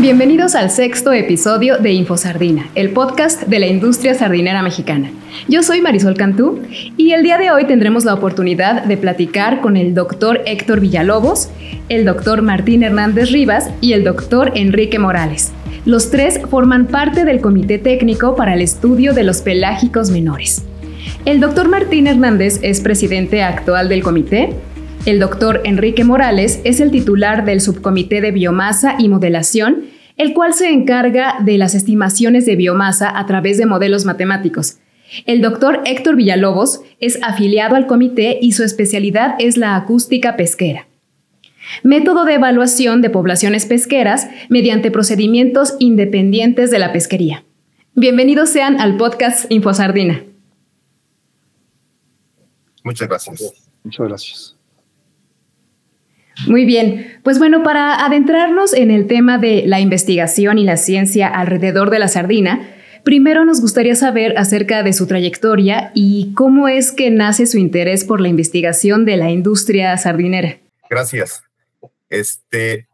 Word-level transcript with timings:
Bienvenidos 0.00 0.54
al 0.54 0.70
sexto 0.70 1.12
episodio 1.12 1.76
de 1.76 1.92
InfoSardina, 1.92 2.70
el 2.74 2.90
podcast 2.90 3.42
de 3.42 3.58
la 3.58 3.66
industria 3.66 4.14
sardinera 4.14 4.62
mexicana. 4.62 5.10
Yo 5.48 5.62
soy 5.62 5.82
Marisol 5.82 6.16
Cantú 6.16 6.62
y 6.96 7.12
el 7.12 7.22
día 7.22 7.36
de 7.36 7.50
hoy 7.50 7.66
tendremos 7.66 8.06
la 8.06 8.14
oportunidad 8.14 8.84
de 8.84 8.96
platicar 8.96 9.60
con 9.60 9.76
el 9.76 9.94
doctor 9.94 10.40
Héctor 10.46 10.80
Villalobos, 10.80 11.50
el 11.90 12.06
doctor 12.06 12.40
Martín 12.40 12.82
Hernández 12.82 13.30
Rivas 13.30 13.70
y 13.82 13.92
el 13.92 14.04
doctor 14.04 14.52
Enrique 14.54 14.98
Morales. 14.98 15.52
Los 15.84 16.10
tres 16.10 16.40
forman 16.48 16.86
parte 16.86 17.24
del 17.26 17.42
Comité 17.42 17.78
Técnico 17.78 18.34
para 18.34 18.54
el 18.54 18.62
Estudio 18.62 19.12
de 19.12 19.24
los 19.24 19.42
Pelágicos 19.42 20.10
Menores. 20.10 20.64
El 21.24 21.40
doctor 21.40 21.68
Martín 21.68 22.06
Hernández 22.06 22.60
es 22.62 22.80
presidente 22.80 23.42
actual 23.42 23.90
del 23.90 24.02
comité. 24.02 24.54
El 25.06 25.20
doctor 25.20 25.62
Enrique 25.64 26.04
Morales 26.04 26.60
es 26.64 26.80
el 26.80 26.90
titular 26.90 27.44
del 27.44 27.60
Subcomité 27.60 28.20
de 28.20 28.30
Biomasa 28.30 28.96
y 28.98 29.08
Modelación, 29.08 29.86
el 30.16 30.34
cual 30.34 30.52
se 30.52 30.70
encarga 30.70 31.36
de 31.40 31.56
las 31.56 31.74
estimaciones 31.74 32.44
de 32.44 32.56
biomasa 32.56 33.18
a 33.18 33.24
través 33.26 33.56
de 33.56 33.66
modelos 33.66 34.04
matemáticos. 34.04 34.78
El 35.24 35.40
doctor 35.40 35.80
Héctor 35.86 36.16
Villalobos 36.16 36.82
es 37.00 37.18
afiliado 37.22 37.76
al 37.76 37.86
comité 37.86 38.38
y 38.42 38.52
su 38.52 38.64
especialidad 38.64 39.36
es 39.38 39.56
la 39.56 39.76
acústica 39.76 40.36
pesquera. 40.36 40.86
Método 41.82 42.24
de 42.24 42.34
evaluación 42.34 43.00
de 43.00 43.10
poblaciones 43.10 43.66
pesqueras 43.66 44.28
mediante 44.48 44.90
procedimientos 44.90 45.76
independientes 45.78 46.70
de 46.70 46.78
la 46.78 46.92
pesquería. 46.92 47.44
Bienvenidos 47.94 48.50
sean 48.50 48.80
al 48.80 48.96
podcast 48.96 49.50
InfoSardina. 49.50 50.24
Muchas 52.84 53.08
gracias. 53.08 53.52
Muchas 53.84 54.08
gracias. 54.08 54.57
Muy 56.46 56.64
bien, 56.64 57.18
pues 57.22 57.38
bueno, 57.38 57.62
para 57.62 58.04
adentrarnos 58.04 58.72
en 58.72 58.90
el 58.90 59.06
tema 59.06 59.38
de 59.38 59.64
la 59.66 59.80
investigación 59.80 60.58
y 60.58 60.64
la 60.64 60.76
ciencia 60.76 61.26
alrededor 61.26 61.90
de 61.90 61.98
la 61.98 62.08
sardina, 62.08 62.68
primero 63.04 63.44
nos 63.44 63.60
gustaría 63.60 63.94
saber 63.96 64.36
acerca 64.38 64.82
de 64.82 64.92
su 64.92 65.06
trayectoria 65.06 65.90
y 65.94 66.32
cómo 66.34 66.68
es 66.68 66.92
que 66.92 67.10
nace 67.10 67.46
su 67.46 67.58
interés 67.58 68.04
por 68.04 68.20
la 68.20 68.28
investigación 68.28 69.04
de 69.04 69.16
la 69.16 69.30
industria 69.30 69.96
sardinera. 69.98 70.58
Gracias. 70.88 71.42
Este, 72.08 72.86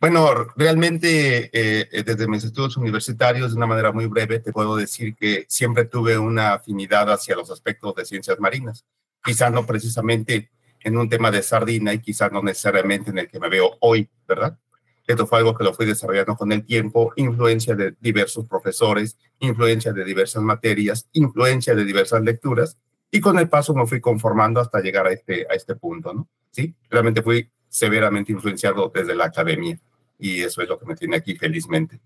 bueno, 0.00 0.46
realmente 0.56 1.50
eh, 1.52 2.02
desde 2.04 2.26
mis 2.26 2.44
estudios 2.44 2.76
universitarios, 2.76 3.50
de 3.50 3.56
una 3.56 3.66
manera 3.66 3.92
muy 3.92 4.06
breve, 4.06 4.40
te 4.40 4.52
puedo 4.52 4.76
decir 4.76 5.14
que 5.14 5.44
siempre 5.48 5.84
tuve 5.84 6.18
una 6.18 6.54
afinidad 6.54 7.12
hacia 7.12 7.36
los 7.36 7.50
aspectos 7.50 7.94
de 7.94 8.04
ciencias 8.04 8.40
marinas 8.40 8.84
quizás 9.26 9.52
no 9.52 9.66
precisamente 9.66 10.48
en 10.80 10.96
un 10.96 11.08
tema 11.08 11.30
de 11.30 11.42
sardina 11.42 11.92
y 11.92 12.00
quizás 12.00 12.32
no 12.32 12.42
necesariamente 12.42 13.10
en 13.10 13.18
el 13.18 13.28
que 13.28 13.40
me 13.40 13.48
veo 13.48 13.76
hoy, 13.80 14.08
¿verdad? 14.26 14.58
Esto 15.06 15.26
fue 15.26 15.38
algo 15.38 15.54
que 15.54 15.62
lo 15.62 15.72
fui 15.72 15.86
desarrollando 15.86 16.34
con 16.34 16.50
el 16.50 16.64
tiempo, 16.64 17.12
influencia 17.16 17.76
de 17.76 17.94
diversos 18.00 18.46
profesores, 18.46 19.16
influencia 19.38 19.92
de 19.92 20.04
diversas 20.04 20.42
materias, 20.42 21.08
influencia 21.12 21.74
de 21.74 21.84
diversas 21.84 22.22
lecturas, 22.22 22.76
y 23.10 23.20
con 23.20 23.38
el 23.38 23.48
paso 23.48 23.72
me 23.72 23.86
fui 23.86 24.00
conformando 24.00 24.60
hasta 24.60 24.80
llegar 24.80 25.06
a 25.06 25.12
este, 25.12 25.46
a 25.48 25.54
este 25.54 25.76
punto, 25.76 26.12
¿no? 26.12 26.28
Sí, 26.50 26.74
realmente 26.90 27.22
fui 27.22 27.48
severamente 27.68 28.32
influenciado 28.32 28.90
desde 28.92 29.14
la 29.14 29.26
academia, 29.26 29.78
y 30.18 30.42
eso 30.42 30.60
es 30.60 30.68
lo 30.68 30.78
que 30.78 30.86
me 30.86 30.96
tiene 30.96 31.16
aquí 31.16 31.36
felizmente. 31.36 31.96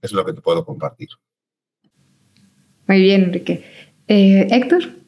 Eso 0.00 0.06
es 0.06 0.12
lo 0.12 0.24
que 0.24 0.32
te 0.32 0.40
puedo 0.40 0.64
compartir. 0.64 1.08
Muy 2.88 3.00
bien, 3.00 3.24
Enrique. 3.24 3.64
Eh, 4.08 4.48
Héctor. 4.50 5.01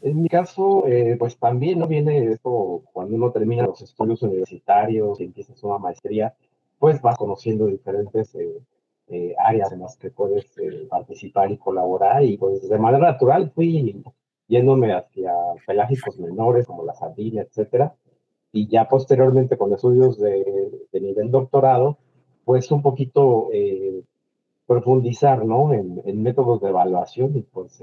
En 0.00 0.22
mi 0.22 0.28
caso, 0.28 0.86
eh, 0.86 1.16
pues 1.18 1.36
también 1.38 1.80
no 1.80 1.88
viene 1.88 2.30
esto 2.30 2.82
cuando 2.92 3.16
uno 3.16 3.32
termina 3.32 3.66
los 3.66 3.82
estudios 3.82 4.22
universitarios 4.22 5.20
y 5.20 5.24
empiezas 5.24 5.62
una 5.64 5.78
maestría, 5.78 6.34
pues 6.78 7.02
vas 7.02 7.16
conociendo 7.16 7.66
diferentes 7.66 8.32
eh, 8.36 8.60
eh, 9.08 9.34
áreas 9.38 9.72
en 9.72 9.80
las 9.80 9.96
que 9.96 10.10
puedes 10.10 10.46
participar 10.88 11.50
y 11.50 11.58
colaborar 11.58 12.22
y 12.22 12.36
pues 12.36 12.68
de 12.68 12.78
manera 12.78 13.10
natural 13.10 13.50
fui 13.50 14.02
yéndome 14.46 14.92
hacia 14.94 15.32
pelágicos 15.66 16.18
menores 16.18 16.66
como 16.66 16.84
la 16.84 16.94
sardina, 16.94 17.42
etcétera, 17.42 17.94
y 18.52 18.68
ya 18.68 18.88
posteriormente 18.88 19.58
con 19.58 19.72
estudios 19.72 20.18
de, 20.18 20.86
de 20.92 21.00
nivel 21.00 21.30
doctorado, 21.30 21.98
pues 22.44 22.70
un 22.70 22.82
poquito 22.82 23.48
profundizar, 24.66 25.44
¿no? 25.44 25.72
En, 25.74 26.00
en, 26.04 26.22
métodos 26.22 26.60
de 26.60 26.68
evaluación 26.68 27.36
y 27.36 27.42
pues 27.42 27.82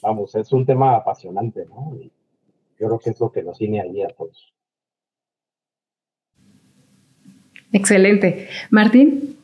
vamos, 0.00 0.34
es 0.34 0.52
un 0.52 0.64
tema 0.64 0.96
apasionante, 0.96 1.66
¿no? 1.66 1.96
Y 2.00 2.10
yo 2.78 2.86
creo 2.86 2.98
que 2.98 3.10
es 3.10 3.20
lo 3.20 3.32
que 3.32 3.42
nos 3.42 3.58
tiene 3.58 3.80
ahí 3.80 4.02
a 4.02 4.08
todos. 4.08 4.52
Excelente. 7.72 8.48
Martín. 8.70 9.36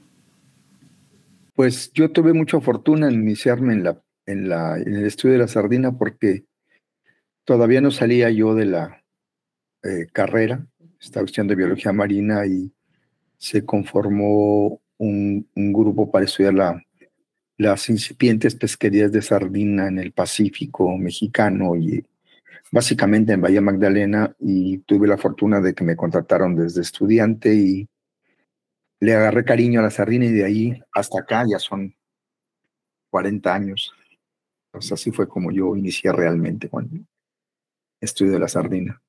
Pues 1.54 1.92
yo 1.92 2.10
tuve 2.10 2.32
mucha 2.32 2.60
fortuna 2.60 3.08
en 3.08 3.14
iniciarme 3.14 3.74
en, 3.74 3.84
la, 3.84 4.02
en, 4.26 4.48
la, 4.48 4.76
en 4.78 4.94
el 4.94 5.06
estudio 5.06 5.34
de 5.34 5.40
la 5.40 5.48
sardina 5.48 5.92
porque 5.96 6.44
todavía 7.44 7.80
no 7.80 7.90
salía 7.90 8.30
yo 8.30 8.54
de 8.54 8.66
la 8.66 9.04
eh, 9.82 10.06
carrera, 10.12 10.66
estaba 11.00 11.26
estudiando 11.26 11.54
biología 11.54 11.92
marina 11.92 12.46
y 12.46 12.72
se 13.36 13.64
conformó 13.64 14.80
un, 14.96 15.48
un 15.54 15.72
grupo 15.72 16.10
para 16.10 16.24
estudiar 16.24 16.54
la 16.54 16.82
las 17.56 17.88
incipientes 17.88 18.54
pesquerías 18.54 19.12
de 19.12 19.22
sardina 19.22 19.88
en 19.88 19.98
el 19.98 20.12
Pacífico 20.12 20.96
mexicano 20.96 21.76
y 21.76 22.04
básicamente 22.72 23.32
en 23.32 23.40
Bahía 23.40 23.60
Magdalena 23.60 24.34
y 24.40 24.78
tuve 24.78 25.06
la 25.06 25.16
fortuna 25.16 25.60
de 25.60 25.74
que 25.74 25.84
me 25.84 25.96
contrataron 25.96 26.56
desde 26.56 26.82
estudiante 26.82 27.54
y 27.54 27.88
le 29.00 29.14
agarré 29.14 29.44
cariño 29.44 29.80
a 29.80 29.84
la 29.84 29.90
sardina 29.90 30.24
y 30.24 30.32
de 30.32 30.44
ahí 30.44 30.82
hasta 30.92 31.20
acá 31.20 31.44
ya 31.48 31.58
son 31.58 31.94
40 33.10 33.54
años. 33.54 33.92
Pues 34.70 34.90
así 34.90 35.12
fue 35.12 35.28
como 35.28 35.52
yo 35.52 35.76
inicié 35.76 36.10
realmente 36.12 36.68
con 36.68 36.86
el 36.92 37.06
estudio 38.00 38.32
de 38.32 38.40
la 38.40 38.48
sardina. 38.48 39.00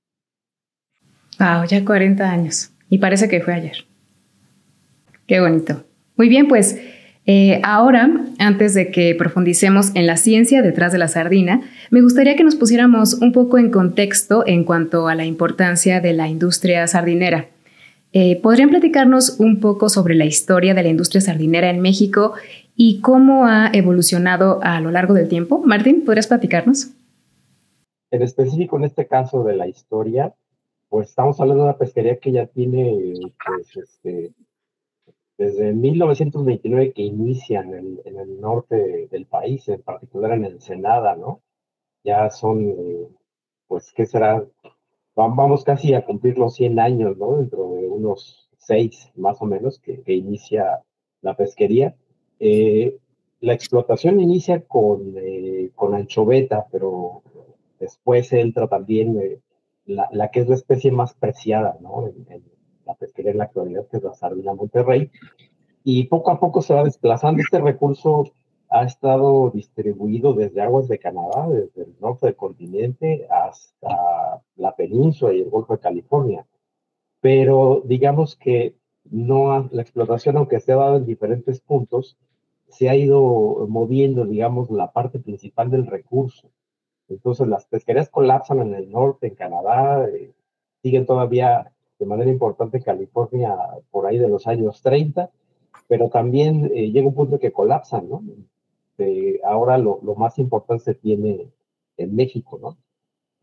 Wow, 1.39 1.65
ya 1.67 1.83
40 1.83 2.29
años. 2.29 2.71
Y 2.89 2.99
parece 2.99 3.27
que 3.27 3.41
fue 3.41 3.55
ayer. 3.55 3.77
Qué 5.27 5.39
bonito. 5.39 5.85
Muy 6.17 6.29
bien, 6.29 6.47
pues 6.47 6.79
eh, 7.27 7.59
ahora, 7.63 8.25
antes 8.37 8.75
de 8.75 8.91
que 8.91 9.15
profundicemos 9.15 9.95
en 9.95 10.05
la 10.05 10.15
ciencia 10.15 10.61
detrás 10.61 10.91
de 10.91 10.99
la 10.99 11.07
sardina, 11.07 11.61
me 11.89 12.01
gustaría 12.01 12.35
que 12.35 12.43
nos 12.43 12.55
pusiéramos 12.55 13.15
un 13.15 13.31
poco 13.31 13.57
en 13.57 13.71
contexto 13.71 14.43
en 14.45 14.63
cuanto 14.63 15.07
a 15.07 15.15
la 15.15 15.25
importancia 15.25 16.01
de 16.01 16.13
la 16.13 16.27
industria 16.27 16.85
sardinera. 16.85 17.47
Eh, 18.13 18.39
¿Podrían 18.41 18.69
platicarnos 18.69 19.39
un 19.39 19.59
poco 19.59 19.89
sobre 19.89 20.15
la 20.15 20.25
historia 20.25 20.73
de 20.73 20.83
la 20.83 20.89
industria 20.89 21.19
sardinera 21.19 21.69
en 21.69 21.81
México 21.81 22.33
y 22.75 23.01
cómo 23.01 23.45
ha 23.47 23.71
evolucionado 23.73 24.59
a 24.63 24.79
lo 24.79 24.91
largo 24.91 25.13
del 25.15 25.27
tiempo? 25.27 25.61
Martín, 25.65 26.05
¿podrías 26.05 26.27
platicarnos? 26.27 26.91
En 28.11 28.21
específico, 28.21 28.77
en 28.77 28.85
este 28.85 29.07
caso 29.07 29.43
de 29.43 29.55
la 29.55 29.67
historia, 29.67 30.33
pues 30.89 31.09
estamos 31.09 31.39
hablando 31.41 31.63
de 31.63 31.69
una 31.69 31.77
pesquería 31.77 32.17
que 32.17 32.31
ya 32.31 32.45
tiene 32.45 33.15
pues, 33.45 33.75
este, 33.75 34.31
desde 35.37 35.73
1929 35.73 36.93
que 36.93 37.01
inician 37.01 37.73
en, 37.73 38.01
en 38.05 38.19
el 38.19 38.39
norte 38.39 39.07
del 39.11 39.25
país, 39.25 39.67
en 39.67 39.81
particular 39.81 40.31
en 40.33 40.45
Ensenada, 40.45 41.15
¿no? 41.15 41.41
Ya 42.03 42.29
son, 42.29 42.69
eh, 42.69 43.07
pues, 43.67 43.91
¿qué 43.93 44.05
será? 44.05 44.45
Vamos 45.15 45.63
casi 45.63 45.93
a 45.93 46.05
cumplir 46.05 46.37
los 46.37 46.55
100 46.55 46.79
años, 46.79 47.17
¿no? 47.17 47.37
Dentro 47.37 47.71
de 47.71 47.87
unos 47.87 48.49
6 48.57 49.11
más 49.15 49.41
o 49.41 49.45
menos 49.45 49.79
que, 49.79 50.01
inicia 50.13 50.81
la 51.21 51.35
pesquería. 51.35 51.95
Eh, 52.39 52.97
la 53.41 53.53
explotación 53.53 54.19
inicia 54.19 54.61
con, 54.61 55.15
eh, 55.17 55.71
con 55.75 55.95
anchoveta, 55.95 56.65
pero 56.71 57.23
después 57.79 58.31
entra 58.33 58.67
también 58.67 59.41
la, 59.85 60.07
la, 60.11 60.31
que 60.31 60.41
es 60.41 60.47
la 60.47 60.55
especie 60.55 60.91
más 60.91 61.13
preciada, 61.13 61.77
¿no? 61.81 62.07
en, 62.07 62.43
la 62.85 62.95
pesquería 62.95 63.31
en 63.31 63.39
la 63.39 63.45
actualidad, 63.45 63.87
que 63.87 63.97
es 63.97 64.03
la 64.03 64.13
sardina 64.13 64.53
Monterrey, 64.53 65.11
y 65.83 66.05
poco 66.05 66.31
a 66.31 66.39
poco 66.39 66.61
se 66.61 66.73
va 66.73 66.83
desplazando. 66.83 67.41
Este 67.41 67.59
recurso 67.59 68.31
ha 68.69 68.83
estado 68.83 69.51
distribuido 69.51 70.33
desde 70.33 70.61
aguas 70.61 70.87
de 70.87 70.99
Canadá, 70.99 71.47
desde 71.47 71.83
el 71.83 71.95
norte 71.99 72.27
del 72.27 72.35
continente 72.35 73.27
hasta 73.29 74.41
la 74.55 74.75
península 74.75 75.33
y 75.33 75.41
el 75.41 75.49
Golfo 75.49 75.73
de 75.73 75.79
California. 75.79 76.45
Pero 77.21 77.81
digamos 77.85 78.35
que 78.35 78.75
no 79.09 79.69
la 79.71 79.81
explotación, 79.81 80.37
aunque 80.37 80.59
se 80.59 80.71
ha 80.71 80.77
dado 80.77 80.97
en 80.97 81.05
diferentes 81.05 81.61
puntos, 81.61 82.17
se 82.67 82.89
ha 82.89 82.95
ido 82.95 83.65
moviendo, 83.69 84.25
digamos, 84.25 84.69
la 84.71 84.91
parte 84.91 85.19
principal 85.19 85.69
del 85.69 85.85
recurso. 85.85 86.49
Entonces 87.07 87.47
las 87.47 87.65
pesquerías 87.65 88.09
colapsan 88.09 88.59
en 88.59 88.73
el 88.73 88.91
norte, 88.91 89.27
en 89.27 89.35
Canadá, 89.35 90.07
eh, 90.09 90.33
siguen 90.81 91.05
todavía 91.05 91.71
de 91.99 92.05
manera 92.05 92.29
importante 92.29 92.81
California 92.81 93.55
por 93.91 94.05
ahí 94.05 94.17
de 94.17 94.29
los 94.29 94.47
años 94.47 94.81
30, 94.81 95.29
pero 95.87 96.09
también 96.09 96.71
eh, 96.73 96.91
llega 96.91 97.07
un 97.07 97.15
punto 97.15 97.39
que 97.39 97.51
colapsan, 97.51 98.09
¿no? 98.09 98.23
Eh, 98.97 99.39
ahora 99.43 99.77
lo, 99.77 99.99
lo, 100.03 100.15
más 100.15 100.39
importante 100.39 100.83
se 100.85 100.95
tiene 100.95 101.49
en 101.97 102.15
México, 102.15 102.57
¿no? 102.61 102.77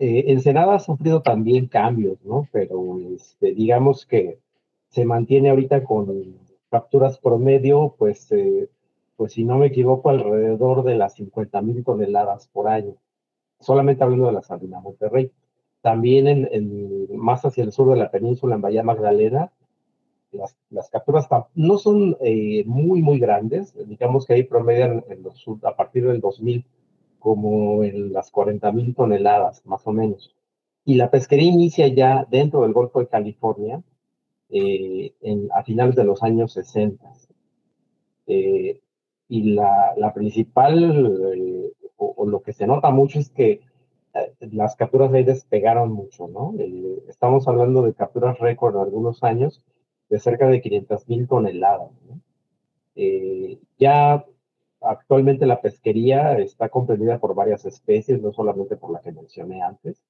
eh, 0.03 0.33
Ensenada 0.33 0.75
ha 0.75 0.79
sufrido 0.81 1.23
también 1.23 1.69
cambios, 1.69 2.19
¿no? 2.25 2.49
Pero 2.51 2.99
este, 3.15 3.55
digamos 3.55 4.05
que 4.05 4.41
se 4.89 5.05
mantiene 5.05 5.51
ahorita 5.51 5.85
con 5.85 6.39
capturas 6.71 7.19
promedio, 7.19 7.95
pues, 7.99 8.33
eh, 8.33 8.69
pues 9.17 9.35
si 9.35 9.45
no 9.45 9.59
me 9.59 9.67
equivoco, 9.67 10.11
alrededor 10.11 10.83
de 10.83 10.97
las 10.97 11.15
50 11.15 11.63
mil 11.63 11.85
toneladas 11.85 12.49
por 12.49 12.69
año. 12.69 12.97
Solamente 13.61 14.03
hablando 14.03 14.27
de 14.27 14.33
la 14.33 14.43
sardina 14.43 14.81
Monterrey. 14.81 15.31
También 15.83 16.27
en, 16.27 17.09
más 17.17 17.45
hacia 17.45 17.65
el 17.65 17.73
sur 17.73 17.91
de 17.91 17.97
la 17.97 18.11
península, 18.11 18.55
en 18.55 18.63
Bahía 18.63 18.83
Magdalena, 18.83 19.53
las, 20.31 20.57
las 20.71 20.89
capturas 20.89 21.29
no 21.55 21.77
son 21.77 22.17
eh, 22.21 22.65
muy, 22.67 23.03
muy 23.03 23.19
grandes. 23.19 23.75
Digamos 23.87 24.25
que 24.25 24.35
ahí 24.35 24.43
promedian 24.45 25.05
en 25.09 25.23
los, 25.23 25.45
a 25.63 25.77
partir 25.77 26.07
del 26.07 26.21
2000 26.21 26.65
como 27.19 27.85
en 27.85 28.13
las 28.13 28.31
40 28.31 28.73
mil 28.73 28.95
toneladas, 28.95 29.65
más 29.67 29.87
o 29.87 29.93
menos. 29.93 30.35
Y 30.85 30.95
la 30.95 31.11
pesquería 31.11 31.53
inicia 31.53 31.87
ya 31.87 32.27
dentro 32.29 32.63
del 32.63 32.73
Golfo 32.73 32.99
de 32.99 33.07
California 33.07 33.83
eh, 34.49 35.15
en, 35.21 35.49
a 35.55 35.63
finales 35.63 35.95
de 35.95 36.05
los 36.05 36.23
años 36.23 36.53
60. 36.53 37.13
Eh, 38.27 38.81
y 39.29 39.55
la, 39.55 39.95
la 39.97 40.13
principal, 40.13 41.33
eh, 41.35 41.73
o, 41.97 42.27
lo 42.27 42.43
que 42.43 42.53
se 42.53 42.67
nota 42.67 42.91
mucho 42.91 43.19
es 43.19 43.31
que 43.31 43.61
las 44.41 44.77
capturas 44.77 45.13
ahí 45.13 45.25
despegaron 45.25 45.93
mucho, 45.93 46.29
¿no? 46.29 46.55
estamos 47.09 47.49
hablando 47.49 47.83
de 47.83 47.95
capturas 47.95 48.39
récord 48.39 48.75
de 48.75 48.83
algunos 48.83 49.23
años 49.23 49.65
de 50.11 50.19
cerca 50.19 50.47
de 50.49 50.61
500 50.61 51.09
mil 51.09 51.27
toneladas. 51.27 51.91
¿no? 52.09 52.21
ya 53.79 54.25
Actualmente 54.83 55.47
la 55.47 55.61
pesquería 55.61 56.37
está 56.39 56.69
comprendida 56.69 57.19
por 57.19 57.35
varias 57.35 57.65
especies, 57.65 58.21
no 58.21 58.33
solamente 58.33 58.77
por 58.77 58.91
la 58.91 59.01
que 59.01 59.13
mencioné 59.13 59.63
antes. 59.63 60.03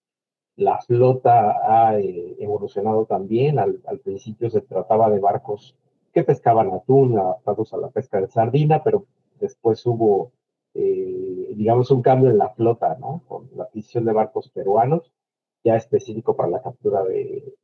La 0.57 0.79
flota 0.81 1.57
ha 1.63 1.99
eh, 1.99 2.37
evolucionado 2.39 3.05
también. 3.05 3.59
Al, 3.59 3.81
principio 4.03 4.49
se 4.49 4.63
trataba 4.63 5.11
de 5.11 5.21
barcos 5.21 5.77
que 6.13 6.25
pescaban 6.25 6.73
atún, 6.73 7.19
adaptados 7.19 7.75
a 7.75 7.77
la 7.77 7.91
pesca 7.91 8.21
de 8.21 8.29
sardina, 8.29 8.83
pero 8.83 9.05
después 9.41 9.85
hubo, 9.85 10.33
eh, 10.75 11.53
digamos, 11.55 11.91
un 11.91 12.03
cambio 12.03 12.31
en 12.31 12.39
la 12.39 12.51
flota, 12.51 12.97
¿no? 13.01 13.23
Con 13.29 13.51
la 13.57 13.65
adquisición 13.65 14.05
de 14.05 14.13
barcos 14.13 14.49
peruanos, 14.51 15.13
ya 15.65 15.77
específico 15.77 16.37
para 16.37 16.51
la 16.51 16.63
captura 16.63 17.05
de, 17.05 17.55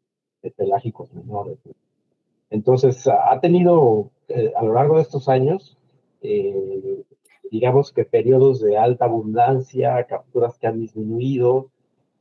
pelágicos 0.57 1.13
menores. 1.13 1.59
Entonces, 2.51 3.07
ha 3.07 3.39
tenido 3.41 4.11
eh, 4.29 4.53
a 4.57 4.65
lo 4.65 4.73
largo 4.73 4.97
de 4.97 5.03
estos 5.03 5.29
años 5.29 5.79
eh, 6.21 7.05
digamos 7.51 7.93
que 7.93 8.05
periodos 8.05 8.61
de 8.61 8.77
alta 8.77 9.07
abundancia, 9.07 10.05
capturas 10.05 10.59
que 10.59 10.67
han 10.67 10.81
disminuido, 10.81 11.71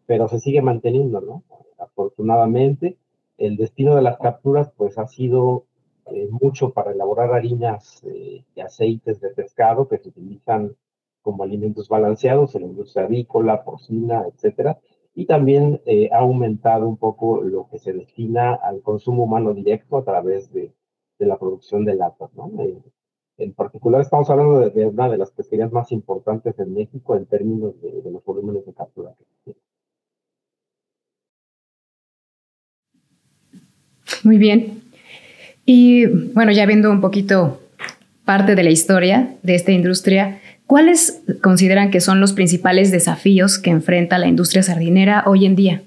pero 0.06 0.28
se 0.28 0.40
sigue 0.40 0.62
manteniendo, 0.62 1.22
¿no? 1.22 1.44
Afortunadamente, 1.80 2.98
el 3.38 3.58
destino 3.58 3.96
de 3.96 4.02
las 4.02 4.18
capturas 4.18 4.72
pues 4.78 4.98
ha 4.98 5.08
sido 5.08 5.66
eh, 6.12 6.28
mucho 6.30 6.72
para 6.72 6.92
elaborar 6.92 7.34
harinas 7.34 8.04
eh, 8.06 8.44
y 8.56 8.60
aceites 8.62 9.20
de 9.22 9.30
pescado 9.30 9.88
que 9.88 9.98
se 9.98 10.10
utilizan 10.10 10.76
como 11.22 11.44
alimentos 11.44 11.90
balanceados 11.90 12.56
en 12.56 12.62
la 12.62 12.68
industria 12.68 13.06
avícola, 13.06 13.64
porcina, 13.64 14.24
etcétera, 14.34 14.80
y 15.14 15.26
también 15.26 15.82
ha 16.12 16.20
aumentado 16.20 16.88
un 16.88 16.98
poco 16.98 17.42
lo 17.42 17.68
que 17.70 17.80
se 17.80 17.92
destina 17.92 18.54
al 18.54 18.82
consumo 18.82 19.24
humano 19.24 19.54
directo 19.54 19.98
a 19.98 20.04
través 20.06 20.54
de, 20.54 20.72
de 21.20 21.26
la 21.26 21.38
producción 21.38 21.86
de 21.86 21.96
latas, 21.96 22.34
¿no? 22.36 22.52
En 23.38 23.54
particular 23.54 24.02
estamos 24.02 24.30
hablando 24.30 24.70
de, 24.70 24.86
una 24.88 25.10
de 25.10 25.18
las 25.18 25.32
pesquerías 25.32 25.72
más 25.72 25.92
importantes 25.92 26.58
en 26.60 26.74
México 26.74 27.16
en 27.16 27.26
términos 27.28 27.80
de, 27.82 28.02
los 28.12 28.24
volúmenes 28.24 28.66
de 28.66 28.74
captura 28.74 29.14
Muy 34.24 34.38
bien. 34.38 34.87
Y 35.70 36.06
bueno, 36.06 36.54
ya 36.54 36.66
viendo 36.66 36.90
un 36.90 37.02
poquito 37.02 37.62
parte 38.24 38.56
de 38.56 38.64
la 38.64 38.70
historia 38.70 39.36
de 39.44 39.54
esta 39.54 39.74
industria, 39.74 40.40
¿cuáles 40.66 41.22
consideran 41.44 41.92
que 41.92 42.00
son 42.00 42.22
los 42.22 42.32
principales 42.32 42.90
desafíos 42.90 43.60
que 43.60 43.70
enfrenta 43.70 44.18
la 44.18 44.28
industria 44.28 44.64
sardinera 44.64 45.24
hoy 45.26 45.46
en 45.46 45.58
día? 45.58 45.84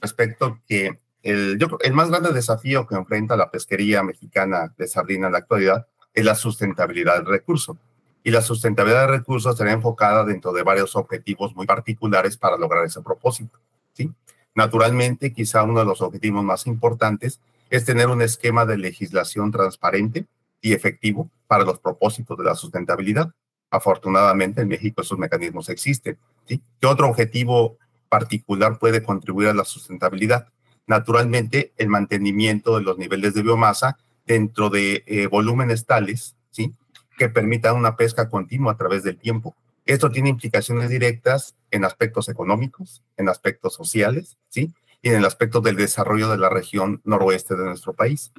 Respecto 0.00 0.58
que 0.66 0.98
el, 1.22 1.58
el 1.82 1.92
más 1.92 2.08
grande 2.08 2.32
desafío 2.32 2.86
que 2.86 2.94
enfrenta 2.94 3.36
la 3.36 3.50
pesquería 3.50 4.02
mexicana 4.02 4.72
de 4.78 4.86
sardina 4.86 5.26
en 5.26 5.32
la 5.32 5.38
actualidad 5.38 5.86
es 6.14 6.24
la 6.24 6.34
sustentabilidad 6.34 7.16
del 7.16 7.26
recurso. 7.26 7.76
Y 8.22 8.30
la 8.30 8.40
sustentabilidad 8.40 9.02
del 9.02 9.18
recurso 9.18 9.52
será 9.52 9.72
enfocada 9.72 10.24
dentro 10.24 10.50
de 10.54 10.62
varios 10.62 10.96
objetivos 10.96 11.54
muy 11.54 11.66
particulares 11.66 12.38
para 12.38 12.56
lograr 12.56 12.86
ese 12.86 13.02
propósito. 13.02 13.58
¿sí? 13.92 14.10
Naturalmente, 14.54 15.32
quizá 15.32 15.62
uno 15.62 15.80
de 15.80 15.86
los 15.86 16.00
objetivos 16.00 16.44
más 16.44 16.66
importantes 16.66 17.40
es 17.70 17.84
tener 17.84 18.08
un 18.08 18.22
esquema 18.22 18.66
de 18.66 18.78
legislación 18.78 19.50
transparente 19.50 20.26
y 20.60 20.72
efectivo 20.72 21.30
para 21.46 21.64
los 21.64 21.78
propósitos 21.80 22.38
de 22.38 22.44
la 22.44 22.54
sustentabilidad. 22.54 23.32
Afortunadamente, 23.70 24.62
en 24.62 24.68
México 24.68 25.02
esos 25.02 25.18
mecanismos 25.18 25.68
existen. 25.68 26.18
¿Qué 26.46 26.60
otro 26.86 27.08
objetivo 27.08 27.78
particular 28.08 28.78
puede 28.78 29.02
contribuir 29.02 29.48
a 29.48 29.54
la 29.54 29.64
sustentabilidad? 29.64 30.48
naturalmente 30.86 31.72
el 31.76 31.88
mantenimiento 31.88 32.76
de 32.76 32.82
los 32.82 32.98
niveles 32.98 33.34
de 33.34 33.42
biomasa 33.42 33.98
dentro 34.26 34.70
de 34.70 35.04
eh, 35.06 35.26
volúmenes 35.26 35.86
tales. 35.86 36.36
Que 37.16 37.28
permitan 37.28 37.76
una 37.76 37.94
pesca 37.94 38.28
continua 38.28 38.72
a 38.72 38.76
través 38.76 39.04
del 39.04 39.16
tiempo. 39.16 39.54
Esto 39.84 40.10
tiene 40.10 40.30
implicaciones 40.30 40.88
directas 40.88 41.56
en 41.70 41.84
aspectos 41.84 42.28
económicos, 42.28 43.02
en 43.16 43.28
aspectos 43.28 43.74
sociales, 43.74 44.38
¿sí? 44.48 44.72
Y 45.02 45.10
en 45.10 45.16
el 45.16 45.24
aspecto 45.24 45.60
del 45.60 45.76
desarrollo 45.76 46.30
de 46.30 46.38
la 46.38 46.48
región 46.48 47.00
noroeste 47.04 47.54
de 47.54 47.64
nuestro 47.64 47.92
país. 47.92 48.32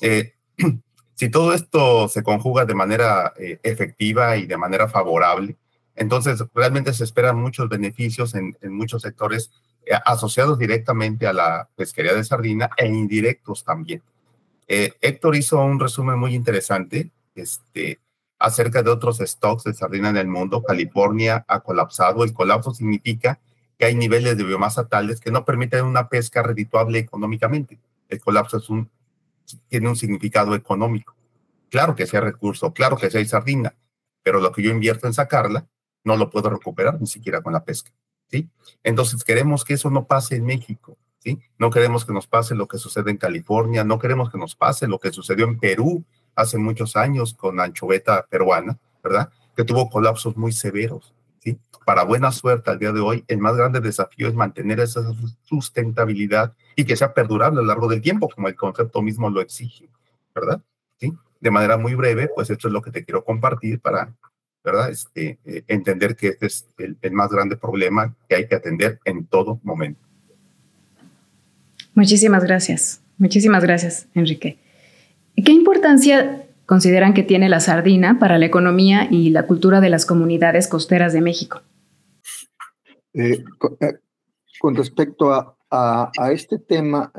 Eh, 0.00 0.34
si 1.14 1.30
todo 1.30 1.54
esto 1.54 2.08
se 2.08 2.22
conjuga 2.22 2.64
de 2.64 2.74
manera 2.74 3.32
eh, 3.36 3.60
efectiva 3.62 4.36
y 4.36 4.46
de 4.46 4.56
manera 4.56 4.88
favorable, 4.88 5.56
entonces 5.94 6.42
realmente 6.54 6.92
se 6.92 7.04
esperan 7.04 7.36
muchos 7.36 7.68
beneficios 7.68 8.34
en, 8.34 8.56
en 8.60 8.72
muchos 8.72 9.02
sectores 9.02 9.50
eh, 9.86 9.94
asociados 10.04 10.58
directamente 10.58 11.26
a 11.26 11.32
la 11.32 11.68
pesquería 11.74 12.14
de 12.14 12.24
sardina 12.24 12.70
e 12.76 12.86
indirectos 12.86 13.64
también. 13.64 14.02
Eh, 14.68 14.92
Héctor 15.00 15.36
hizo 15.36 15.58
un 15.60 15.80
resumen 15.80 16.18
muy 16.18 16.34
interesante 16.34 17.10
este, 17.34 17.98
acerca 18.40 18.82
de 18.82 18.90
otros 18.90 19.18
stocks 19.18 19.64
de 19.64 19.74
sardina 19.74 20.08
en 20.08 20.16
el 20.16 20.26
mundo. 20.26 20.62
California 20.62 21.44
ha 21.46 21.60
colapsado. 21.60 22.24
El 22.24 22.32
colapso 22.32 22.74
significa 22.74 23.38
que 23.78 23.84
hay 23.84 23.94
niveles 23.94 24.36
de 24.36 24.44
biomasa 24.44 24.88
tales 24.88 25.20
que 25.20 25.30
no 25.30 25.44
permiten 25.44 25.84
una 25.84 26.08
pesca 26.08 26.42
redituable 26.42 26.98
económicamente. 26.98 27.78
El 28.08 28.18
colapso 28.18 28.60
tiene 29.68 29.88
un 29.88 29.96
significado 29.96 30.54
económico. 30.54 31.14
Claro 31.68 31.94
que 31.94 32.06
sea 32.06 32.20
recurso, 32.20 32.72
claro 32.72 32.96
que 32.96 33.10
sea 33.10 33.24
sardina, 33.26 33.76
pero 34.22 34.40
lo 34.40 34.52
que 34.52 34.62
yo 34.62 34.70
invierto 34.70 35.06
en 35.06 35.14
sacarla 35.14 35.68
no 36.02 36.16
lo 36.16 36.30
puedo 36.30 36.50
recuperar 36.50 36.98
ni 36.98 37.06
siquiera 37.06 37.42
con 37.42 37.52
la 37.52 37.64
pesca. 37.64 37.92
¿sí? 38.28 38.48
Entonces 38.82 39.22
queremos 39.22 39.64
que 39.64 39.74
eso 39.74 39.90
no 39.90 40.06
pase 40.06 40.36
en 40.36 40.46
México, 40.46 40.96
¿sí? 41.18 41.38
No 41.58 41.70
queremos 41.70 42.06
que 42.06 42.12
nos 42.14 42.26
pase 42.26 42.54
lo 42.54 42.66
que 42.66 42.78
sucede 42.78 43.10
en 43.10 43.18
California, 43.18 43.84
no 43.84 43.98
queremos 43.98 44.30
que 44.30 44.38
nos 44.38 44.56
pase 44.56 44.88
lo 44.88 44.98
que 44.98 45.12
sucedió 45.12 45.46
en 45.46 45.58
Perú 45.58 46.04
hace 46.34 46.58
muchos 46.58 46.96
años 46.96 47.34
con 47.34 47.60
anchoveta 47.60 48.26
peruana, 48.28 48.78
¿verdad? 49.02 49.30
Que 49.56 49.64
tuvo 49.64 49.88
colapsos 49.90 50.36
muy 50.36 50.52
severos, 50.52 51.14
¿sí? 51.38 51.58
Para 51.84 52.04
buena 52.04 52.32
suerte 52.32 52.70
al 52.70 52.78
día 52.78 52.92
de 52.92 53.00
hoy, 53.00 53.24
el 53.28 53.38
más 53.38 53.56
grande 53.56 53.80
desafío 53.80 54.28
es 54.28 54.34
mantener 54.34 54.80
esa 54.80 55.02
sustentabilidad 55.42 56.54
y 56.76 56.84
que 56.84 56.96
sea 56.96 57.12
perdurable 57.14 57.60
a 57.60 57.62
lo 57.62 57.68
largo 57.68 57.88
del 57.88 58.00
tiempo, 58.00 58.28
como 58.28 58.48
el 58.48 58.56
concepto 58.56 59.02
mismo 59.02 59.30
lo 59.30 59.40
exige, 59.40 59.88
¿verdad? 60.34 60.62
¿Sí? 60.98 61.12
De 61.40 61.50
manera 61.50 61.76
muy 61.76 61.94
breve, 61.94 62.28
pues 62.34 62.50
esto 62.50 62.68
es 62.68 62.72
lo 62.72 62.82
que 62.82 62.90
te 62.90 63.04
quiero 63.04 63.24
compartir 63.24 63.80
para 63.80 64.14
¿verdad? 64.64 64.90
Este, 64.90 65.38
eh, 65.44 65.64
entender 65.68 66.16
que 66.16 66.28
este 66.28 66.46
es 66.46 66.66
el, 66.78 67.12
más 67.12 67.30
grande 67.30 67.56
problema 67.56 68.14
que 68.28 68.36
hay 68.36 68.46
que 68.46 68.54
atender 68.54 69.00
en 69.04 69.26
todo 69.26 69.60
momento. 69.62 70.00
Muchísimas 71.94 72.44
gracias. 72.44 73.00
Muchísimas 73.18 73.62
gracias, 73.62 74.06
Enrique. 74.14 74.58
¿Qué 75.44 75.52
importancia 75.52 76.46
consideran 76.66 77.14
que 77.14 77.22
tiene 77.22 77.48
la 77.48 77.60
sardina 77.60 78.18
para 78.18 78.38
la 78.38 78.46
economía 78.46 79.08
y 79.10 79.30
la 79.30 79.46
cultura 79.46 79.80
de 79.80 79.90
las 79.90 80.06
comunidades 80.06 80.68
costeras 80.68 81.12
de 81.12 81.20
México? 81.20 81.62
Eh, 83.12 83.44
eh, 83.80 83.94
con, 84.60 84.76
respecto 84.76 85.32
a, 85.32 85.56
a, 85.70 86.32
este 86.32 86.58
tema, 86.58 87.12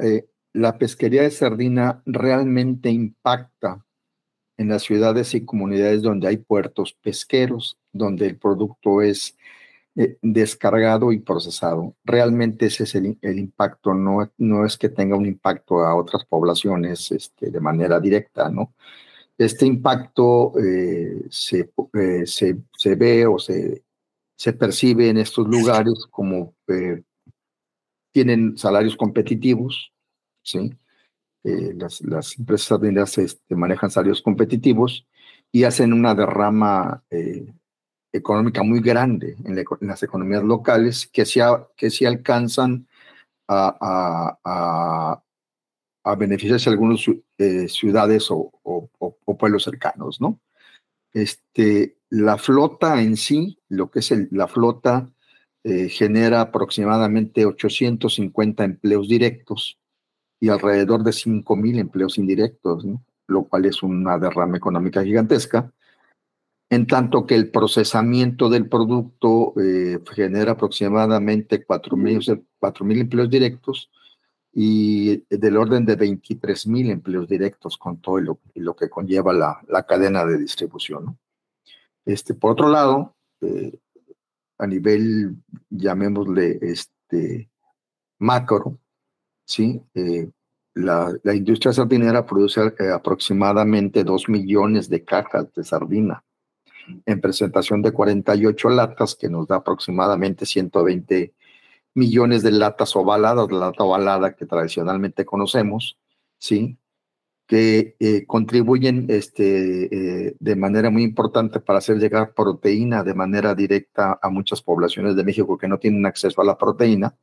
la 0.53 0.77
pesquería 0.77 1.23
de 1.23 1.31
sardina 1.31 2.01
realmente 2.05 2.89
impacta 2.89 3.85
en 4.57 4.69
las 4.69 4.83
ciudades 4.83 5.33
y 5.33 5.43
comunidades 5.43 6.01
donde 6.01 6.27
hay 6.27 6.37
puertos 6.37 6.93
pesqueros, 7.01 7.77
donde 7.91 8.27
el 8.27 8.37
producto 8.37 9.01
es 9.01 9.35
eh, 9.95 10.17
descargado 10.21 11.11
y 11.11 11.19
procesado. 11.19 11.95
Realmente 12.03 12.67
ese 12.67 12.83
es 12.83 12.95
el, 12.95 13.17
impacto, 13.21 13.93
no, 13.93 14.31
no 14.37 14.65
es 14.65 14.77
que 14.77 14.89
tenga 14.89 15.17
un 15.17 15.25
impacto 15.25 15.81
a 15.81 15.95
otras 15.95 16.25
poblaciones 16.25 17.11
este, 17.11 17.51
de 17.51 17.59
manera 17.59 17.99
directa, 17.99 18.49
¿no? 18.49 18.73
Este 19.37 19.65
impacto 19.65 20.53
eh, 20.59 21.25
se, 21.29 21.71
eh, 21.93 22.25
se, 22.25 22.57
se, 22.77 22.95
ve 22.95 23.25
o 23.25 23.39
se, 23.39 23.83
se 24.37 24.53
percibe 24.53 25.09
en 25.09 25.17
estos 25.17 25.47
lugares 25.47 26.05
como 26.11 26.53
eh, 26.67 27.01
tienen 28.11 28.57
salarios 28.57 28.95
competitivos, 28.95 29.91
¿sí? 30.43 30.71
las, 31.43 32.01
las, 32.01 32.37
empresas 32.37 32.67
sardineras 32.67 33.17
este, 33.17 33.55
manejan 33.55 33.89
salarios 33.89 34.21
competitivos 34.21 35.07
y 35.51 35.63
hacen 35.63 35.91
una 35.91 36.13
derrama 36.13 37.03
económica 38.13 38.63
muy 38.63 38.81
grande 38.81 39.37
en, 39.45 39.63
las 39.81 40.03
economías 40.03 40.43
locales 40.43 41.07
que 41.07 41.25
sí, 41.25 41.39
que 41.75 41.89
sí 41.89 42.05
alcanzan 42.05 42.87
a, 43.47 44.37
a, 44.43 45.23
a, 46.03 46.15
beneficiarse 46.15 46.69
algunas 46.69 47.05
eh, 47.37 47.67
ciudades 47.67 48.27
o, 48.29 48.51
pueblos 49.39 49.63
cercanos, 49.63 50.21
¿no? 50.21 50.39
Este, 51.13 51.97
la 52.09 52.37
flota 52.37 53.01
en 53.01 53.17
sí, 53.17 53.59
lo 53.69 53.89
que 53.89 53.99
es 53.99 54.13
la 54.31 54.47
flota, 54.47 55.09
eh, 55.63 55.89
genera 55.89 56.41
aproximadamente 56.41 57.45
850 57.45 58.63
empleos 58.63 59.07
directos 59.07 59.79
y 60.39 60.49
alrededor 60.49 61.03
de 61.03 61.11
5.000 61.11 61.79
empleos 61.79 62.17
indirectos, 62.17 62.85
lo 63.27 63.43
cual 63.43 63.65
es 63.65 63.83
una 63.83 64.17
derrama 64.17 64.57
económica 64.57 65.03
gigantesca 65.03 65.71
en 66.71 66.87
tanto 66.87 67.25
que 67.25 67.35
el 67.35 67.51
procesamiento 67.51 68.49
del 68.49 68.69
producto 68.69 69.53
eh, 69.61 69.99
genera 70.15 70.53
aproximadamente 70.53 71.67
4.000 71.67 72.99
empleos 73.01 73.29
directos 73.29 73.91
y 74.53 75.17
del 75.29 75.57
orden 75.57 75.85
de 75.85 75.97
23.000 75.97 76.91
empleos 76.91 77.27
directos 77.27 77.77
con 77.77 77.99
todo 77.99 78.21
lo, 78.21 78.39
lo 78.55 78.73
que 78.73 78.89
conlleva 78.89 79.33
la, 79.33 79.59
la, 79.67 79.83
cadena 79.85 80.25
de 80.25 80.37
distribución. 80.37 81.19
Este, 82.05 82.35
por 82.35 82.51
otro 82.51 82.69
lado, 82.69 83.15
eh, 83.41 83.77
a 84.57 84.65
nivel, 84.65 85.35
llamémosle, 85.69 86.57
este, 86.61 87.49
macro, 88.19 88.79
¿sí? 89.43 89.81
Eh, 89.93 90.29
la, 90.75 91.13
la, 91.23 91.35
industria 91.35 91.73
sardinera 91.73 92.25
produce 92.25 92.61
aproximadamente 92.95 94.05
2 94.05 94.29
millones 94.29 94.87
de 94.87 95.03
cajas 95.03 95.53
de 95.53 95.65
sardina 95.65 96.23
en 97.05 97.21
presentación 97.21 97.81
de 97.81 97.91
48 97.91 98.69
latas, 98.69 99.15
que 99.15 99.29
nos 99.29 99.47
da 99.47 99.57
aproximadamente 99.57 100.45
120 100.45 101.33
millones 101.93 102.43
de 102.43 102.51
latas 102.51 102.95
ovaladas, 102.95 103.51
la 103.51 103.67
lata 103.67 103.83
ovalada 103.83 104.35
que 104.35 104.45
tradicionalmente 104.45 105.25
conocemos, 105.25 105.97
¿sí? 106.37 106.77
que 107.51 107.97
eh, 107.99 108.25
contribuyen 108.25 109.07
este, 109.09 110.27
eh, 110.27 110.35
de 110.39 110.55
manera 110.55 110.89
muy 110.89 111.03
importante 111.03 111.59
para 111.59 111.79
hacer 111.79 111.97
llegar 111.97 112.33
proteína 112.33 113.03
de 113.03 113.13
manera 113.13 113.53
directa 113.53 114.17
a 114.21 114.29
muchas 114.29 114.61
poblaciones 114.61 115.17
de 115.17 115.25
México 115.25 115.57
que 115.57 115.67
no 115.67 115.77
tienen 115.77 116.05
acceso 116.05 116.41
a 116.41 116.45
la 116.45 116.57
proteína, 116.57 117.13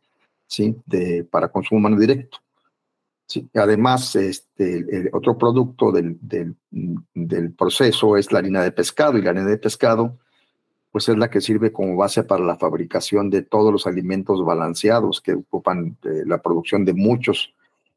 ¿sí? 0.47 0.77
De, 0.85 1.25
para 1.25 1.49
consumo 1.49 1.79
humano 1.79 1.99
directo. 1.99 2.41
Sí, 3.29 3.47
además, 3.55 4.17
este, 4.17 4.79
el 4.79 5.11
otro 5.13 5.37
producto 5.37 5.93
del, 5.93 6.17
del, 6.23 7.53
proceso 7.53 8.17
es 8.17 8.33
la 8.33 8.39
harina 8.39 8.63
de 8.63 8.73
pescado 8.73 9.19
y 9.19 9.23
la 9.23 9.31
harina 9.31 9.45
de 9.45 9.59
pescado 9.59 10.19
pues 10.91 11.11
es 11.11 11.19
la 11.19 11.29
que 11.29 11.43
sirve 11.43 11.71
como 11.71 11.95
base 11.95 12.25
para 12.25 12.43
la 12.43 12.57
fabricación 12.57 13.29
de 13.29 13.43
todos 13.43 13.71
los 13.71 13.87
alimentos 13.87 14.43
balanceados 14.43 15.21
que 15.21 15.35
ocupan 15.35 15.99
eh, 16.05 16.23
la 16.25 16.41
producción 16.41 16.87
de 16.87 16.95
muchos 16.95 17.53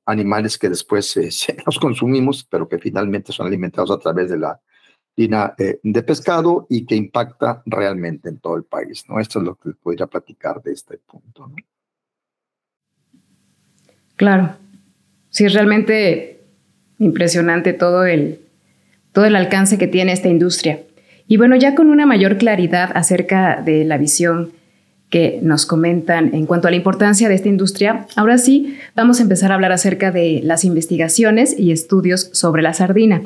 animales 0.06 0.58
que 0.58 0.68
después 0.68 1.16
eh, 1.16 1.30
los 1.66 1.80
consumimos, 1.80 2.44
pero 2.44 2.68
que 2.68 2.78
finalmente 2.78 3.32
son 3.32 3.48
alimentados 3.48 3.92
a 3.92 4.00
través 4.00 4.30
de 4.30 4.38
la 4.38 4.60
harina 5.16 5.56
eh, 5.58 5.80
de 5.82 6.04
pescado 6.04 6.68
y 6.70 6.86
que 6.86 6.96
impacta 6.96 7.64
realmente 7.66 8.28
en 8.28 8.40
todo 8.40 8.58
el 8.58 8.66
país. 8.66 9.06
¿no? 9.08 9.18
Esto 9.18 9.40
es 9.40 9.46
lo 9.46 9.56
que 9.56 9.72
podría 9.72 10.08
platicar 10.08 10.62
de 10.62 10.74
este 10.74 10.98
punto. 10.98 11.48
¿no? 11.48 11.56
Claro. 14.18 14.58
Sí, 15.32 15.46
es 15.46 15.54
realmente 15.54 16.42
impresionante 17.00 17.74
todo 17.74 18.06
el, 18.06 18.40
todo 19.14 19.26
el 19.26 19.36
alcance 19.36 19.78
que 19.78 19.88
tiene 19.88 20.12
esta 20.12 20.28
industria. 20.28 20.82
Y 21.28 21.38
bueno, 21.38 21.56
ya 21.56 21.74
con 21.74 21.90
una 21.90 22.06
mayor 22.06 22.38
claridad 22.38 22.92
acerca 22.94 23.62
de 23.66 23.86
la 23.86 23.98
visión 23.98 24.52
que 25.10 25.40
nos 25.42 25.66
comentan 25.66 26.34
en 26.34 26.46
cuanto 26.46 26.68
a 26.68 26.72
la 26.72 26.78
importancia 26.78 27.30
de 27.30 27.36
esta 27.36 27.50
industria, 27.50 28.08
ahora 28.16 28.38
sí 28.38 28.78
vamos 28.96 29.20
a 29.20 29.24
empezar 29.24 29.52
a 29.52 29.56
hablar 29.56 29.72
acerca 29.72 30.12
de 30.12 30.42
las 30.44 30.64
investigaciones 30.66 31.58
y 31.58 31.72
estudios 31.72 32.30
sobre 32.34 32.62
la 32.62 32.74
sardina. 32.74 33.22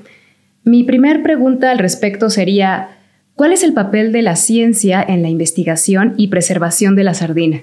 Mi 0.63 0.83
primer 0.83 1.23
pregunta 1.23 1.71
al 1.71 1.79
respecto 1.79 2.29
sería, 2.29 2.89
¿cuál 3.35 3.51
es 3.51 3.63
el 3.63 3.73
papel 3.73 4.11
de 4.11 4.21
la 4.21 4.35
ciencia 4.35 5.03
en 5.07 5.21
la 5.21 5.29
investigación 5.29 6.13
y 6.17 6.27
preservación 6.27 6.95
de 6.95 7.03
la 7.03 7.13
sardina? 7.13 7.61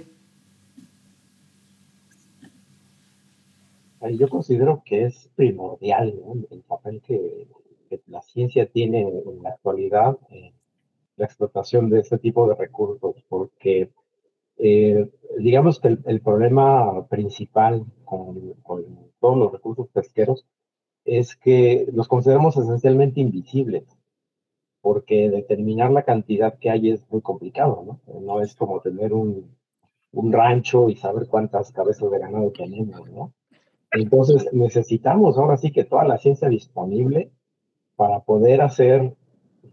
Yo 4.11 4.28
considero 4.28 4.82
que 4.85 5.04
es 5.04 5.30
primordial 5.37 6.21
el 6.50 6.62
papel 6.62 7.00
que, 7.02 7.49
la 8.06 8.23
ciencia 8.23 8.64
tiene 8.64 9.02
en 9.02 9.42
la 9.42 9.50
actualidad 9.50 10.16
en 10.30 10.54
la 11.16 11.26
explotación 11.26 11.90
de 11.90 12.00
este 12.00 12.16
tipo 12.16 12.49
de 12.49 12.54
recursos, 12.54 13.16
porque 13.28 13.90
eh, 14.56 15.11
digamos 15.38 15.78
que 15.78 15.99
el, 16.06 16.21
problema 16.23 17.06
principal 17.09 17.85
con, 18.04 18.54
todos 19.21 19.37
los 19.37 19.52
recursos 19.52 19.88
pesqueros 19.88 20.47
es 21.04 21.37
que 21.37 21.87
los 21.92 22.09
consideramos 22.09 22.56
esencialmente 22.56 23.21
invisibles, 23.21 23.85
porque 24.80 25.28
determinar 25.28 25.90
la 25.90 26.04
cantidad 26.04 26.59
que 26.59 26.71
hay 26.71 26.92
es 26.92 27.04
muy 27.11 27.21
complicado, 27.21 28.00
¿no? 28.06 28.21
No 28.21 28.40
es 28.40 28.54
como 28.54 28.80
tener 28.80 29.12
un, 29.12 29.54
un 30.12 30.32
rancho 30.32 30.88
y 30.88 30.97
saber 30.97 31.26
cuántas 31.28 31.73
cabezas 31.73 32.11
de 32.11 32.18
ganado 32.18 32.50
tenemos, 32.52 33.11
¿no? 33.11 33.35
Entonces 33.92 34.49
necesitamos 34.52 35.37
ahora 35.37 35.56
sí 35.56 35.70
que 35.70 35.84
toda 35.84 36.04
la 36.04 36.18
ciencia 36.18 36.49
disponible 36.49 37.30
para 37.96 38.20
poder 38.20 38.62
hacer 38.62 39.14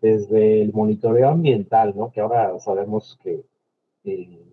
desde 0.02 0.62
el 0.62 0.74
monitoreo 0.74 1.30
ambiental, 1.30 1.94
¿no? 1.96 2.12
Que 2.12 2.22
ahora 2.22 2.60
sabemos 2.60 3.18
que, 3.24 3.44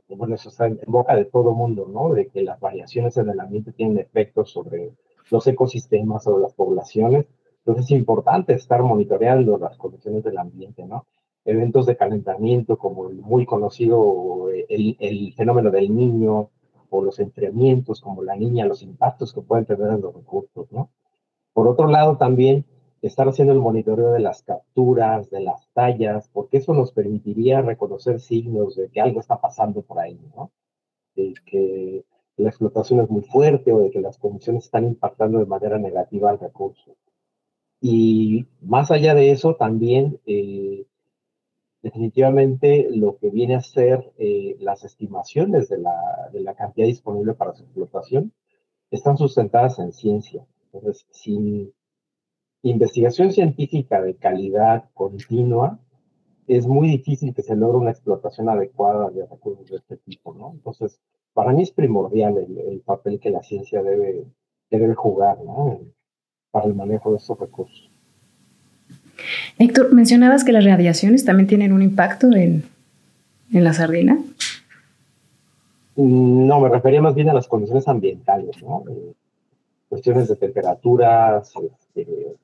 bueno, 0.08 0.34
eso 0.36 0.48
está 0.48 0.66
en 0.66 0.78
boca 0.86 1.16
de 1.16 1.24
todo 1.24 1.52
mundo, 1.52 1.88
¿no? 1.92 2.14
De 2.14 2.28
que 2.28 2.42
las 2.42 2.60
variaciones 2.60 3.16
en 3.16 3.28
el 3.28 3.40
ambiente 3.40 3.72
tienen 3.72 3.98
efectos 3.98 4.50
sobre 4.50 4.92
los 5.30 5.46
ecosistemas, 5.46 6.24
sobre 6.24 6.42
las 6.42 6.54
poblaciones. 6.54 7.26
Entonces 7.58 7.86
es 7.86 7.90
importante 7.90 8.54
estar 8.54 8.82
monitoreando 8.82 9.58
las 9.58 9.76
condiciones 9.76 10.22
del 10.22 10.38
ambiente, 10.38 10.84
¿no? 10.86 11.06
Eventos 11.44 11.86
de 11.86 11.96
calentamiento 11.96 12.76
como 12.76 13.08
el 13.08 13.16
muy 13.16 13.46
conocido, 13.46 14.48
el, 14.68 14.96
el 14.98 15.32
fenómeno 15.34 15.70
del 15.70 15.94
niño, 15.94 16.50
o 16.90 17.02
los 17.02 17.18
enfriamientos 17.18 18.00
como 18.00 18.22
la 18.22 18.36
niña, 18.36 18.66
los 18.66 18.82
impactos 18.82 19.32
que 19.32 19.40
pueden 19.40 19.66
tener 19.66 19.90
en 19.90 20.00
los 20.00 20.14
recursos, 20.14 20.70
¿no? 20.72 20.90
Por 21.52 21.68
otro 21.68 21.88
lado, 21.88 22.16
también 22.16 22.64
estar 23.02 23.28
haciendo 23.28 23.52
el 23.52 23.60
monitoreo 23.60 24.12
de 24.12 24.20
las 24.20 24.42
capturas, 24.42 25.30
de 25.30 25.40
las 25.40 25.68
tallas, 25.72 26.28
porque 26.32 26.58
eso 26.58 26.74
nos 26.74 26.92
permitiría 26.92 27.62
reconocer 27.62 28.20
signos 28.20 28.76
de 28.76 28.88
que 28.88 29.00
algo 29.00 29.20
está 29.20 29.40
pasando 29.40 29.82
por 29.82 29.98
ahí, 29.98 30.20
¿no? 30.34 30.50
De 31.14 31.34
que 31.44 32.04
la 32.36 32.48
explotación 32.48 33.00
es 33.00 33.10
muy 33.10 33.22
fuerte 33.22 33.72
o 33.72 33.78
de 33.78 33.90
que 33.90 34.00
las 34.00 34.18
condiciones 34.18 34.64
están 34.64 34.84
impactando 34.84 35.38
de 35.38 35.46
manera 35.46 35.78
negativa 35.78 36.30
al 36.30 36.38
recurso. 36.38 36.96
Y 37.80 38.46
más 38.60 38.90
allá 38.90 39.14
de 39.14 39.30
eso, 39.30 39.54
también 39.54 40.18
eh, 40.26 40.86
definitivamente 41.86 42.88
lo 42.90 43.16
que 43.16 43.30
viene 43.30 43.54
a 43.54 43.60
ser 43.60 44.12
eh, 44.18 44.56
las 44.58 44.82
estimaciones 44.82 45.68
de 45.68 45.78
la, 45.78 46.54
cantidad 46.56 46.88
disponible 46.88 47.34
para 47.34 47.54
su 47.54 47.62
explotación 47.62 48.32
están 48.90 49.16
sustentadas 49.16 49.78
en 49.78 49.92
ciencia. 49.92 50.44
Entonces, 50.72 51.06
sin 51.12 51.72
investigación 52.62 53.30
científica 53.30 54.02
de 54.02 54.16
calidad 54.16 54.90
continua, 54.94 55.78
es 56.48 56.66
muy 56.66 56.88
difícil 56.88 57.32
que 57.32 57.42
se 57.42 57.54
logre 57.54 57.78
una 57.78 57.92
explotación 57.92 58.48
adecuada 58.48 59.10
de 59.10 59.24
recursos 59.24 59.70
de 59.70 59.76
este 59.76 59.96
tipo. 59.98 60.34
Entonces, 60.52 61.00
para 61.34 61.52
mí 61.52 61.62
es 61.62 61.70
primordial 61.70 62.36
el, 62.36 62.80
papel 62.80 63.20
que 63.20 63.30
la 63.30 63.44
ciencia 63.44 63.80
debe, 63.80 64.26
jugar. 64.96 65.38
Para 66.50 66.66
el 66.66 66.74
manejo 66.74 67.12
de 67.12 67.18
estos 67.18 67.38
recursos. 67.38 67.95
Héctor, 69.58 69.92
mencionabas 69.92 70.44
que 70.44 70.52
las 70.52 70.64
radiaciones 70.64 71.24
también 71.24 71.46
tienen 71.46 71.72
un 71.72 71.82
impacto 71.82 72.32
en, 72.32 72.64
en 73.52 73.64
la 73.64 73.72
sardina. 73.72 74.18
Mm, 75.96 76.46
no, 76.46 76.60
me 76.60 76.68
refería 76.68 77.02
más 77.02 77.14
bien 77.14 77.28
a 77.30 77.34
las 77.34 77.48
condiciones 77.48 77.88
ambientales, 77.88 78.62
¿no? 78.62 78.84
Eh, 78.88 79.12
cuestiones 79.88 80.28
de 80.28 80.36
temperaturas, 80.36 81.52
este, 81.94 82.36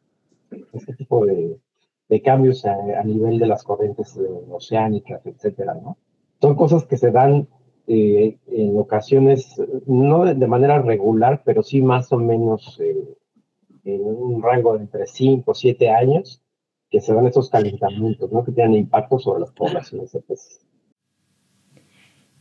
este 0.73 0.95
tipo 0.95 1.27
de, 1.27 1.59
cambios 2.23 2.67
a, 2.67 3.03
nivel 3.05 3.39
de 3.39 3.47
las 3.47 3.63
corrientes 3.63 4.19
oceánicas, 4.51 5.25
etcétera, 5.25 5.75
¿no? 5.75 5.97
Son 6.43 6.55
cosas 6.57 6.85
que 6.85 6.99
se 6.99 7.11
dan 7.11 7.49
eh, 7.87 8.37
en 8.49 8.77
ocasiones, 8.79 9.59
no 9.87 10.25
de, 10.27 10.47
manera 10.47 10.83
regular, 10.83 11.43
pero 11.43 11.63
sí 11.63 11.81
más 11.81 12.13
o 12.13 12.19
menos 12.19 12.79
eh, 12.81 13.17
en 13.85 14.03
un 14.05 14.43
rango 14.43 14.75
de 14.75 14.83
entre 14.83 15.07
5 15.07 15.51
o 15.51 15.55
7 15.55 15.89
años, 15.89 16.42
que 16.93 17.01
se 17.01 17.15
dan 17.15 17.27
esos 17.27 17.49
calentamientos, 17.51 18.31
¿no? 18.31 18.45
Que 18.45 18.53
tienen 18.53 18.75
impacto 18.75 19.19
sobre 19.19 19.41
las 19.41 19.51
poblaciones 19.51 20.13
de 20.13 20.21
peces. 20.21 20.61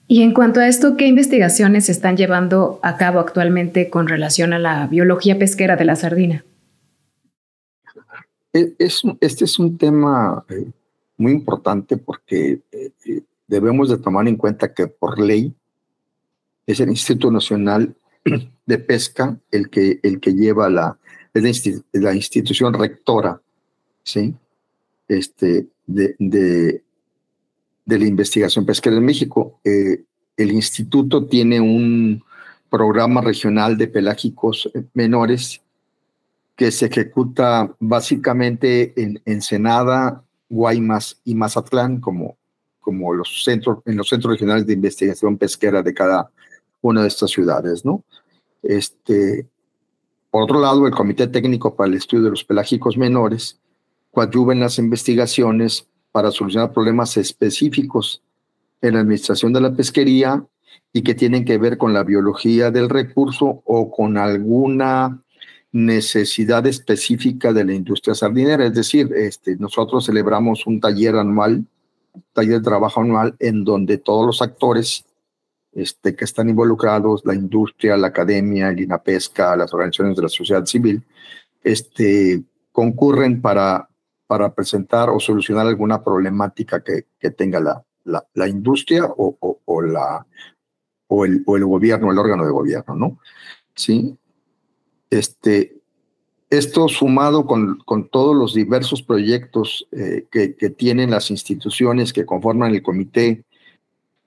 Y 0.07 0.23
en 0.23 0.33
cuanto 0.33 0.59
a 0.59 0.67
esto, 0.67 0.97
¿qué 0.97 1.07
investigaciones 1.07 1.85
se 1.85 1.93
están 1.93 2.17
llevando 2.17 2.79
a 2.83 2.97
cabo 2.97 3.19
actualmente 3.19 3.89
con 3.89 4.09
relación 4.09 4.51
a 4.51 4.59
la 4.59 4.87
biología 4.87 5.39
pesquera 5.39 5.77
de 5.77 5.85
la 5.85 5.95
sardina? 5.95 6.43
E, 8.51 8.75
es, 8.77 9.03
este 9.21 9.45
es 9.45 9.57
un 9.57 9.77
tema 9.77 10.43
eh, 10.49 10.69
muy 11.15 11.31
importante 11.31 11.95
porque 11.95 12.59
eh, 12.73 12.91
eh, 13.05 13.21
debemos 13.47 13.89
de 13.89 13.99
tomar 13.99 14.27
en 14.27 14.35
cuenta 14.35 14.73
que 14.73 14.87
por 14.87 15.17
ley 15.17 15.53
es 16.67 16.81
el 16.81 16.89
Instituto 16.89 17.31
Nacional 17.31 17.95
de 18.65 18.77
Pesca 18.77 19.37
el 19.49 19.69
que, 19.69 20.01
el 20.03 20.19
que 20.19 20.33
lleva 20.33 20.69
la, 20.69 20.97
la, 21.33 22.13
institución 22.13 22.73
rectora, 22.73 23.41
¿sí? 24.03 24.35
Este, 25.07 25.67
de, 25.85 26.15
de, 26.19 26.83
la 27.85 28.05
investigación 28.05 28.65
pesquera 28.65 28.95
en 28.95 29.05
México. 29.05 29.59
Eh, 29.63 30.03
el 30.37 30.51
instituto 30.51 31.25
tiene 31.25 31.59
un 31.59 32.23
programa 32.69 33.21
regional 33.21 33.77
de 33.77 33.87
pelágicos 33.87 34.71
menores 34.93 35.61
que 36.55 36.71
se 36.71 36.85
ejecuta 36.85 37.75
básicamente 37.79 38.93
en 39.01 39.21
Ensenada, 39.25 40.23
Guaymas 40.49 41.19
y 41.25 41.35
Mazatlán 41.35 41.99
como, 41.99 42.37
como 42.79 43.13
los 43.13 43.43
centros, 43.43 43.79
en 43.85 43.97
los 43.97 44.07
centros 44.07 44.33
regionales 44.33 44.65
de 44.65 44.73
investigación 44.73 45.37
pesquera 45.37 45.81
de 45.81 45.93
cada 45.93 46.29
una 46.81 47.01
de 47.01 47.07
estas 47.07 47.31
ciudades, 47.31 47.83
¿no? 47.85 48.03
Este, 48.63 49.47
por 50.29 50.43
otro 50.43 50.59
lado, 50.59 50.87
el 50.87 50.93
Comité 50.93 51.27
Técnico 51.27 51.75
para 51.75 51.89
el 51.89 51.95
Estudio 51.95 52.25
de 52.25 52.29
los 52.31 52.43
Pelágicos 52.43 52.97
Menores 52.97 53.60
coadyuva 54.11 54.53
en 54.53 54.59
las 54.59 54.77
investigaciones 54.77 55.87
para 56.11 56.31
solucionar 56.31 56.73
problemas 56.73 57.17
específicos 57.17 58.21
en 58.81 58.95
la 58.95 59.01
administración 59.01 59.53
de 59.53 59.61
la 59.61 59.73
pesquería 59.73 60.45
y 60.93 61.01
que 61.01 61.15
tienen 61.15 61.45
que 61.45 61.57
ver 61.57 61.77
con 61.77 61.93
la 61.93 62.03
biología 62.03 62.71
del 62.71 62.89
recurso 62.89 63.61
o 63.65 63.91
con 63.91 64.17
alguna 64.17 65.21
necesidad 65.71 66.65
específica 66.67 67.53
de 67.53 67.63
la 67.63 67.73
industria 67.73 68.13
sardinera. 68.13 68.65
Es 68.65 68.73
decir, 68.73 69.11
este, 69.15 69.55
nosotros 69.55 70.05
celebramos 70.05 70.67
un 70.67 70.81
taller 70.81 71.15
anual, 71.15 71.65
taller 72.33 72.59
de 72.59 72.61
trabajo 72.61 73.01
anual, 73.01 73.35
en 73.39 73.63
donde 73.63 73.97
todos 73.97 74.25
los 74.25 74.41
actores 74.41 75.05
este, 75.71 76.15
que 76.15 76.25
están 76.25 76.49
involucrados, 76.49 77.21
la 77.23 77.33
industria, 77.33 77.95
la 77.95 78.07
academia, 78.07 78.69
el 78.69 78.81
INAPESCA, 78.81 79.55
las 79.55 79.73
organizaciones 79.73 80.17
de 80.17 80.23
la 80.23 80.29
sociedad 80.29 80.65
civil, 80.65 81.01
este, 81.63 82.43
concurren 82.73 83.41
para, 83.41 83.87
para 84.31 84.55
presentar 84.55 85.09
o 85.09 85.19
solucionar 85.19 85.67
alguna 85.67 86.01
problemática 86.01 86.81
que, 86.81 87.07
que 87.19 87.31
tenga 87.31 87.59
la, 87.59 87.83
la, 88.33 88.47
industria 88.47 89.03
o, 89.03 89.59
o, 89.65 89.81
la, 89.81 90.25
o, 91.07 91.25
el, 91.25 91.43
o 91.45 91.57
el 91.57 91.65
gobierno, 91.65 92.09
el 92.09 92.17
órgano 92.17 92.45
de 92.45 92.51
gobierno, 92.51 92.95
¿no? 92.95 93.19
Sí. 93.75 94.15
Este, 95.09 95.81
esto 96.49 96.87
sumado 96.87 97.45
con, 97.45 97.79
con 97.79 98.07
todos 98.07 98.33
los 98.33 98.53
diversos 98.53 99.03
proyectos 99.03 99.85
eh, 99.91 100.27
que, 100.31 100.55
que 100.55 100.69
tienen 100.69 101.11
las 101.11 101.29
instituciones 101.29 102.13
que 102.13 102.25
conforman 102.25 102.73
el 102.73 102.81
comité 102.81 103.43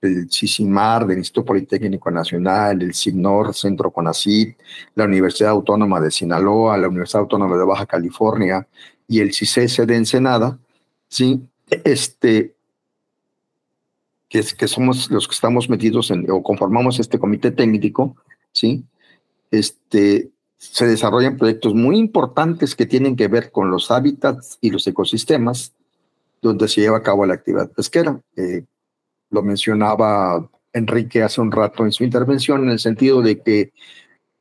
el 0.02 0.30
CICIMAR, 0.30 1.06
del 1.06 1.16
Instituto 1.16 1.46
Politécnico 1.46 2.10
Nacional, 2.10 2.82
el 2.82 2.92
CINOR, 2.92 3.54
Centro 3.54 3.90
CONACIT, 3.90 4.58
la 4.96 5.04
Universidad 5.04 5.52
Autónoma 5.52 5.98
de 5.98 6.10
Sinaloa, 6.10 6.76
la 6.76 6.88
Universidad 6.88 7.22
Autónoma 7.22 7.56
de 7.56 7.64
Baja 7.64 7.86
California 7.86 8.68
y 9.08 9.20
el 9.20 9.32
CICES 9.32 9.86
de 9.86 9.96
Ensenada, 9.96 10.58
¿sí? 11.08 11.42
Este, 11.68 12.54
que, 14.28 14.42
que 14.56 14.68
somos 14.68 15.10
los 15.10 15.28
que 15.28 15.34
estamos 15.34 15.68
metidos 15.68 16.10
en, 16.10 16.30
o 16.30 16.42
conformamos 16.42 16.98
este 16.98 17.18
comité 17.18 17.50
técnico, 17.50 18.16
¿sí? 18.52 18.84
Este, 19.50 20.30
se 20.56 20.86
desarrollan 20.86 21.36
proyectos 21.36 21.74
muy 21.74 21.98
importantes 21.98 22.74
que 22.74 22.86
tienen 22.86 23.16
que 23.16 23.28
ver 23.28 23.52
con 23.52 23.70
los 23.70 23.90
hábitats 23.90 24.58
y 24.60 24.70
los 24.70 24.86
ecosistemas 24.86 25.72
donde 26.40 26.68
se 26.68 26.80
lleva 26.80 26.98
a 26.98 27.02
cabo 27.02 27.26
la 27.26 27.34
actividad 27.34 27.70
pesquera. 27.70 28.20
Eh, 28.36 28.64
lo 29.30 29.42
mencionaba 29.42 30.48
Enrique 30.72 31.22
hace 31.22 31.40
un 31.40 31.52
rato 31.52 31.84
en 31.84 31.92
su 31.92 32.04
intervención, 32.04 32.64
en 32.64 32.70
el 32.70 32.78
sentido 32.78 33.22
de 33.22 33.40
que 33.40 33.72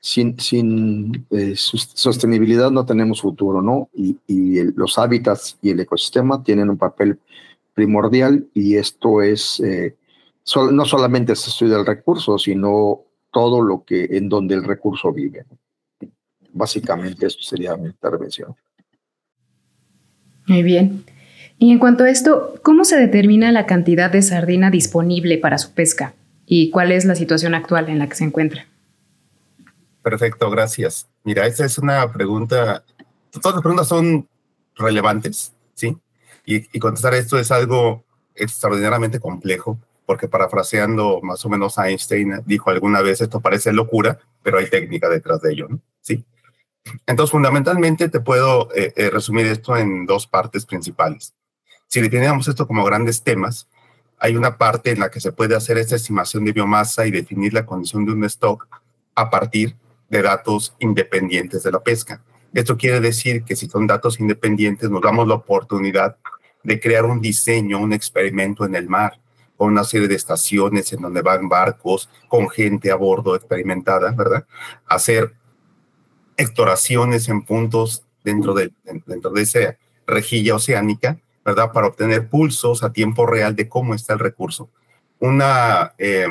sin, 0.04 0.38
sin 0.38 1.26
eh, 1.32 1.54
sostenibilidad 1.56 2.72
no 2.72 2.86
tenemos 2.86 3.22
futuro, 3.22 3.62
¿no? 3.62 3.90
Y, 3.96 4.18
los 4.76 4.98
hábitats 4.98 5.58
y 5.62 5.70
el 5.70 5.80
ecosistema 5.80 6.44
tienen 6.44 6.70
un 6.70 6.78
papel 6.78 7.20
primordial 7.74 8.46
y 8.54 8.76
esto 8.76 9.22
es, 9.22 9.62
eh, 9.62 9.96
no 10.72 10.86
solamente 10.86 11.36
se 11.38 11.50
estudia 11.50 11.78
el 11.78 11.86
recurso, 11.86 12.38
sino 12.38 13.00
todo 13.32 13.62
lo 13.62 13.86
que, 13.86 14.10
en 14.12 14.28
donde 14.28 14.56
el 14.56 14.66
recurso 14.66 15.14
vive. 15.14 15.46
Básicamente 16.52 17.26
esto 17.26 17.42
sería 17.42 17.78
mi 17.78 17.88
intervención. 17.88 18.54
Muy 20.48 20.64
bien. 20.64 21.06
Y 21.58 21.72
en 21.72 21.80
cuanto 21.80 22.04
a 22.04 22.10
esto, 22.10 22.56
¿cómo 22.62 22.84
se 22.84 22.98
determina 22.98 23.54
la 23.54 23.66
cantidad 23.66 24.12
de 24.12 24.22
sardina 24.22 24.70
disponible 24.70 25.38
para 25.38 25.58
su 25.58 25.72
pesca? 25.72 26.14
¿Y 26.46 26.72
cuál 26.72 26.92
es 26.92 27.06
la 27.06 27.16
situación 27.16 27.56
actual 27.56 27.88
en 27.88 28.00
la 28.00 28.10
que 28.10 28.16
se 28.16 28.26
encuentra? 28.26 28.68
Perfecto, 30.04 30.50
gracias. 30.50 31.10
Mira, 31.24 31.48
esa 31.48 31.66
es 31.66 31.78
una 31.78 32.12
pregunta, 32.12 32.84
todas 33.32 33.56
las 33.56 33.62
preguntas 33.62 33.88
son 33.88 34.28
relevantes, 34.76 35.54
¿sí? 35.74 35.98
Y, 36.46 36.68
y 36.76 36.80
contestar 36.80 37.14
esto 37.14 37.40
es 37.40 37.52
algo 37.52 38.04
extraordinariamente 38.36 39.20
complejo, 39.20 39.80
porque 40.06 40.28
parafraseando 40.28 41.22
más 41.22 41.46
o 41.46 41.50
menos 41.50 41.78
Einstein 41.78 42.42
dijo 42.46 42.70
alguna 42.70 43.02
vez, 43.02 43.22
esto 43.22 43.40
parece 43.40 43.72
locura, 43.72 44.20
pero 44.42 44.58
hay 44.58 44.70
técnica 44.70 45.08
detrás 45.08 45.42
de 45.42 45.54
ello. 45.54 45.70
¿Sí? 46.02 46.26
Entonces, 47.08 47.32
fundamentalmente 47.32 48.10
te 48.10 48.20
puedo 48.20 48.70
eh, 48.76 48.94
eh, 48.98 49.10
resumir 49.10 49.46
esto 49.48 49.78
en 49.78 50.06
dos 50.06 50.28
partes 50.28 50.66
principales. 50.66 51.34
Si 51.88 52.02
definiéramos 52.02 52.48
esto 52.48 52.68
como 52.68 52.84
grandes 52.84 53.24
temas, 53.24 53.70
hay 54.20 54.36
una 54.36 54.58
parte 54.58 54.92
en 54.92 55.00
la 55.00 55.10
que 55.10 55.22
se 55.22 55.32
puede 55.32 55.56
hacer 55.56 55.78
esta 55.78 55.96
estimación 55.96 56.44
de 56.46 56.52
biomasa 56.52 57.06
y 57.06 57.12
definir 57.12 57.54
la 57.54 57.66
condición 57.66 58.06
de 58.06 58.12
un 58.12 58.24
stock 58.26 58.68
a 59.16 59.30
partir 59.30 59.76
de 60.14 60.22
datos 60.22 60.76
independientes 60.80 61.64
de 61.64 61.72
la 61.72 61.80
pesca. 61.82 62.22
Esto 62.54 62.78
quiere 62.78 63.00
decir 63.00 63.44
que 63.44 63.56
si 63.56 63.68
son 63.68 63.88
datos 63.88 64.20
independientes, 64.20 64.90
nos 64.92 65.02
damos 65.02 65.28
la 65.28 65.34
oportunidad 65.34 66.18
de 66.62 66.80
crear 66.80 67.06
un 67.06 67.20
diseño, 67.20 67.80
un 67.80 67.94
experimento 67.94 68.64
en 68.64 68.76
el 68.76 68.88
mar, 68.88 69.20
con 69.58 69.72
una 69.72 69.84
serie 69.84 70.08
de 70.08 70.16
estaciones 70.16 70.94
en 70.94 71.02
donde 71.02 71.24
van 71.24 71.50
barcos, 71.50 72.10
con 72.28 72.48
gente 72.48 72.92
a 72.92 72.96
bordo 72.96 73.36
experimentada, 73.36 74.12
¿verdad? 74.12 74.46
Hacer 74.86 75.34
exploraciones 76.38 77.28
en 77.28 77.42
puntos 77.42 78.06
dentro 78.24 78.54
de, 78.54 78.72
dentro 79.06 79.32
de 79.32 79.42
esa 79.42 79.78
rejilla 80.06 80.56
oceánica 80.56 81.18
¿verdad? 81.46 81.72
Para 81.74 81.88
obtener 81.88 82.30
pulsos 82.30 82.84
a 82.84 82.94
tiempo 82.94 83.26
real 83.26 83.56
de 83.56 83.68
cómo 83.68 83.94
está 83.94 84.14
el 84.14 84.20
recurso. 84.20 84.70
Una, 85.20 85.94
eh, 85.98 86.28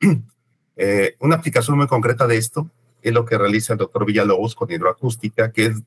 eh, 0.76 1.16
una 1.18 1.36
aplicación 1.36 1.76
muy 1.76 1.86
concreta 1.86 2.26
de 2.26 2.36
esto 2.38 2.70
es 3.04 3.12
lo 3.12 3.24
que 3.24 3.38
realiza 3.38 3.74
el 3.74 3.78
doctor 3.78 4.06
Villalobos 4.06 4.54
con 4.54 4.72
hidroacústica, 4.72 5.52
que 5.52 5.66
es, 5.66 5.82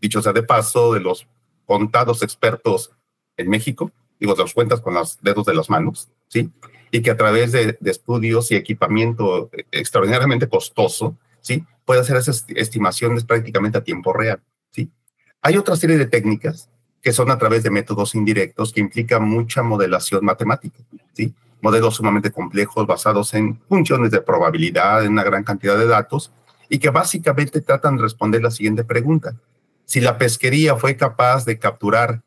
dicho 0.00 0.22
sea 0.22 0.32
de 0.32 0.42
paso, 0.42 0.94
de 0.94 1.00
los 1.00 1.28
contados 1.66 2.22
expertos 2.22 2.90
en 3.36 3.50
México, 3.50 3.92
digo, 4.18 4.34
los 4.34 4.54
cuentas 4.54 4.80
con 4.80 4.94
los 4.94 5.20
dedos 5.20 5.44
de 5.46 5.54
las 5.54 5.68
manos, 5.68 6.08
¿sí? 6.28 6.50
Y 6.90 7.02
que 7.02 7.10
a 7.10 7.16
través 7.16 7.52
de, 7.52 7.76
de 7.78 7.90
estudios 7.90 8.50
y 8.50 8.56
equipamiento 8.56 9.50
extraordinariamente 9.70 10.48
costoso, 10.48 11.16
¿sí? 11.40 11.64
Puede 11.84 12.00
hacer 12.00 12.16
esas 12.16 12.46
estimaciones 12.48 13.24
prácticamente 13.24 13.78
a 13.78 13.84
tiempo 13.84 14.12
real, 14.14 14.40
¿sí? 14.70 14.90
Hay 15.42 15.58
otra 15.58 15.76
serie 15.76 15.98
de 15.98 16.06
técnicas 16.06 16.70
que 17.02 17.12
son 17.12 17.30
a 17.30 17.38
través 17.38 17.62
de 17.62 17.70
métodos 17.70 18.14
indirectos 18.14 18.72
que 18.72 18.80
implican 18.80 19.28
mucha 19.28 19.62
modelación 19.62 20.24
matemática, 20.24 20.78
¿sí? 21.12 21.34
Modelos 21.62 21.94
sumamente 21.94 22.30
complejos 22.30 22.86
basados 22.86 23.32
en 23.32 23.58
funciones 23.68 24.10
de 24.10 24.20
probabilidad, 24.20 25.02
en 25.04 25.12
una 25.12 25.24
gran 25.24 25.44
cantidad 25.44 25.78
de 25.78 25.86
datos, 25.86 26.30
y 26.68 26.78
que 26.78 26.90
básicamente 26.90 27.62
tratan 27.62 27.96
de 27.96 28.02
responder 28.02 28.42
la 28.42 28.50
siguiente 28.50 28.84
pregunta. 28.84 29.34
Si 29.86 30.00
la 30.00 30.18
pesquería 30.18 30.76
fue 30.76 30.96
capaz 30.96 31.46
de 31.46 31.58
capturar 31.58 32.22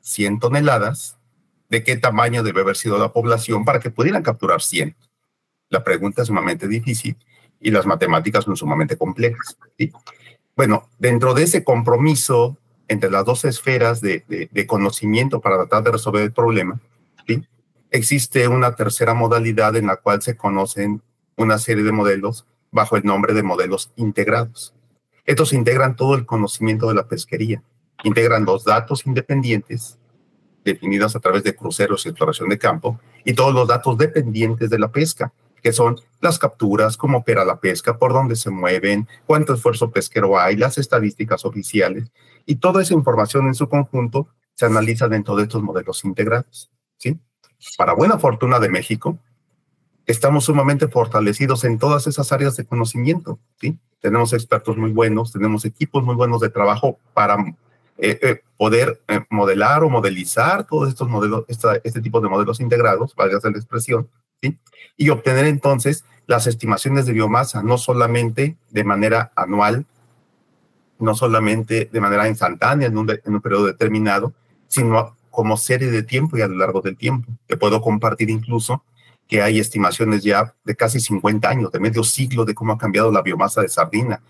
100 0.00 0.38
toneladas, 0.38 1.18
¿de 1.68 1.82
qué 1.82 1.96
tamaño 1.96 2.42
debe 2.42 2.60
haber 2.60 2.76
sido 2.76 2.98
la 2.98 3.12
población 3.12 3.64
para 3.64 3.80
que 3.80 3.90
pudieran 3.90 4.22
capturar 4.22 4.62
100? 4.62 4.94
La 5.70 5.82
pregunta 5.82 6.22
es 6.22 6.28
sumamente 6.28 6.68
difícil 6.68 7.16
y 7.60 7.70
las 7.70 7.86
matemáticas 7.86 8.44
son 8.44 8.56
sumamente 8.56 8.96
complejas. 8.96 9.56
¿sí? 9.78 9.90
Bueno, 10.56 10.88
dentro 10.98 11.34
de 11.34 11.44
ese 11.44 11.64
compromiso 11.64 12.58
entre 12.86 13.10
las 13.10 13.24
dos 13.24 13.44
esferas 13.44 14.00
de, 14.00 14.66
conocimiento 14.66 15.40
para 15.40 15.56
tratar 15.56 15.84
de 15.84 15.92
resolver 15.92 16.22
el 16.22 16.32
problema, 16.32 16.80
existe 17.94 18.48
una 18.48 18.74
tercera 18.74 19.14
modalidad 19.14 19.76
en 19.76 19.86
la 19.86 19.94
cual 19.94 20.20
se 20.20 20.36
conocen 20.36 21.00
una 21.36 21.58
serie 21.58 21.84
de 21.84 21.92
modelos 21.92 22.44
bajo 22.72 22.96
el 22.96 23.04
nombre 23.04 23.34
de 23.34 23.44
modelos 23.44 23.92
integrados. 23.94 24.74
Estos 25.24 25.52
integran 25.52 25.94
todo 25.94 26.16
el 26.16 26.26
conocimiento 26.26 26.88
de 26.88 26.94
la 26.94 27.06
pesquería. 27.06 27.62
integran 28.02 28.44
los 28.44 28.64
datos 28.64 29.06
independientes 29.06 29.96
definidos 30.64 31.14
a 31.14 31.20
través 31.20 31.44
de 31.44 31.54
cruceros 31.54 32.04
y 32.04 32.08
exploración 32.08 32.48
de 32.48 32.58
campo 32.58 33.00
y 33.24 33.32
todos 33.32 33.54
los 33.54 33.68
datos 33.68 33.96
dependientes 33.96 34.68
de 34.68 34.78
la 34.80 34.90
pesca, 34.90 35.32
que 35.62 35.72
son 35.72 36.00
las 36.20 36.40
capturas, 36.40 36.96
cómo 36.96 37.18
opera 37.18 37.44
la 37.44 37.60
pesca, 37.60 37.96
por 37.96 38.12
dónde 38.12 38.34
se 38.34 38.50
mueven, 38.50 39.06
cuánto 39.24 39.54
esfuerzo 39.54 39.92
pesquero 39.92 40.38
hay, 40.38 40.56
las 40.56 40.78
estadísticas 40.78 41.44
oficiales 41.44 42.10
y 42.44 42.56
toda 42.56 42.82
esa 42.82 42.94
información 42.94 43.46
en 43.46 43.54
su 43.54 43.68
conjunto 43.68 44.26
se 44.54 44.66
analiza 44.66 45.06
dentro 45.06 45.36
de 45.36 45.44
estos 45.44 45.62
modelos 45.62 46.04
integrados. 46.04 46.72
¿sí? 46.98 47.20
Para 47.76 47.94
buena 47.94 48.18
fortuna 48.18 48.58
de 48.58 48.68
México, 48.68 49.18
estamos 50.06 50.44
sumamente 50.44 50.88
fortalecidos 50.88 51.64
en 51.64 51.78
todas 51.78 52.06
esas 52.06 52.30
áreas 52.32 52.56
de 52.56 52.64
conocimiento. 52.64 53.38
¿sí? 53.60 53.78
Tenemos 54.00 54.32
expertos 54.32 54.76
muy 54.76 54.92
buenos, 54.92 55.32
tenemos 55.32 55.64
equipos 55.64 56.04
muy 56.04 56.14
buenos 56.14 56.40
de 56.40 56.50
trabajo 56.50 56.98
para 57.14 57.36
eh, 57.96 58.18
eh, 58.22 58.42
poder 58.56 59.00
eh, 59.08 59.20
modelar 59.30 59.82
o 59.84 59.90
modelizar 59.90 60.66
todos 60.66 60.88
estos 60.88 61.08
modelos, 61.08 61.44
este 61.48 62.00
tipo 62.00 62.20
de 62.20 62.28
modelos 62.28 62.60
integrados, 62.60 63.14
valga 63.14 63.38
la 63.42 63.50
expresión, 63.50 64.08
¿sí? 64.42 64.58
y 64.96 65.08
obtener 65.10 65.46
entonces 65.46 66.04
las 66.26 66.46
estimaciones 66.46 67.06
de 67.06 67.12
biomasa, 67.12 67.62
no 67.62 67.78
solamente 67.78 68.56
de 68.70 68.84
manera 68.84 69.32
anual, 69.36 69.86
no 70.98 71.14
solamente 71.14 71.88
de 71.92 72.00
manera 72.00 72.28
instantánea 72.28 72.88
en 72.88 72.96
un, 72.96 73.10
en 73.10 73.34
un 73.34 73.40
periodo 73.40 73.66
determinado, 73.66 74.32
sino 74.68 75.16
como 75.34 75.56
serie 75.56 75.90
de 75.90 76.02
tiempo 76.02 76.38
y 76.38 76.42
a 76.42 76.48
lo 76.48 76.56
largo 76.56 76.80
del 76.80 76.96
tiempo. 76.96 77.32
Te 77.46 77.56
puedo 77.56 77.80
compartir 77.80 78.30
incluso 78.30 78.84
que 79.26 79.42
hay 79.42 79.58
estimaciones 79.58 80.22
ya 80.22 80.54
de 80.64 80.76
casi 80.76 81.00
50 81.00 81.48
años, 81.48 81.72
de 81.72 81.80
medio 81.80 82.04
siglo, 82.04 82.44
de 82.44 82.54
cómo 82.54 82.72
ha 82.72 82.78
cambiado 82.78 83.10
la 83.10 83.22
biomasa 83.22 83.62
de 83.62 83.68
sardina, 83.68 84.22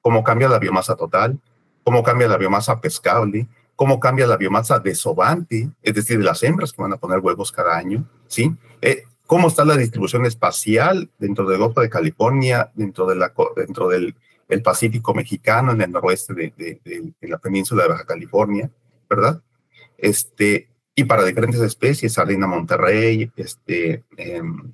cómo 0.00 0.24
cambia 0.24 0.48
la 0.48 0.58
biomasa 0.58 0.96
total, 0.96 1.38
cómo 1.82 2.02
cambia 2.02 2.28
la 2.28 2.36
biomasa 2.36 2.80
pescable, 2.80 3.48
cómo 3.76 4.00
cambia 4.00 4.26
la 4.26 4.36
biomasa 4.36 4.78
desobante, 4.78 5.68
es 5.82 5.94
decir, 5.94 6.18
de 6.18 6.24
las 6.24 6.42
hembras 6.42 6.72
que 6.72 6.82
van 6.82 6.92
a 6.92 6.96
poner 6.96 7.18
huevos 7.18 7.52
cada 7.52 7.76
año, 7.76 8.08
¿sí? 8.26 8.54
Eh, 8.80 9.04
cómo 9.26 9.48
está 9.48 9.64
la 9.64 9.76
distribución 9.76 10.26
espacial 10.26 11.10
dentro 11.18 11.48
del 11.48 11.58
Golfo 11.58 11.80
de 11.80 11.90
California, 11.90 12.70
dentro, 12.74 13.06
de 13.06 13.16
la, 13.16 13.32
dentro 13.56 13.88
del 13.88 14.14
el 14.48 14.62
Pacífico 14.62 15.14
mexicano, 15.14 15.72
en 15.72 15.80
el 15.80 15.90
noroeste 15.90 16.34
de, 16.34 16.52
de, 16.56 17.28
la 17.28 17.38
península 17.38 17.84
de 17.84 17.88
Baja 17.88 18.04
California, 18.04 18.70
¿verdad? 19.08 19.42
Este, 20.04 20.68
y 20.94 21.04
para 21.04 21.24
diferentes 21.24 21.62
especies, 21.62 22.12
sardina 22.12 22.46
Monterrey, 22.46 23.32
este, 23.36 24.04
em, 24.18 24.70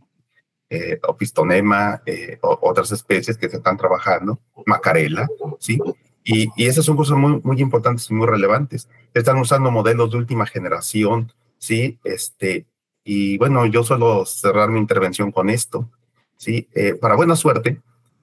eh, 0.69 0.99
opistonema, 1.07 2.03
eh, 2.05 2.37
otras 2.43 2.90
especies 2.90 3.38
que 3.38 3.49
se 3.49 3.59
están 3.59 3.77
trabajando, 3.77 4.40
macarela, 4.66 5.29
¿sí? 5.61 5.79
Y, 6.25 6.49
y, 6.57 6.66
esas 6.66 6.85
son 6.85 6.97
cosas 6.97 7.16
muy, 7.16 7.40
muy 7.45 7.61
importantes 7.61 8.11
y 8.11 8.14
muy 8.14 8.27
relevantes. 8.27 8.88
Están 9.14 9.38
usando 9.38 9.71
modelos 9.71 10.11
de 10.11 10.16
última 10.16 10.47
generación, 10.47 11.33
¿sí? 11.59 12.01
Este, 12.03 12.66
y 13.05 13.38
bueno, 13.38 13.64
yo 13.66 13.85
suelo 13.85 14.27
cerrar 14.27 14.69
mi 14.69 14.81
intervención 14.81 15.31
con 15.31 15.49
esto, 15.49 15.88
¿sí? 16.37 16.69
Eh, 16.75 16.95
para 16.95 17.14
buena 17.14 17.37
suerte, 17.37 17.81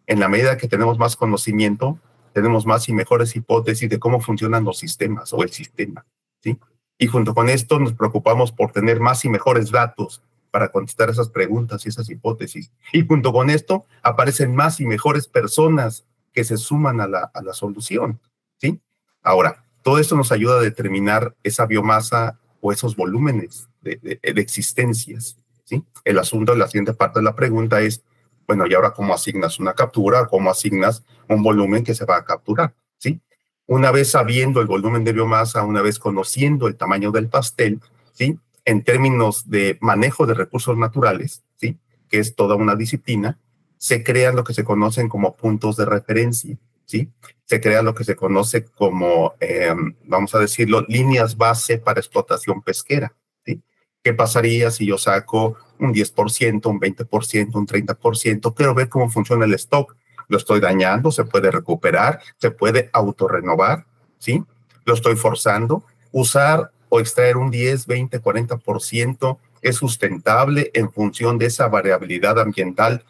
en 0.08 0.20
la 0.20 0.28
medida 0.28 0.58
que 0.58 0.68
tenemos 0.68 1.00
más 1.00 1.16
conocimiento, 1.16 1.98
tenemos 2.34 2.66
más 2.66 2.90
y 2.90 2.94
mejores 2.94 3.34
hipótesis 3.34 3.90
de 3.90 3.98
cómo 3.98 4.20
funcionan 4.20 4.66
los 4.66 4.78
sistemas 4.78 5.32
o 5.32 5.42
el 5.42 5.52
sistema, 5.52 6.06
¿sí? 6.44 6.60
Y 6.98 7.08
junto 7.08 7.34
con 7.34 7.50
esto 7.50 7.80
nos 7.80 7.94
preocupamos 7.94 8.52
por 8.52 8.72
tener 8.72 9.00
más 9.00 9.24
y 9.26 9.30
mejores 9.30 9.72
datos 9.72 10.24
para 10.52 10.72
contestar 10.72 11.10
esas 11.10 11.30
preguntas 11.30 11.86
y 11.86 11.90
esas 11.90 12.10
hipótesis. 12.10 12.72
Y 12.92 13.06
junto 13.06 13.32
con 13.32 13.50
esto 13.50 13.86
aparecen 14.02 14.56
más 14.56 14.80
y 14.80 14.86
mejores 14.86 15.28
personas 15.28 16.06
que 16.34 16.44
se 16.44 16.58
suman 16.58 17.02
a 17.02 17.08
la, 17.08 17.32
a 17.34 17.42
la 17.42 17.54
solución, 17.54 18.20
¿sí? 18.58 18.80
Ahora, 19.24 19.64
todo 19.84 20.00
esto 20.00 20.16
nos 20.16 20.32
ayuda 20.32 20.60
a 20.60 20.62
determinar 20.62 21.36
esa 21.44 21.66
biomasa 21.66 22.40
o 22.62 22.72
esos 22.72 22.96
volúmenes 22.96 23.70
de, 23.82 23.98
de, 23.98 24.42
existencias, 24.42 25.38
¿sí? 25.64 25.84
El 26.04 26.20
asunto, 26.20 26.56
la 26.56 26.68
siguiente 26.68 26.94
parte 26.94 27.20
de 27.20 27.24
la 27.24 27.36
pregunta 27.36 27.82
es, 27.82 28.04
bueno, 28.48 28.66
¿y 28.68 28.74
ahora 28.74 28.94
cómo 28.94 29.14
asignas 29.14 29.60
una 29.60 29.74
captura? 29.74 30.28
¿Cómo 30.28 30.50
asignas 30.50 31.04
un 31.28 31.44
volumen 31.44 31.84
que 31.84 31.96
se 31.96 32.06
va 32.06 32.18
a 32.18 32.26
capturar? 32.26 32.74
¿Sí? 32.98 33.22
Una 33.68 33.92
vez 33.92 34.12
sabiendo 34.12 34.62
el 34.62 34.68
volumen 34.68 35.04
de 35.04 35.12
biomasa, 35.12 35.64
una 35.64 35.82
vez 35.82 36.00
conociendo 36.00 36.68
el 36.68 36.78
tamaño 36.78 37.12
del 37.12 37.28
pastel, 37.28 37.82
¿sí? 38.14 38.40
En 38.64 38.82
términos 38.84 39.50
de 39.50 39.78
manejo 39.82 40.26
de 40.26 40.34
recursos 40.34 40.78
naturales, 40.78 41.44
¿sí? 41.58 41.78
Que 42.10 42.20
es 42.20 42.34
toda 42.34 42.56
una 42.56 42.78
disciplina, 42.78 43.38
se 43.78 44.06
crean 44.06 44.38
lo 44.38 44.46
que 44.46 44.54
se 44.54 44.64
conocen 44.64 45.10
como 45.10 45.36
puntos 45.36 45.76
de 45.76 45.86
referencia, 45.86 46.58
¿sí? 46.86 47.12
Se 47.44 47.60
crea 47.60 47.82
lo 47.82 47.94
que 47.94 48.06
se 48.06 48.16
conoce 48.16 48.64
como, 48.64 49.34
eh, 49.42 49.76
vamos 50.06 50.34
a 50.34 50.40
decirlo, 50.40 50.86
líneas 50.88 51.36
base 51.36 51.78
para 51.78 52.00
explotación 52.00 52.62
pesquera, 52.62 53.14
¿sí? 53.46 53.62
¿Qué 54.02 54.14
pasaría 54.14 54.72
si 54.72 54.86
yo 54.86 54.98
saco 54.98 55.58
un 55.78 55.94
10%, 55.94 56.70
un 56.70 56.80
20%, 56.80 57.54
un 57.54 57.68
30%? 57.68 58.54
Quiero 58.56 58.74
ver 58.74 58.88
cómo 58.88 59.10
funciona 59.10 59.44
el 59.44 59.54
stock. 59.56 59.98
Lo 60.28 60.38
estoy 60.38 60.60
dañando, 60.60 61.12
se 61.12 61.26
puede 61.26 61.52
recuperar, 61.52 62.22
se 62.38 62.52
puede 62.52 62.90
autorrenovar, 62.94 63.86
¿sí? 64.18 64.44
Lo 64.86 64.94
estoy 64.94 65.16
forzando. 65.16 65.84
Usar 66.12 66.72
o 66.90 67.00
extraer 67.00 67.38
un 67.38 67.52
10, 67.52 67.86
20, 67.88 68.22
40% 68.22 69.38
es 69.62 69.76
sustentable 69.76 70.72
en 70.74 70.92
función 70.92 71.38
de 71.38 71.48
esa 71.48 71.68
variabilidad 71.68 72.40
ambiental 72.40 73.04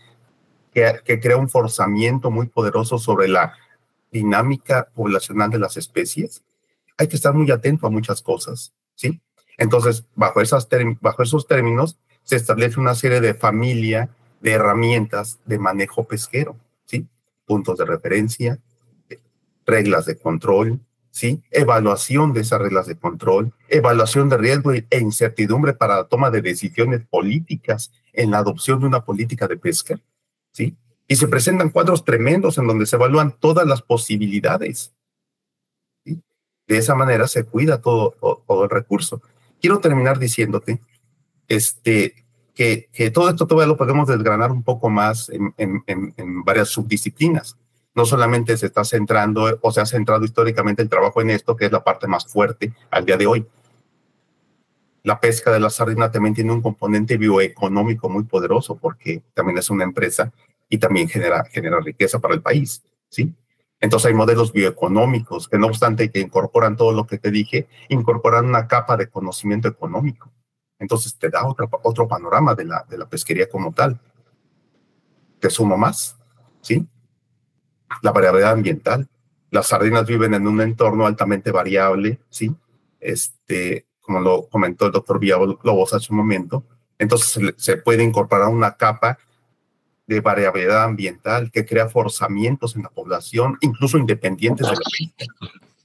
que, 0.73 1.01
que 1.03 1.19
crea 1.19 1.37
un 1.37 1.49
forzamiento 1.49 2.31
muy 2.31 2.47
poderoso 2.47 2.97
sobre 2.97 3.27
la 3.27 3.53
dinámica 4.11 4.87
poblacional 4.93 5.49
de 5.49 5.59
las 5.59 5.77
especies. 5.77 6.43
Hay 6.97 7.07
que 7.07 7.15
estar 7.15 7.33
muy 7.33 7.49
atento 7.51 7.85
a 7.85 7.91
muchas 7.91 8.21
cosas, 8.21 8.73
¿sí? 8.95 9.21
Entonces, 9.57 10.05
bajo, 10.15 10.41
esas 10.41 10.67
bajo 11.01 11.23
esos 11.23 11.47
términos, 11.47 11.97
se 12.23 12.35
establece 12.35 12.79
una 12.79 12.95
serie 12.95 13.21
de 13.21 13.33
familia 13.33 14.09
de 14.41 14.51
herramientas 14.51 15.39
de 15.45 15.57
manejo 15.57 16.03
pesquero. 16.03 16.55
Puntos 17.47 17.79
de 17.79 17.85
referencia, 17.85 18.59
reglas 19.65 20.05
de 20.05 20.17
control, 20.19 20.79
¿sí? 21.09 21.41
Evaluación 21.49 22.31
de 22.33 22.41
esas 22.41 22.61
reglas 22.61 22.85
de 22.85 22.95
control, 22.95 23.53
evaluación 23.69 24.29
de 24.29 24.37
riesgo 24.37 24.71
e 24.71 24.85
incertidumbre 24.99 25.73
para 25.73 25.95
la 25.95 26.03
toma 26.03 26.29
de 26.29 26.43
decisiones 26.43 27.03
políticas 27.09 27.91
en 28.13 28.29
la 28.29 28.37
adopción 28.37 28.79
de 28.79 28.85
una 28.85 29.03
política 29.03 29.47
de 29.47 29.57
pesca, 29.57 29.99
¿sí? 30.51 30.77
Y 31.07 31.15
se 31.15 31.27
presentan 31.27 31.71
cuadros 31.71 32.05
tremendos 32.05 32.59
en 32.59 32.67
donde 32.67 32.85
se 32.85 32.97
evalúan 32.97 33.31
todas 33.39 33.65
las 33.65 33.81
posibilidades. 33.81 34.93
¿sí? 36.05 36.21
De 36.67 36.77
esa 36.77 36.93
manera 36.93 37.27
se 37.27 37.45
cuida 37.45 37.81
todo, 37.81 38.11
todo, 38.45 38.63
el 38.65 38.69
recurso 38.69 39.21
quiero 39.59 39.79
terminar 39.79 40.19
diciéndote 40.19 40.81
este, 41.47 42.26
que, 42.57 43.11
todo 43.11 43.29
esto 43.29 43.45
todavía 43.45 43.67
lo 43.67 43.77
podemos 43.77 44.07
desgranar 44.07 44.51
un 44.51 44.63
poco 44.63 44.89
más 44.89 45.29
en, 45.29 46.43
varias 46.43 46.69
subdisciplinas. 46.69 47.55
No 47.93 48.05
solamente 48.05 48.57
se 48.57 48.65
está 48.65 48.83
centrando 48.83 49.59
o 49.61 49.71
se 49.71 49.79
ha 49.79 49.85
centrado 49.85 50.25
históricamente 50.25 50.81
el 50.81 50.89
trabajo 50.89 51.21
en 51.21 51.29
esto, 51.29 51.55
que 51.55 51.65
es 51.65 51.71
la 51.71 51.83
parte 51.83 52.07
más 52.07 52.25
fuerte 52.25 52.73
al 52.89 53.05
día 53.05 53.15
de 53.15 53.27
hoy. 53.27 53.45
La 55.03 55.19
pesca 55.19 55.51
de 55.51 55.59
la 55.59 55.69
sardina 55.69 56.11
también 56.11 56.33
tiene 56.33 56.51
un 56.51 56.61
componente 56.61 57.17
bioeconómico 57.17 58.09
muy 58.09 58.23
poderoso 58.23 58.75
porque 58.75 59.21
también 59.35 59.59
es 59.59 59.69
una 59.69 59.83
empresa 59.83 60.33
y 60.67 60.79
también 60.79 61.07
genera, 61.07 61.45
genera 61.45 61.79
riqueza 61.79 62.19
para 62.19 62.33
el 62.33 62.41
país, 62.41 62.83
¿sí? 63.07 63.33
Entonces 63.79 64.07
hay 64.07 64.15
modelos 64.15 64.51
bioeconómicos 64.51 65.47
que 65.47 65.59
no 65.59 65.67
obstante 65.67 66.09
que 66.09 66.19
incorporan 66.19 66.75
todo 66.75 66.91
lo 66.91 67.05
que 67.05 67.19
te 67.19 67.29
dije, 67.29 67.67
incorporan 67.89 68.45
una 68.45 68.67
capa 68.67 68.97
de 68.97 69.07
conocimiento 69.07 69.67
económico. 69.67 70.31
Entonces 70.79 71.15
te 71.17 71.29
da 71.29 71.47
otro, 71.47 71.69
otro 71.83 72.07
panorama 72.07 72.53
de 72.55 72.65
la, 72.65 72.85
de 72.89 72.97
la 72.97 73.07
pesquería 73.07 73.49
como 73.49 73.73
tal. 73.73 73.99
Te 75.39 75.49
sumo 75.49 75.77
más, 75.77 76.17
¿sí? 76.61 76.87
La 78.01 78.11
variabilidad 78.11 78.53
ambiental. 78.53 79.07
Las 79.49 79.67
sardinas 79.67 80.05
viven 80.05 80.33
en 80.33 80.47
un 80.47 80.61
entorno 80.61 81.05
altamente 81.05 81.51
variable, 81.51 82.19
¿sí? 82.29 82.53
Este, 82.99 83.87
como 84.01 84.19
lo 84.19 84.47
comentó 84.47 84.85
el 84.85 84.91
doctor 84.91 85.19
Villalobos 85.19 85.93
hace 85.93 86.11
un 86.11 86.17
momento. 86.17 86.63
Entonces 86.97 87.29
se, 87.29 87.53
se 87.57 87.77
puede 87.77 88.03
incorporar 88.03 88.49
una 88.49 88.75
capa 88.75 89.17
de 90.07 90.21
variabilidad 90.21 90.85
ambiental 90.85 91.51
que 91.51 91.65
crea 91.65 91.89
forzamientos 91.89 92.75
en 92.75 92.83
la 92.83 92.89
población, 92.89 93.57
incluso 93.61 93.97
independientes 93.97 94.65
de 94.65 94.73
la. 94.73 94.81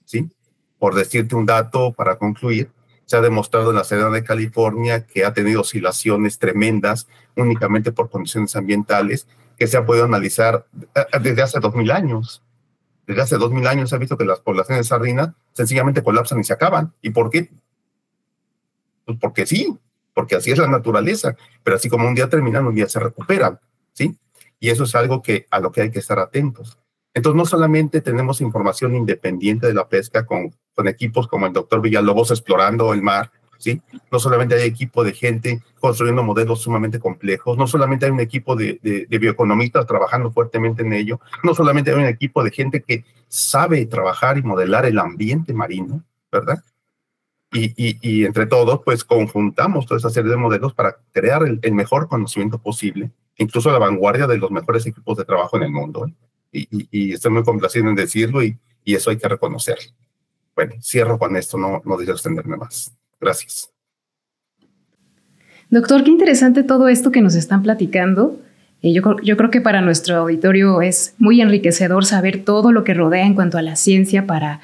¿sí? 0.04 0.30
Por 0.78 0.94
decirte 0.94 1.34
un 1.34 1.44
dato 1.44 1.92
para 1.92 2.16
concluir, 2.16 2.70
se 3.12 3.18
ha 3.18 3.20
demostrado 3.20 3.68
en 3.68 3.76
la 3.76 3.84
Serena 3.84 4.08
de 4.08 4.24
California 4.24 5.06
que 5.06 5.26
ha 5.26 5.34
tenido 5.34 5.60
oscilaciones 5.60 6.38
tremendas 6.38 7.08
únicamente 7.36 7.92
por 7.92 8.08
condiciones 8.08 8.56
ambientales 8.56 9.28
que 9.58 9.66
se 9.66 9.76
ha 9.76 9.84
podido 9.84 10.06
analizar 10.06 10.64
eh, 10.94 11.18
desde 11.20 11.42
hace 11.42 11.60
2000 11.60 11.90
años. 11.90 12.42
Desde 13.06 13.20
hace 13.20 13.36
2000 13.36 13.66
años 13.66 13.90
se 13.90 13.96
ha 13.96 13.98
visto 13.98 14.16
que 14.16 14.24
las 14.24 14.40
poblaciones 14.40 14.86
de 14.86 14.88
sardina 14.88 15.34
sencillamente 15.52 16.02
colapsan 16.02 16.40
y 16.40 16.44
se 16.44 16.54
acaban. 16.54 16.94
¿Y 17.02 17.10
por 17.10 17.28
qué? 17.28 17.50
Pues 19.04 19.18
porque 19.20 19.44
sí, 19.44 19.78
porque 20.14 20.36
así 20.36 20.50
es 20.50 20.56
la 20.56 20.68
naturaleza. 20.68 21.36
Pero 21.62 21.76
así 21.76 21.90
como 21.90 22.08
un 22.08 22.14
día 22.14 22.30
terminan, 22.30 22.66
un 22.66 22.74
día 22.74 22.88
se 22.88 22.98
recuperan. 22.98 23.60
¿sí? 23.92 24.18
Y 24.58 24.70
eso 24.70 24.84
es 24.84 24.94
algo 24.94 25.20
que, 25.20 25.46
a 25.50 25.60
lo 25.60 25.70
que 25.70 25.82
hay 25.82 25.90
que 25.90 25.98
estar 25.98 26.18
atentos. 26.18 26.78
Entonces, 27.12 27.36
no 27.36 27.44
solamente 27.44 28.00
tenemos 28.00 28.40
información 28.40 28.96
independiente 28.96 29.66
de 29.66 29.74
la 29.74 29.86
pesca 29.86 30.24
con 30.24 30.56
con 30.74 30.88
equipos 30.88 31.28
como 31.28 31.46
el 31.46 31.52
doctor 31.52 31.80
Villalobos 31.80 32.30
explorando 32.30 32.92
el 32.92 33.02
mar, 33.02 33.30
¿sí? 33.58 33.80
No 34.10 34.18
solamente 34.18 34.54
hay 34.54 34.62
equipo 34.62 35.04
de 35.04 35.12
gente 35.12 35.62
construyendo 35.80 36.22
modelos 36.22 36.60
sumamente 36.60 36.98
complejos, 36.98 37.56
no 37.56 37.66
solamente 37.66 38.06
hay 38.06 38.12
un 38.12 38.20
equipo 38.20 38.56
de, 38.56 38.78
de, 38.82 39.18
bioeconomistas 39.18 39.86
trabajando 39.86 40.30
fuertemente 40.32 40.82
en 40.82 40.92
ello, 40.92 41.20
no 41.42 41.54
solamente 41.54 41.90
hay 41.90 41.98
un 41.98 42.06
equipo 42.06 42.42
de 42.42 42.50
gente 42.50 42.82
que 42.82 43.04
sabe 43.28 43.86
trabajar 43.86 44.38
y 44.38 44.42
modelar 44.42 44.86
el 44.86 44.98
ambiente 44.98 45.54
marino, 45.54 46.04
¿verdad? 46.30 46.62
Y, 47.52 47.66
y, 47.76 47.98
y, 48.00 48.24
entre 48.24 48.46
todos, 48.46 48.80
pues 48.82 49.04
conjuntamos 49.04 49.84
toda 49.84 49.98
esa 49.98 50.08
serie 50.08 50.30
de 50.30 50.38
modelos 50.38 50.72
para 50.72 50.96
crear 51.12 51.42
el, 51.42 51.60
el, 51.62 51.74
mejor 51.74 52.08
conocimiento 52.08 52.58
posible, 52.58 53.10
incluso 53.36 53.70
la 53.70 53.78
vanguardia 53.78 54.26
de 54.26 54.38
los 54.38 54.50
mejores 54.50 54.86
equipos 54.86 55.18
de 55.18 55.26
trabajo 55.26 55.58
en 55.58 55.64
el 55.64 55.70
mundo. 55.70 56.06
¿eh? 56.06 56.14
Y, 56.52 56.88
y, 56.90 57.12
estoy 57.12 57.30
muy 57.30 57.42
complacido 57.42 57.88
en 57.88 57.94
decirlo 57.94 58.42
y, 58.42 58.58
eso 58.84 59.10
hay 59.10 59.18
que 59.18 59.28
reconocerlo. 59.28 59.92
Bueno, 60.54 60.74
cierro 60.80 61.18
con 61.18 61.36
esto, 61.36 61.56
no, 61.58 61.82
no 61.84 61.96
deseo 61.96 62.14
extenderme 62.14 62.56
más. 62.56 62.92
Gracias. 63.20 63.70
Doctor, 65.70 66.04
qué 66.04 66.10
interesante 66.10 66.62
todo 66.62 66.88
esto 66.88 67.10
que 67.10 67.22
nos 67.22 67.34
están 67.34 67.62
platicando. 67.62 68.38
Eh, 68.82 68.92
yo, 68.92 69.16
yo, 69.22 69.36
creo 69.36 69.50
que 69.50 69.60
para 69.60 69.80
nuestro 69.80 70.16
auditorio 70.16 70.82
es 70.82 71.14
muy 71.18 71.40
enriquecedor 71.40 72.04
saber 72.04 72.44
todo 72.44 72.72
lo 72.72 72.84
que 72.84 72.94
rodea 72.94 73.24
en 73.24 73.34
cuanto 73.34 73.56
a 73.56 73.62
la 73.62 73.76
ciencia 73.76 74.26
para, 74.26 74.60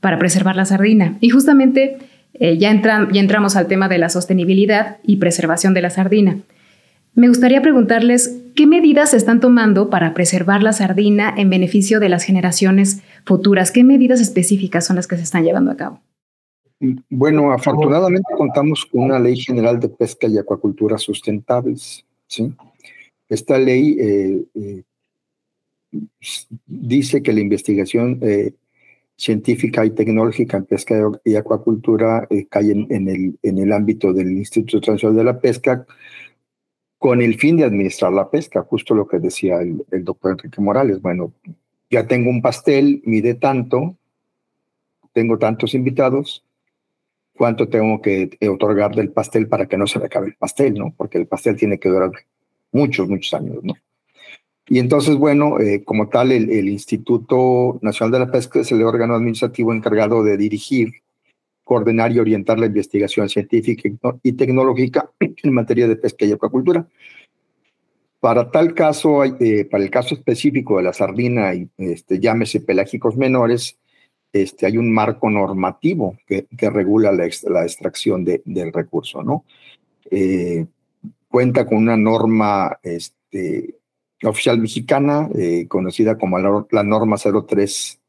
para 0.00 0.18
preservar 0.18 0.56
la 0.56 0.64
sardina. 0.64 1.16
Y 1.20 1.30
justamente 1.30 1.98
eh, 2.34 2.58
ya, 2.58 2.72
ya 3.12 3.20
entramos 3.20 3.56
al 3.56 3.66
tema 3.66 3.88
de 3.88 3.98
la 3.98 4.08
sostenibilidad 4.08 4.96
y 5.04 5.16
preservación 5.16 5.74
de 5.74 5.82
la 5.82 5.90
sardina. 5.90 6.38
Me 7.14 7.28
gustaría 7.28 7.62
preguntarles 7.62 8.36
qué 8.54 8.66
medidas 8.66 9.10
se 9.10 9.16
están 9.16 9.40
tomando 9.40 9.90
para 9.90 10.14
preservar 10.14 10.62
la 10.62 10.72
sardina 10.72 11.34
en 11.36 11.50
beneficio 11.50 12.00
de 12.00 12.08
las 12.08 12.22
generaciones 12.22 13.00
futuras. 13.28 13.70
¿Qué 13.70 13.84
medidas 13.84 14.20
específicas 14.20 14.86
son 14.86 14.96
las 14.96 15.06
que 15.06 15.16
se 15.16 15.22
están 15.22 15.44
llevando 15.44 15.70
a 15.70 15.76
cabo? 15.76 16.00
Bueno, 17.08 17.52
afortunadamente 17.52 18.32
contamos 18.36 18.86
con 18.86 19.02
una 19.04 19.18
ley 19.18 19.36
general 19.36 19.78
de 19.78 19.88
pesca 19.88 20.26
y 20.26 20.38
acuacultura 20.38 20.98
sustentables. 20.98 22.04
¿sí? 22.26 22.52
Esta 23.28 23.58
ley 23.58 23.96
eh, 24.00 24.44
eh, 24.54 24.82
dice 26.66 27.22
que 27.22 27.32
la 27.32 27.40
investigación 27.40 28.20
científica 29.18 29.84
y 29.84 29.90
tecnológica 29.90 30.56
en 30.56 30.64
pesca 30.64 30.94
y 31.24 31.34
acuacultura 31.34 32.26
eh, 32.30 32.46
cae 32.48 32.70
en, 32.70 33.08
el, 33.08 33.38
en 33.42 33.58
el 33.58 33.72
ámbito 33.72 34.12
del 34.12 34.30
Instituto 34.30 34.92
Nacional 34.92 35.16
de 35.16 35.24
la 35.24 35.40
Pesca 35.40 35.84
con 36.98 37.20
el 37.20 37.36
fin 37.36 37.56
de 37.56 37.64
administrar 37.64 38.12
la 38.12 38.30
pesca, 38.30 38.62
justo 38.62 38.94
lo 38.94 39.06
que 39.06 39.18
decía 39.18 39.60
el, 39.60 40.04
doctor 40.04 40.32
Enrique 40.32 40.60
Morales. 40.60 41.00
Bueno, 41.02 41.32
ya 41.90 42.06
tengo 42.06 42.30
un 42.30 42.42
pastel, 42.42 43.02
mide 43.04 43.34
tanto, 43.34 43.96
tengo 45.12 45.38
tantos 45.38 45.74
invitados, 45.74 46.44
¿cuánto 47.34 47.68
tengo 47.68 48.02
que 48.02 48.36
otorgar 48.48 48.94
del 48.94 49.10
pastel 49.10 49.48
para 49.48 49.66
que 49.66 49.76
no 49.76 49.86
se 49.86 49.98
le 49.98 50.06
acabe 50.06 50.28
el 50.28 50.34
pastel, 50.34 50.74
no? 50.74 50.92
Porque 50.96 51.18
el 51.18 51.26
pastel 51.26 51.56
tiene 51.56 51.78
que 51.78 51.88
durar 51.88 52.10
muchos, 52.72 53.08
muchos 53.08 53.32
años, 53.34 53.62
¿no? 53.62 53.74
Y 54.70 54.80
entonces, 54.80 55.16
bueno, 55.16 55.58
eh, 55.60 55.82
como 55.82 56.08
tal, 56.08 56.30
el, 56.30 56.68
Instituto 56.68 57.78
Nacional 57.80 58.12
de 58.12 58.18
la 58.18 58.30
Pesca 58.30 58.60
es 58.60 58.70
el 58.70 58.82
órgano 58.82 59.14
administrativo 59.14 59.72
encargado 59.72 60.22
de 60.22 60.36
dirigir, 60.36 60.92
coordinar 61.64 62.12
y 62.12 62.18
orientar 62.18 62.58
la 62.58 62.66
investigación 62.66 63.30
científica 63.30 63.88
y 64.22 64.32
tecnológica 64.32 65.10
en 65.20 65.54
materia 65.54 65.88
de 65.88 65.96
pesca 65.96 66.26
y 66.26 66.32
acuacultura. 66.32 66.86
Para 68.20 68.50
tal 68.50 68.74
caso, 68.74 69.24
eh, 69.24 69.64
para 69.70 69.84
el 69.84 69.90
caso 69.90 70.14
específico 70.14 70.78
de 70.78 70.82
la 70.82 70.92
sardina 70.92 71.52
este, 71.76 72.18
llámese 72.18 72.60
pelágicos 72.60 73.16
menores, 73.16 73.78
este, 74.32 74.66
hay 74.66 74.76
un 74.76 74.92
marco 74.92 75.30
normativo 75.30 76.18
que, 76.26 76.46
regula 76.70 77.12
la, 77.12 77.28
la 77.48 77.62
extracción 77.62 78.24
de, 78.24 78.42
del 78.44 78.72
recurso, 78.72 79.22
¿no? 79.22 79.44
Eh, 80.10 80.66
cuenta 81.28 81.66
con 81.66 81.78
una 81.78 81.96
norma 81.96 82.78
este, 82.82 83.76
oficial 84.24 84.58
mexicana, 84.58 85.28
eh, 85.34 85.66
conocida 85.68 86.18
como 86.18 86.38
la, 86.38 86.82
norma 86.82 87.16
03 87.16 88.00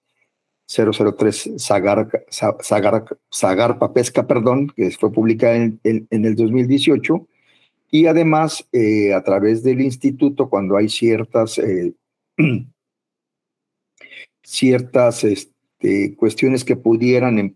003 0.68 1.52
Zagarpa 1.58 3.94
Pesca, 3.94 4.28
perdón, 4.28 4.72
que 4.76 4.92
fue 4.92 5.12
publicada 5.12 5.56
en, 5.56 5.80
el 6.10 6.36
2018. 6.36 7.28
Y 7.92 8.06
además, 8.06 8.68
eh, 8.72 9.14
a 9.14 9.24
través 9.24 9.64
del 9.64 9.82
instituto, 9.82 10.50
cuando 10.50 10.78
hay 10.78 10.90
ciertas, 10.90 11.58
eh, 11.58 11.94
ciertas 14.44 15.24
este, 15.24 16.16
cuestiones 16.16 16.64
que 16.64 16.76
pudieran 16.76 17.54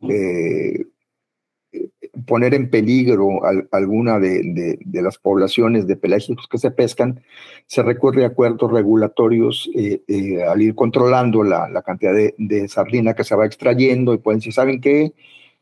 poner 2.26 2.54
en 2.54 2.70
peligro 2.70 3.42
alguna 3.72 4.20
de, 4.20 4.78
las 4.94 5.18
poblaciones 5.18 5.88
de 5.88 5.96
pelágicos 5.96 6.48
que 6.48 6.58
se 6.58 6.72
pescan, 6.72 7.22
se 7.66 7.82
recurre 7.82 8.24
a 8.24 8.28
acuerdos 8.28 8.72
regulatorios 8.72 9.70
eh, 9.76 10.02
eh, 10.08 10.44
al 10.44 10.62
ir 10.62 10.76
controlando 10.76 11.44
la, 11.44 11.82
cantidad 11.84 12.14
de, 12.14 12.68
sardina 12.68 13.16
que 13.16 13.24
se 13.24 13.36
va 13.36 13.46
extrayendo 13.46 14.14
y 14.14 14.20
pueden 14.20 14.40
decir, 14.40 14.54
¿saben 14.54 14.80
qué? 14.80 15.14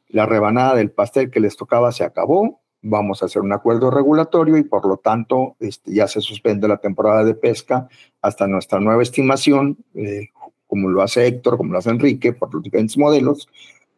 La 0.10 0.26
rebanada 0.26 0.76
del 0.76 0.92
pastel 0.92 1.32
que 1.32 1.40
les 1.40 1.56
tocaba 1.56 1.92
se 1.92 2.04
acabó, 2.04 2.62
vamos 2.82 3.22
a 3.22 3.26
hacer 3.26 3.42
un 3.42 3.54
acuerdo 3.54 3.92
regulatorio 3.92 4.58
y 4.58 4.64
por 4.64 4.86
lo 4.88 4.98
tanto 4.98 5.56
este, 5.60 5.94
ya 5.94 6.08
se 6.08 6.22
suspende 6.22 6.68
la 6.68 6.78
temporada 6.78 7.24
de 7.24 7.36
pesca 7.36 7.88
hasta 8.22 8.48
nuestra 8.48 8.80
nueva 8.80 9.04
estimación, 9.04 9.78
eh, 9.94 10.30
como 10.68 10.90
lo 10.90 11.02
hace 11.02 11.28
Héctor, 11.28 11.58
como 11.58 11.74
lo 11.74 11.80
hace 11.80 11.90
Enrique, 11.90 12.34
por 12.34 12.54
los 12.54 12.64
diferentes 12.64 12.98
modelos, 12.98 13.48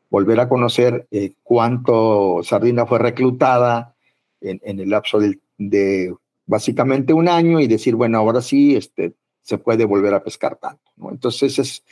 volver 0.10 0.39
a 0.39 0.50
conocer 0.50 1.08
eh, 1.12 1.34
cuánto 1.43 2.41
sardina 2.43 2.86
fue 2.86 3.00
reclutada 3.00 3.96
en, 4.41 4.80
el 4.80 4.89
lapso 4.89 5.19
de, 5.58 6.13
básicamente 6.46 7.13
un 7.13 7.30
año 7.30 7.60
y 7.60 7.67
decir, 7.67 7.96
bueno, 7.96 8.17
ahora 8.17 8.41
sí 8.41 8.76
este, 8.76 9.13
se 9.41 9.58
puede 9.58 9.86
volver 9.86 10.13
a 10.13 10.24
pescar 10.24 10.58
tanto. 10.58 10.91
Entonces, 11.10 11.58
es, 11.60 11.84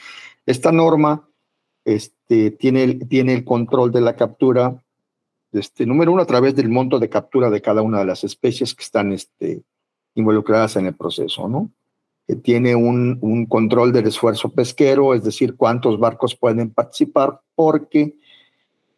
esta 0.46 0.72
norma 0.72 1.30
este, 1.86 2.52
tiene, 2.52 2.96
tiene 3.06 3.34
el 3.34 3.46
control 3.46 3.92
de 3.92 4.02
la 4.02 4.16
captura, 4.16 4.84
este, 5.52 5.86
número 5.86 6.12
uno, 6.12 6.22
a 6.22 6.28
través 6.28 6.56
del 6.56 6.70
monto 6.70 7.00
de 7.00 7.10
captura 7.10 7.50
de 7.50 7.62
cada 7.62 7.82
una 7.82 8.00
de 8.00 8.06
las 8.06 8.24
especies 8.24 8.74
que 8.74 8.84
están 8.84 9.12
este, 9.12 9.64
involucradas 10.16 10.76
en 10.76 10.88
el 10.88 10.96
proceso, 10.96 11.48
¿no? 11.48 11.72
que 12.28 12.36
tiene 12.36 12.76
un, 12.76 13.18
un, 13.22 13.46
control 13.46 13.92
del 13.92 14.08
esfuerzo 14.08 14.50
pesquero, 14.50 15.14
es 15.14 15.24
decir, 15.24 15.56
cuántos 15.56 16.00
barcos 16.00 16.36
pueden 16.36 16.70
participar, 16.70 17.42
porque 17.56 18.16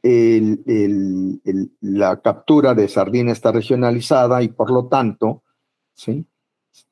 el, 0.04 0.62
el, 0.68 1.72
la 1.80 2.22
captura 2.22 2.74
de 2.76 2.89
sardina 2.89 3.32
está 3.32 3.52
regionalizada 3.52 4.44
y 4.44 4.50
por 4.50 4.70
lo 4.70 4.88
tanto, 4.88 5.42
¿sí? 5.94 6.26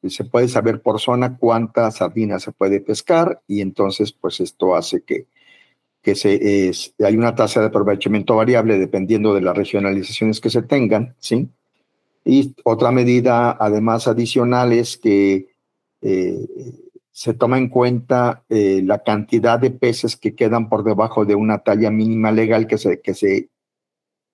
se 0.04 0.24
puede 0.26 0.48
saber 0.48 0.82
por 0.82 1.00
zona 1.00 1.38
cuánta 1.38 1.90
sardina 1.92 2.40
se 2.40 2.52
puede 2.52 2.80
pescar 2.80 3.42
y 3.48 3.62
entonces 3.62 4.14
pues 4.14 4.40
esto 4.40 4.76
hace 4.76 5.04
que, 5.04 5.28
que 6.02 6.16
se, 6.16 6.72
hay 7.04 7.16
una 7.16 7.36
tasa 7.36 7.60
de 7.60 7.68
aprovechamiento 7.68 8.36
variable 8.36 8.80
dependiendo 8.80 9.34
de 9.34 9.42
las 9.42 9.56
regionalizaciones 9.56 10.40
que 10.40 10.50
se 10.50 10.64
tengan, 10.64 11.16
¿sí? 11.20 11.50
Y 12.24 12.56
otra 12.64 12.92
medida 12.92 13.58
además 13.60 14.08
adicional 14.08 14.74
es 14.74 14.98
que 14.98 15.48
eh, 16.02 16.46
se 17.12 17.34
toma 17.34 17.58
en 17.58 17.70
cuenta 17.70 18.44
eh, 18.50 18.82
la 18.84 19.04
cantidad 19.04 19.60
de 19.60 19.72
peces 19.72 20.16
que 20.16 20.34
quedan 20.34 20.70
por 20.70 20.84
debajo 20.84 21.26
de 21.26 21.36
una 21.36 21.60
talla 21.60 21.92
mínima 21.92 22.32
legal 22.32 22.68
que 22.68 22.78
se, 22.78 23.02
que 23.02 23.14
se, 23.14 23.50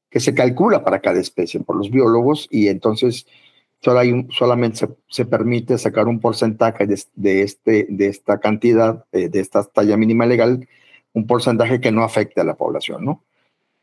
que 0.10 0.20
se 0.20 0.34
calcula 0.34 0.84
para 0.84 1.00
cada 1.00 1.20
especie 1.20 1.60
por 1.62 1.76
los 1.76 1.90
biólogos 1.90 2.48
y 2.52 2.68
entonces 2.68 3.26
solo 3.82 4.00
hay 4.00 4.28
solamente 4.32 4.88
se, 5.10 5.26
permite 5.26 5.78
sacar 5.78 6.08
un 6.08 6.20
porcentaje 6.20 6.88
de, 6.88 7.42
este, 7.42 7.88
de 7.90 8.08
esta 8.08 8.40
cantidad, 8.40 9.06
eh, 9.12 9.30
de 9.30 9.40
esta 9.40 9.64
talla 9.64 9.98
mínima 9.98 10.26
legal, 10.26 10.68
un 11.18 11.28
porcentaje 11.28 11.82
que 11.82 11.92
no 11.92 12.04
afecte 12.04 12.42
a 12.42 12.46
la 12.46 12.56
población, 12.56 13.06
¿no? 13.06 13.24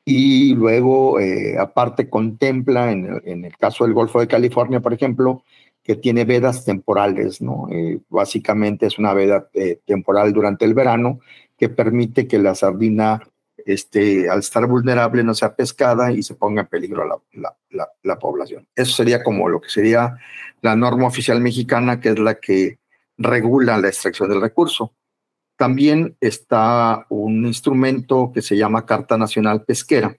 Y 0.07 0.55
luego, 0.55 1.19
aparte, 1.59 2.11
contempla, 2.11 2.93
en 2.93 3.45
el 3.45 3.57
caso 3.57 3.85
del 3.85 3.95
Golfo 3.95 4.21
de 4.21 4.29
California, 4.29 4.81
por 4.81 4.93
ejemplo, 4.93 5.43
que 5.85 5.95
tiene 5.95 6.25
vedas 6.25 6.65
temporales, 6.65 7.43
¿no? 7.43 7.69
Eh, 7.71 8.01
básicamente 8.09 8.87
es 8.87 8.99
una 8.99 9.13
veda 9.13 9.49
eh, 9.53 9.81
temporal 9.85 10.33
durante 10.33 10.65
el 10.65 10.73
verano 10.73 11.21
que 11.59 11.69
permite 11.69 12.27
que 12.27 12.39
la 12.39 12.55
sardina, 12.55 13.23
este, 13.67 14.31
al 14.31 14.39
estar 14.39 14.67
vulnerable, 14.67 15.23
no 15.23 15.35
sea 15.35 15.55
pescada 15.55 16.11
y 16.11 16.23
se 16.23 16.35
ponga 16.35 16.63
en 16.63 16.69
peligro 16.69 17.07
la, 17.35 17.55
la, 18.03 18.19
población. 18.19 18.67
Eso 18.75 18.93
sería 18.93 19.23
como 19.23 19.49
lo 19.49 19.61
que 19.61 19.69
sería 19.69 20.17
la 20.63 20.75
norma 20.75 21.07
oficial 21.07 21.41
mexicana, 21.43 22.01
que 22.01 22.09
es 22.09 22.19
la 22.19 22.37
que 22.37 22.79
regula 23.19 23.77
la 23.77 23.89
extracción 23.89 24.31
del 24.31 24.41
recurso. 24.41 24.95
También 25.57 26.17
está 26.21 27.07
un 27.09 27.47
instrumento 27.47 28.33
que 28.35 28.43
se 28.43 28.57
llama 28.57 28.87
Carta 28.87 29.17
Nacional 29.17 29.65
Pesquera, 29.65 30.17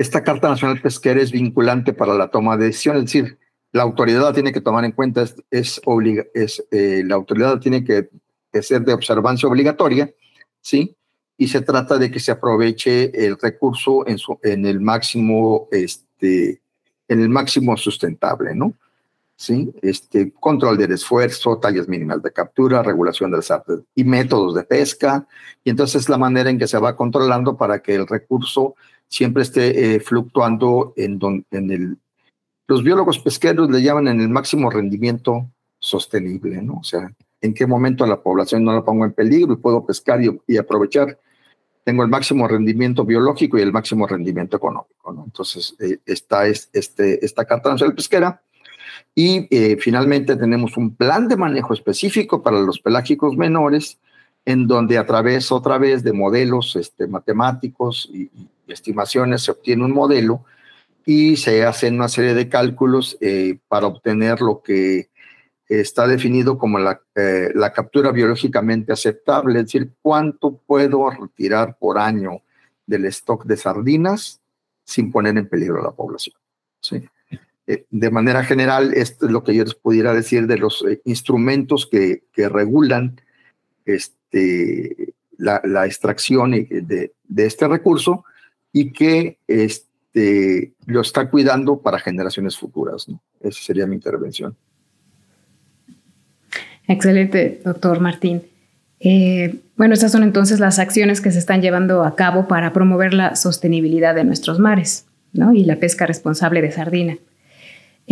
esta 0.00 0.24
Carta 0.24 0.48
Nacional 0.48 0.80
Pesquera 0.80 1.20
es 1.20 1.30
vinculante 1.30 1.92
para 1.92 2.14
la 2.14 2.30
toma 2.30 2.56
de 2.56 2.68
decisiones, 2.68 3.02
es 3.04 3.12
decir, 3.12 3.38
la 3.70 3.82
autoridad 3.82 4.32
tiene 4.32 4.50
que 4.50 4.62
tomar 4.62 4.86
en 4.86 4.92
cuenta, 4.92 5.20
es, 5.20 5.36
es, 5.50 5.78
es 6.32 6.64
eh, 6.70 7.02
la 7.04 7.16
autoridad 7.16 7.58
tiene 7.58 7.84
que, 7.84 8.08
ser 8.62 8.80
de 8.80 8.94
observancia 8.94 9.46
obligatoria, 9.46 10.10
¿sí? 10.62 10.96
y 11.36 11.48
se 11.48 11.60
trata 11.60 11.98
de 11.98 12.10
que 12.10 12.18
se 12.18 12.32
aproveche 12.32 13.26
el 13.26 13.36
recurso 13.38 14.08
en, 14.08 14.16
su, 14.16 14.40
en 14.42 14.64
el 14.64 14.80
máximo, 14.80 15.68
este, 15.70 16.62
en 17.06 17.20
el 17.20 17.28
máximo 17.28 17.76
sustentable, 17.76 18.54
¿no? 18.54 18.72
¿Sí? 19.40 19.72
Este, 19.80 20.32
control 20.32 20.76
del 20.76 20.92
esfuerzo, 20.92 21.56
tallas 21.56 21.88
mínimas 21.88 22.22
de 22.22 22.30
captura, 22.30 22.82
regulación 22.82 23.30
del 23.30 23.42
SAT 23.42 23.68
y 23.94 24.04
métodos 24.04 24.54
de 24.54 24.64
pesca. 24.64 25.26
Y 25.64 25.70
entonces 25.70 26.10
la 26.10 26.18
manera 26.18 26.50
en 26.50 26.58
que 26.58 26.66
se 26.66 26.76
va 26.76 26.94
controlando 26.94 27.56
para 27.56 27.80
que 27.80 27.94
el 27.94 28.06
recurso 28.06 28.74
siempre 29.08 29.42
esté 29.42 29.94
eh, 29.94 30.00
fluctuando 30.00 30.92
en, 30.94 31.18
don, 31.18 31.46
en 31.52 31.70
el... 31.70 31.96
Los 32.66 32.84
biólogos 32.84 33.18
pesqueros 33.18 33.70
le 33.70 33.80
llaman 33.80 34.08
en 34.08 34.20
el 34.20 34.28
máximo 34.28 34.68
rendimiento 34.68 35.50
sostenible, 35.78 36.60
¿no? 36.60 36.74
O 36.74 36.84
sea, 36.84 37.10
en 37.40 37.54
qué 37.54 37.66
momento 37.66 38.04
la 38.04 38.20
población 38.20 38.62
no 38.62 38.74
la 38.74 38.84
pongo 38.84 39.06
en 39.06 39.14
peligro 39.14 39.54
y 39.54 39.56
puedo 39.56 39.86
pescar 39.86 40.22
y, 40.22 40.38
y 40.46 40.58
aprovechar 40.58 41.18
tengo 41.82 42.02
el 42.02 42.10
máximo 42.10 42.46
rendimiento 42.46 43.06
biológico 43.06 43.58
y 43.58 43.62
el 43.62 43.72
máximo 43.72 44.06
rendimiento 44.06 44.58
económico. 44.58 45.24
Entonces, 45.24 45.74
eh, 45.80 45.98
está 46.04 46.46
este, 46.46 47.24
esta 47.24 47.46
carta 47.46 47.70
nacional 47.70 47.94
pesquera. 47.94 48.42
Y 49.14 49.46
eh, 49.50 49.76
finalmente 49.78 50.36
tenemos 50.36 50.76
un 50.76 50.94
plan 50.94 51.28
de 51.28 51.36
manejo 51.36 51.74
específico 51.74 52.42
para 52.42 52.60
los 52.60 52.80
pelágicos 52.80 53.36
menores, 53.36 53.98
en 54.44 54.66
donde 54.66 54.98
a 54.98 55.06
través, 55.06 55.52
otra 55.52 55.78
vez, 55.78 56.02
de 56.02 56.12
modelos 56.12 56.76
este, 56.76 57.06
matemáticos 57.06 58.08
y, 58.12 58.30
estimaciones 58.66 59.42
se 59.42 59.50
obtiene 59.50 59.84
un 59.84 59.92
modelo 59.92 60.44
y 61.04 61.36
se 61.36 61.64
hacen 61.64 61.96
una 61.96 62.08
serie 62.08 62.34
de 62.34 62.48
cálculos 62.48 63.18
eh, 63.20 63.58
para 63.66 63.88
obtener 63.88 64.40
lo 64.40 64.62
que 64.62 65.10
está 65.68 66.06
definido 66.06 66.56
como 66.56 66.78
la, 66.78 67.00
eh, 67.16 67.50
la, 67.54 67.72
captura 67.72 68.12
biológicamente 68.12 68.92
aceptable, 68.92 69.58
es 69.58 69.66
decir, 69.66 69.90
cuánto 70.02 70.56
puedo 70.56 71.10
retirar 71.10 71.76
por 71.78 71.98
año 71.98 72.42
del 72.86 73.06
stock 73.06 73.44
de 73.44 73.56
sardinas 73.56 74.40
sin 74.84 75.12
poner 75.12 75.38
en 75.38 75.48
peligro 75.48 75.82
la 75.82 75.92
población. 75.92 76.36
¿sí? 76.80 77.08
Eh, 77.70 77.86
de 77.88 78.10
manera 78.10 78.42
general, 78.42 78.94
esto 78.94 79.26
es 79.26 79.32
lo 79.32 79.44
que 79.44 79.54
yo 79.54 79.62
les 79.62 79.74
pudiera 79.74 80.12
decir 80.12 80.48
de 80.48 80.58
los 80.58 80.84
eh, 80.88 81.00
instrumentos 81.04 81.86
que, 81.86 82.24
que, 82.32 82.48
regulan 82.48 83.20
este, 83.84 85.14
la, 85.38 85.86
extracción 85.86 86.50
de, 86.50 87.12
de, 87.28 87.46
este 87.46 87.68
recurso 87.68 88.24
y 88.72 88.90
que 88.92 89.38
este, 89.46 90.72
lo 90.86 91.00
está 91.00 91.30
cuidando 91.30 91.80
para 91.80 92.00
generaciones 92.00 92.58
futuras. 92.58 93.08
¿no? 93.08 93.22
Esa 93.40 93.62
sería 93.62 93.86
mi 93.86 93.94
intervención. 93.94 94.56
Excelente, 96.88 97.60
doctor 97.64 98.00
Martín. 98.00 98.42
Eh, 98.98 99.60
bueno, 99.76 99.94
estas 99.94 100.10
son 100.10 100.24
entonces 100.24 100.58
las 100.58 100.80
acciones 100.80 101.20
que 101.20 101.30
se 101.30 101.38
están 101.38 101.62
llevando 101.62 102.02
a 102.02 102.16
cabo 102.16 102.48
para 102.48 102.72
promover 102.72 103.14
la 103.14 103.36
sostenibilidad 103.36 104.16
de 104.16 104.24
nuestros 104.24 104.58
mares 104.58 105.06
¿no? 105.32 105.52
y 105.52 105.64
la 105.64 105.76
pesca 105.76 106.04
responsable 106.04 106.62
de 106.62 106.72
sardina. 106.72 107.18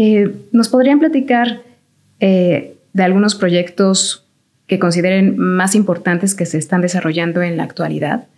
Eh, 0.01 0.33
¿Nos 0.53 0.69
podrían 0.69 1.01
platicar 1.01 1.63
eh, 2.21 2.79
de 2.93 3.03
algunos 3.03 3.35
proyectos 3.35 4.25
que 4.69 4.79
consideren 4.79 5.37
más 5.37 5.75
importantes 5.75 6.37
que 6.37 6.47
se 6.47 6.57
están 6.57 6.83
desarrollando 6.83 7.43
en 7.43 7.57
la 7.57 7.65
actualidad? 7.65 8.29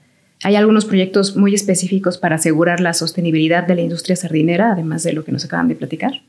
¿Hay 0.42 0.56
algunos 0.56 0.86
proyectos 0.86 1.36
muy 1.36 1.54
específicos 1.54 2.16
para 2.16 2.36
asegurar 2.36 2.80
la 2.80 2.94
sostenibilidad 2.94 3.66
de 3.66 3.74
la 3.74 3.82
industria 3.82 4.16
sardinera, 4.16 4.72
además 4.72 5.02
de 5.02 5.12
lo 5.12 5.22
que 5.22 5.32
nos 5.32 5.44
acaban 5.44 5.68
de 5.68 5.74
platicar? 5.74 6.22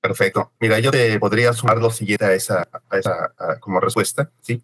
Perfecto. 0.00 0.50
Mira, 0.58 0.80
yo 0.80 0.90
te 0.90 1.16
podría 1.20 1.52
sumar 1.52 1.78
lo 1.78 1.90
siguiente 1.90 2.24
a 2.24 2.32
esa, 2.32 2.68
a 2.90 2.98
esa 2.98 3.32
como 3.60 3.78
respuesta, 3.78 4.28
¿sí? 4.40 4.60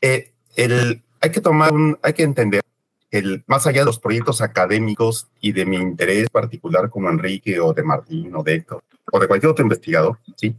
Eh, 0.00 0.30
el, 0.54 1.02
hay 1.20 1.30
que 1.30 1.40
tomar 1.40 1.72
hay 2.02 2.12
que 2.12 2.22
entender 2.22 2.62
el, 3.10 3.44
más 3.46 3.66
allá 3.66 3.80
de 3.80 3.86
los 3.86 3.98
proyectos 3.98 4.40
académicos 4.40 5.28
y 5.40 5.52
de 5.52 5.64
mi 5.66 5.76
interés 5.76 6.28
particular 6.30 6.90
como 6.90 7.08
Enrique 7.08 7.58
o 7.60 7.72
de 7.72 7.82
Martín 7.82 8.34
o 8.34 8.42
de 8.42 8.54
Héctor 8.54 8.82
o 9.10 9.18
de 9.18 9.26
cualquier 9.26 9.50
otro 9.50 9.62
investigador, 9.62 10.18
¿sí? 10.36 10.54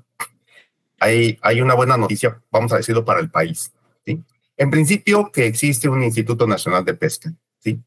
Hay, 0.99 1.37
hay 1.41 1.61
una 1.61 1.75
buena 1.75 1.95
noticia, 1.95 2.41
vamos 2.51 2.73
a 2.73 2.77
decirlo, 2.77 3.05
para 3.05 3.19
el 3.19 3.29
país, 3.29 3.71
¿sí? 4.05 4.21
En 4.57 4.69
principio, 4.69 5.31
que 5.31 5.45
existe 5.45 5.87
un 5.87 6.03
Instituto 6.03 6.45
Nacional 6.45 6.83
de 6.83 6.95
Pesca, 6.95 7.31
¿sí? 7.59 7.79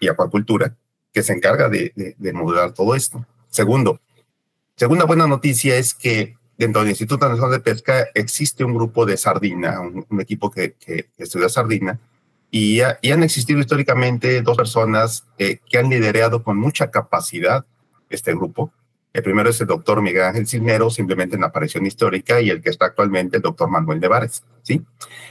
Y 0.00 0.08
Acuacultura, 0.08 0.76
que 1.12 1.22
se 1.22 1.32
encarga 1.32 1.68
de, 1.68 1.92
de, 1.94 2.14
de 2.18 2.32
modular 2.32 2.74
todo 2.74 2.94
esto. 2.94 3.24
Segundo, 3.48 4.00
Segunda 4.78 5.06
buena 5.06 5.26
noticia 5.26 5.76
es 5.76 5.92
que 5.92 6.36
dentro 6.56 6.82
del 6.82 6.90
Instituto 6.90 7.28
Nacional 7.28 7.50
de 7.50 7.58
Pesca 7.58 8.06
existe 8.14 8.62
un 8.62 8.74
grupo 8.74 9.04
de 9.04 9.16
sardina, 9.16 9.80
un, 9.80 10.20
equipo 10.20 10.52
que, 10.52 10.76
estudia 11.16 11.48
sardina, 11.48 11.98
y, 12.50 12.80
han 12.80 13.22
existido 13.22 13.60
históricamente 13.60 14.40
dos 14.42 14.56
personas 14.56 15.26
eh, 15.38 15.58
que 15.68 15.78
han 15.78 15.90
liderado 15.90 16.42
con 16.42 16.56
mucha 16.56 16.90
capacidad 16.90 17.64
este 18.08 18.34
grupo. 18.34 18.72
El 19.12 19.22
primero 19.22 19.50
es 19.50 19.60
el 19.60 19.66
doctor 19.66 20.00
Miguel 20.00 20.22
Ángel 20.22 20.46
Cisneros, 20.46 20.94
simplemente 20.94 21.36
en 21.36 21.44
aparición 21.44 21.84
histórica, 21.86 22.40
y 22.40 22.50
el 22.50 22.62
que 22.62 22.70
está 22.70 22.86
actualmente 22.86 23.36
el 23.36 23.42
doctor 23.42 23.68
Manuel 23.68 24.00
Nevares, 24.00 24.44
¿sí? 24.62 24.84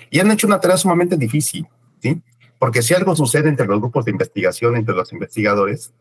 Y 0.10 0.20
han 0.20 0.30
hecho 0.32 0.48
una 0.48 0.60
tarea 0.60 0.78
sumamente 0.78 1.16
difícil, 1.16 1.68
¿sí? 2.02 2.22
Porque 2.60 2.82
si 2.82 2.94
algo 2.94 3.16
sucede 3.16 3.50
entre 3.50 3.68
los 3.68 3.80
grupos 3.80 4.06
de 4.06 4.12
investigación, 4.12 4.76
entre 4.76 4.96
los 4.96 5.12
investigadores, 5.14 5.94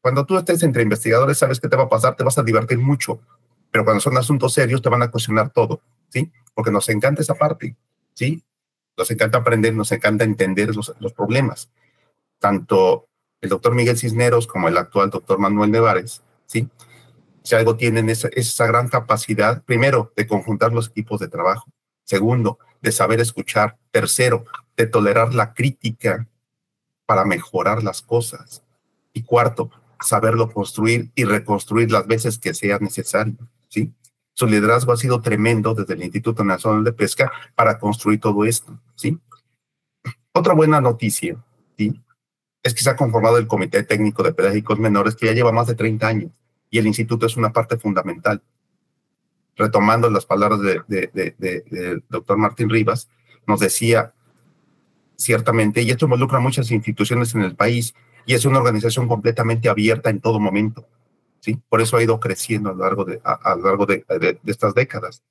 cuando 0.00 0.24
tú 0.24 0.36
estés 0.36 0.62
entre 0.62 0.82
investigadores, 0.82 1.38
sabes 1.38 1.60
qué 1.60 1.68
te 1.68 1.76
va 1.76 1.84
a 1.84 1.88
pasar, 1.88 2.16
te 2.16 2.24
vas 2.24 2.38
a 2.38 2.42
divertir 2.42 2.78
mucho, 2.78 3.20
pero 3.70 3.84
cuando 3.84 4.00
son 4.00 4.16
asuntos 4.16 4.52
serios, 4.52 4.80
te 4.80 4.88
van 4.88 5.02
a 5.02 5.10
cuestionar 5.10 5.50
todo, 5.50 5.82
¿sí? 6.08 6.30
Porque 6.54 6.70
nos 6.70 6.88
encanta 6.88 7.22
esa 7.22 7.34
parte, 7.34 7.76
¿sí? 8.14 8.42
Nos 8.96 9.10
encanta 9.10 9.38
aprender, 9.38 9.74
nos 9.74 9.92
encanta 9.92 10.24
entender 10.24 10.74
los, 10.74 10.94
los 11.00 11.12
problemas. 11.12 11.70
Tanto 12.38 13.08
el 13.40 13.48
doctor 13.48 13.74
Miguel 13.74 13.96
Cisneros 13.96 14.46
como 14.46 14.68
el 14.68 14.76
actual 14.76 15.10
doctor 15.10 15.38
Manuel 15.38 15.70
Nevares, 15.70 16.22
¿sí? 16.46 16.68
Si 17.42 17.54
algo 17.54 17.76
tienen 17.76 18.10
esa, 18.10 18.28
esa 18.32 18.66
gran 18.66 18.88
capacidad, 18.88 19.62
primero, 19.64 20.12
de 20.14 20.26
conjuntar 20.26 20.72
los 20.72 20.88
equipos 20.88 21.20
de 21.20 21.28
trabajo. 21.28 21.70
Segundo, 22.04 22.58
de 22.82 22.92
saber 22.92 23.20
escuchar. 23.20 23.78
Tercero, 23.90 24.44
de 24.76 24.86
tolerar 24.86 25.34
la 25.34 25.54
crítica 25.54 26.28
para 27.06 27.24
mejorar 27.24 27.82
las 27.82 28.02
cosas. 28.02 28.62
Y 29.12 29.22
cuarto, 29.22 29.70
saberlo 30.00 30.52
construir 30.52 31.10
y 31.14 31.24
reconstruir 31.24 31.90
las 31.90 32.06
veces 32.06 32.38
que 32.38 32.54
sea 32.54 32.78
necesario, 32.78 33.36
¿sí? 33.68 33.92
Su 34.34 34.46
liderazgo 34.46 34.92
ha 34.92 34.96
sido 34.96 35.20
tremendo 35.20 35.74
desde 35.74 35.94
el 35.94 36.02
Instituto 36.02 36.44
Nacional 36.44 36.84
de 36.84 36.92
Pesca 36.92 37.30
para 37.54 37.78
construir 37.78 38.20
todo 38.20 38.44
esto, 38.44 38.78
¿sí? 38.94 39.18
Otra 40.32 40.54
buena 40.54 40.80
noticia. 40.80 41.36
Es 42.62 42.74
que 42.74 42.82
se 42.82 42.90
ha 42.90 42.96
conformado 42.96 43.38
el 43.38 43.46
Comité 43.46 43.82
Técnico 43.82 44.22
de 44.22 44.34
Pedagógicos 44.34 44.78
Menores 44.78 45.16
que 45.16 45.26
ya 45.26 45.32
lleva 45.32 45.52
más 45.52 45.66
de 45.66 45.74
30 45.74 46.06
años 46.06 46.30
y 46.70 46.78
el 46.78 46.86
instituto 46.86 47.26
es 47.26 47.36
una 47.36 47.52
parte 47.52 47.76
fundamental. 47.76 48.42
Retomando 49.56 50.08
las 50.08 50.24
palabras 50.24 50.60
del 50.60 50.82
de, 50.86 51.34
de, 51.36 52.02
doctor 52.08 52.38
Martín 52.38 52.70
Rivas, 52.70 53.10
nos 53.46 53.60
decía 53.60 54.14
ciertamente, 55.16 55.82
y 55.82 55.90
esto 55.90 56.06
involucra 56.06 56.38
a 56.38 56.40
muchas 56.40 56.70
instituciones 56.70 57.34
en 57.34 57.42
el 57.42 57.54
país, 57.54 57.94
y 58.24 58.34
es 58.34 58.44
una 58.46 58.58
organización 58.58 59.06
completamente 59.06 59.68
abierta 59.68 60.08
en 60.08 60.20
todo 60.20 60.40
momento. 60.40 60.86
Por 61.68 61.80
eso 61.80 61.96
ha 61.96 62.02
ido 62.02 62.20
creciendo 62.20 62.70
a 62.70 62.74
lo 62.74 62.84
largo 62.84 63.86
de, 63.86 64.02
estas 64.46 64.74
décadas. 64.74 65.22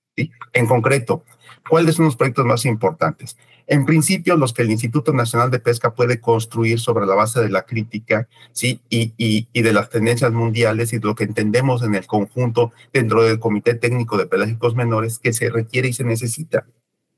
En 0.53 0.65
concreto, 0.67 1.23
¿cuáles 1.69 1.95
son 1.95 2.05
los 2.05 2.15
proyectos 2.15 2.45
más 2.45 2.65
importantes? 2.65 3.37
En 3.67 3.85
principio, 3.85 4.35
los 4.35 4.51
que 4.51 4.63
el 4.63 4.71
Instituto 4.71 5.13
Nacional 5.13 5.51
de 5.51 5.59
Pesca 5.59 5.93
puede 5.93 6.19
construir 6.19 6.79
sobre 6.79 7.05
la 7.05 7.13
base 7.13 7.39
de 7.39 7.49
la 7.49 7.63
crítica 7.63 8.27
y, 8.59 9.47
de 9.53 9.73
las 9.73 9.89
tendencias 9.89 10.31
mundiales 10.31 10.91
y 10.91 10.97
de 10.97 11.05
lo 11.05 11.13
que 11.13 11.25
entendemos 11.25 11.83
en 11.83 11.93
el 11.93 12.07
conjunto 12.07 12.71
dentro 12.91 13.21
del 13.21 13.39
Comité 13.39 13.75
Técnico 13.75 14.17
de 14.17 14.25
Pelágicos 14.25 14.75
Menores 14.75 15.19
que 15.19 15.33
se 15.33 15.51
requiere 15.51 15.89
y 15.89 15.93
se 15.93 16.03
necesita. 16.03 16.65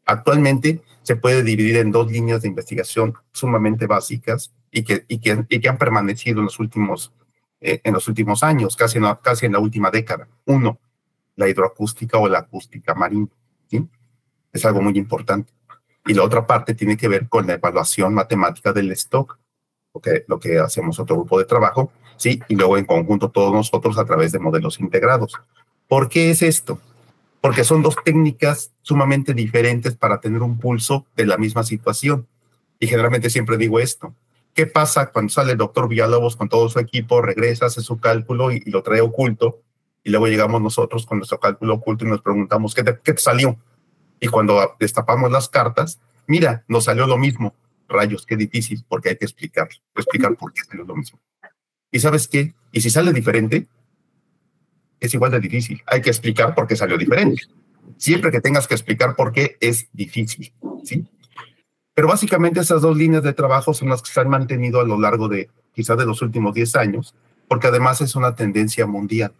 Actualmente 0.06 0.82
se 1.04 1.16
puede 1.16 1.42
dividir 1.42 1.78
en 1.78 1.92
dos 1.92 2.12
líneas 2.12 2.42
de 2.42 2.50
investigación 2.50 3.14
sumamente 3.32 3.88
básicas 3.88 4.52
y 4.72 4.84
que, 4.84 5.06
y 5.08 5.20
que 5.20 5.70
han 5.70 5.78
permanecido 5.78 6.40
en 6.40 6.46
los 6.46 6.60
últimos, 6.60 7.14
eh, 7.62 7.80
en 7.84 7.94
los 7.94 8.08
últimos 8.08 8.42
años, 8.42 8.76
casi 8.76 8.98
en, 8.98 9.04
la, 9.54 9.60
última 9.60 9.92
década. 9.92 10.28
Uno, 10.46 10.80
la 11.36 11.48
hidroacústica 11.48 12.18
o 12.18 12.28
la 12.28 12.40
acústica 12.40 12.96
marina. 12.96 13.28
Es 14.52 14.66
algo 14.66 14.82
muy 14.82 14.98
importante. 14.98 15.54
Y 16.06 16.16
la 16.16 16.24
otra 16.24 16.48
parte 16.48 16.74
tiene 16.74 16.98
que 16.98 17.08
ver 17.08 17.30
con 17.30 17.46
la 17.46 17.54
evaluación 17.54 18.16
matemática 18.16 18.74
del 18.74 18.92
stock, 18.94 19.38
que, 20.02 20.26
lo 20.28 20.40
que 20.40 20.58
hacemos 20.58 21.00
otro 21.00 21.18
grupo 21.18 21.38
de 21.38 21.46
trabajo, 21.46 21.92
¿sí? 22.18 22.42
y 22.48 22.56
luego 22.56 22.78
en 22.78 22.86
conjunto 22.86 23.30
todos 23.30 23.54
nosotros 23.54 23.98
a 24.00 24.06
través 24.06 24.32
de 24.32 24.40
modelos 24.40 24.80
integrados. 24.80 25.40
¿Por 25.88 26.10
qué 26.10 26.32
es 26.32 26.42
esto? 26.42 26.80
Porque 27.42 27.64
son 27.64 27.84
dos 27.84 27.96
técnicas 28.04 28.72
sumamente 28.82 29.34
diferentes 29.34 29.96
para 29.96 30.20
tener 30.20 30.42
un 30.42 30.58
pulso 30.58 31.06
de 31.16 31.28
la 31.28 31.38
misma 31.38 31.64
situación. 31.64 32.28
Y 32.80 32.88
generalmente 32.88 33.30
siempre 33.30 33.58
digo 33.58 33.80
esto, 33.80 34.16
¿Qué 34.54 34.66
pasa 34.68 35.12
cuando 35.12 35.32
sale 35.32 35.54
el 35.54 35.58
doctor 35.58 35.88
Villalobos 35.88 36.36
con 36.36 36.50
todo 36.50 36.68
su 36.70 36.80
equipo, 36.80 37.22
regresa, 37.22 37.68
hace 37.68 37.82
su 37.82 38.00
cálculo 38.00 38.52
y, 38.52 38.60
lo 38.70 38.84
trae 38.84 39.02
oculto? 39.02 39.62
Y 40.04 40.10
luego 40.10 40.28
llegamos 40.28 40.62
nosotros 40.62 41.06
con 41.06 41.20
nuestro 41.20 41.40
cálculo 41.40 41.76
oculto 41.76 42.06
y 42.06 42.10
nos 42.10 42.22
preguntamos, 42.22 42.74
¿qué 42.74 42.84
te, 42.84 43.00
qué 43.04 43.14
te 43.14 43.22
salió? 43.22 43.58
Y 44.20 44.28
cuando 44.28 44.76
destapamos 44.80 45.32
las 45.32 45.48
cartas, 45.48 46.00
mira, 46.28 46.64
nos 46.68 46.86
salió 46.86 47.08
lo 47.08 47.18
mismo. 47.18 47.56
Rayos, 47.88 48.26
qué 48.26 48.36
difícil, 48.36 48.84
porque 48.88 49.10
hay 49.10 49.18
que 49.18 49.26
explicar, 49.26 49.70
explicar 49.96 50.36
por 50.36 50.54
qué 50.54 50.64
salió 50.64 50.86
lo 50.86 50.96
mismo. 50.96 51.20
¿Y 51.92 52.00
sabes 52.00 52.28
qué? 52.28 52.54
Y 52.72 52.82
si 52.82 52.90
sale 52.90 53.14
diferente, 53.14 53.68
es 55.00 55.14
igual 55.14 55.32
de 55.32 55.40
difícil. 55.40 55.82
Hay 55.88 56.02
que 56.02 56.10
explicar 56.10 56.56
por 56.56 56.68
qué 56.68 56.76
salió 56.76 56.98
diferente. 56.98 57.42
Siempre 57.98 58.32
que 58.32 58.42
tengas 58.42 58.68
que 58.68 58.76
explicar 58.76 59.16
por 59.16 59.32
qué 59.32 59.58
es 59.60 59.88
difícil, 59.92 60.54
¿sí? 60.84 61.06
Pero 61.94 62.08
básicamente 62.08 62.60
esas 62.60 62.82
dos 62.82 62.96
líneas 62.96 63.24
de 63.24 63.34
trabajo 63.34 63.74
son 63.74 63.90
las 63.90 64.02
que 64.02 64.12
se 64.12 64.20
han 64.20 64.30
mantenido 64.30 64.80
a 64.80 64.86
lo 64.86 65.00
largo 65.00 65.28
de 65.28 65.50
quizás 65.74 65.98
de 65.98 66.06
los 66.06 66.22
últimos 66.22 66.54
10 66.54 66.76
años, 66.76 67.16
porque 67.48 67.68
además 67.68 68.02
es 68.02 68.16
una 68.16 68.36
tendencia 68.36 68.86
mundial. 68.86 69.34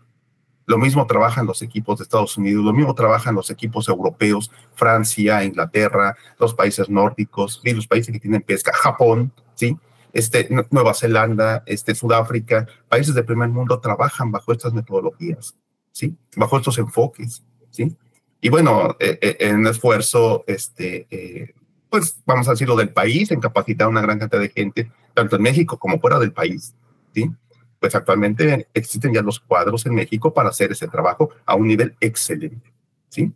Lo 0.66 0.78
mismo 0.78 1.08
trabajan 1.08 1.46
los 1.48 1.62
equipos 1.62 1.98
de 1.98 2.04
Estados 2.04 2.38
Unidos, 2.38 2.64
lo 2.64 2.74
mismo 2.74 2.94
trabajan 2.94 3.36
los 3.36 3.50
equipos 3.50 3.90
europeos, 3.90 4.52
Francia, 4.76 5.44
Inglaterra, 5.44 6.16
los 6.40 6.54
países 6.54 6.90
nórdicos, 6.90 7.62
y 7.64 7.74
los 7.74 7.88
países 7.88 8.14
que 8.14 8.20
tienen 8.20 8.42
pesca, 8.42 8.72
Japón, 8.74 9.34
¿sí? 9.56 9.78
Este, 10.14 10.50
Nueva 10.70 10.94
Zelanda, 10.94 11.64
este, 11.66 11.96
Sudáfrica, 11.96 12.68
países 12.90 13.16
del 13.16 13.26
primer 13.26 13.50
mundo 13.50 13.80
trabajan 13.80 14.32
bajo 14.32 14.52
estas 14.52 14.74
metodologías, 14.74 15.56
¿sí? 15.92 16.16
Bajo 16.36 16.58
estos 16.58 16.78
enfoques, 16.78 17.44
¿sí? 17.70 17.96
Y 18.40 18.50
bueno, 18.50 18.96
eh, 19.00 19.18
eh, 19.22 19.38
en 19.40 19.66
esfuerzo, 19.68 20.44
este, 20.48 21.08
eh, 21.12 21.54
pues 21.92 22.22
vamos 22.26 22.48
a 22.48 22.52
decirlo, 22.52 22.78
del 22.78 22.90
país, 22.90 23.30
en 23.32 23.42
capacitar 23.42 23.86
a 23.86 23.90
una 23.90 24.02
gran 24.02 24.18
cantidad 24.18 24.42
de 24.42 24.50
gente, 24.50 24.92
tanto 25.14 25.36
en 25.36 25.42
México 25.42 25.78
como 25.78 26.00
fuera 26.00 26.18
del 26.20 26.32
país, 26.32 26.74
¿sí? 27.14 27.30
Pues 27.80 27.94
actualmente 27.94 28.70
existen 28.74 29.14
ya 29.14 29.22
los 29.22 29.42
cuadros 29.42 29.86
en 29.86 29.96
México 29.96 30.34
para 30.34 30.50
hacer 30.50 30.72
ese 30.72 30.88
trabajo 30.88 31.32
a 31.46 31.56
un 31.56 31.68
nivel 31.68 31.96
excelente, 32.00 32.72
¿sí? 33.10 33.34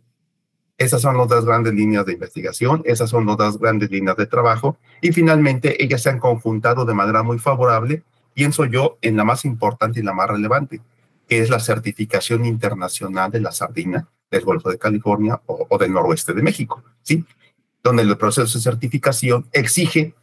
Esas 0.78 1.02
son 1.02 1.18
las 1.18 1.28
dos 1.28 1.44
grandes 1.44 1.74
líneas 1.74 2.06
de 2.06 2.14
investigación, 2.14 2.82
esas 2.86 3.10
son 3.10 3.26
las 3.26 3.36
dos 3.36 3.58
grandes 3.58 3.90
líneas 3.90 4.16
de 4.16 4.26
trabajo 4.26 4.78
y 5.02 5.12
finalmente 5.12 5.82
ellas 5.82 6.02
se 6.02 6.08
han 6.08 6.18
conjuntado 6.18 6.86
de 6.86 6.94
manera 6.94 7.22
muy 7.22 7.38
favorable, 7.38 8.04
pienso 8.32 8.64
yo, 8.64 8.96
en 9.02 9.18
la 9.18 9.24
más 9.24 9.44
importante 9.44 10.00
y 10.00 10.02
la 10.02 10.14
más 10.14 10.30
relevante, 10.30 10.80
que 11.28 11.40
es 11.40 11.50
la 11.50 11.60
certificación 11.60 12.46
internacional 12.46 13.30
de 13.30 13.40
la 13.40 13.52
sardina 13.52 14.08
del 14.30 14.44
Golfo 14.44 14.70
de 14.70 14.78
California 14.78 15.40
o, 15.46 15.78
del 15.78 15.92
noroeste 15.92 16.32
de 16.32 16.42
México, 16.42 16.82
¿sí? 17.02 17.24
Donde 17.86 18.02
el 18.02 18.18
proceso 18.18 18.58
de 18.58 18.64
certificación 18.64 19.46
exige 19.52 20.16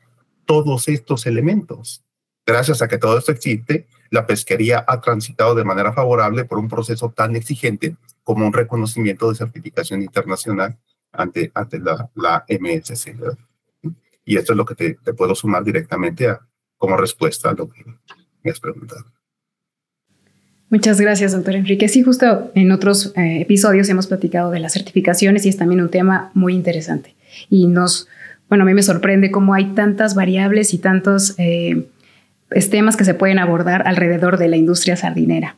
todos 0.46 0.90
estos 0.90 1.26
elementos. 1.26 2.04
Gracias 2.46 2.82
a 2.82 2.90
que 2.90 2.98
todo 2.98 3.18
esto 3.18 3.32
existe, 3.32 3.88
la 4.12 4.28
pesquería 4.28 4.84
ha 4.86 5.00
transitado 5.00 5.56
de 5.56 5.64
manera 5.64 5.94
favorable 5.94 6.44
por 6.44 6.58
un 6.60 6.68
proceso 6.68 7.14
tan 7.16 7.38
exigente 7.38 7.96
como 8.26 8.46
un 8.46 8.52
reconocimiento 8.52 9.30
de 9.30 9.36
certificación 9.36 10.02
internacional 10.02 10.78
ante, 11.14 11.54
ante 11.56 11.80
la, 11.80 12.10
la 12.16 12.44
MSC. 12.50 13.16
Y 14.26 14.36
esto 14.36 14.52
es 14.52 14.58
lo 14.58 14.66
que 14.66 14.76
te, 14.76 14.98
te, 15.02 15.14
puedo 15.14 15.34
sumar 15.34 15.64
directamente 15.64 16.28
a, 16.28 16.42
como 16.78 16.98
respuesta 16.98 17.52
a 17.52 17.54
lo 17.54 17.70
que 17.70 17.86
me 18.44 18.52
has 18.52 18.60
preguntado. 18.60 19.06
Muchas 20.70 21.00
gracias, 21.00 21.32
doctor 21.32 21.56
Enrique. 21.56 21.88
Sí, 21.88 22.04
justo 22.04 22.52
en 22.56 22.74
otros 22.74 23.14
eh, 23.16 23.40
episodios 23.40 23.88
hemos 23.88 24.08
platicado 24.08 24.52
de 24.52 24.60
las 24.60 24.74
certificaciones 24.74 25.46
y 25.46 25.50
es 25.50 25.56
también 25.56 25.80
un 25.80 25.90
tema 25.90 26.30
muy 26.34 26.56
interesante. 26.56 27.16
Y 27.50 27.68
nos, 27.68 28.08
bueno, 28.50 28.64
a 28.64 28.68
mí 28.68 28.74
me 28.74 28.84
sorprende 28.84 29.32
cómo 29.32 29.54
hay 29.54 29.74
tantas 29.74 30.16
variables 30.16 30.74
y 30.74 30.78
tantos 30.78 31.36
eh, 31.38 31.88
temas 32.70 32.96
que 32.96 33.06
se 33.06 33.14
pueden 33.14 33.40
abordar 33.40 33.88
alrededor 33.88 34.38
de 34.38 34.48
la 34.48 34.58
industria 34.58 34.96
sardinera. 34.96 35.56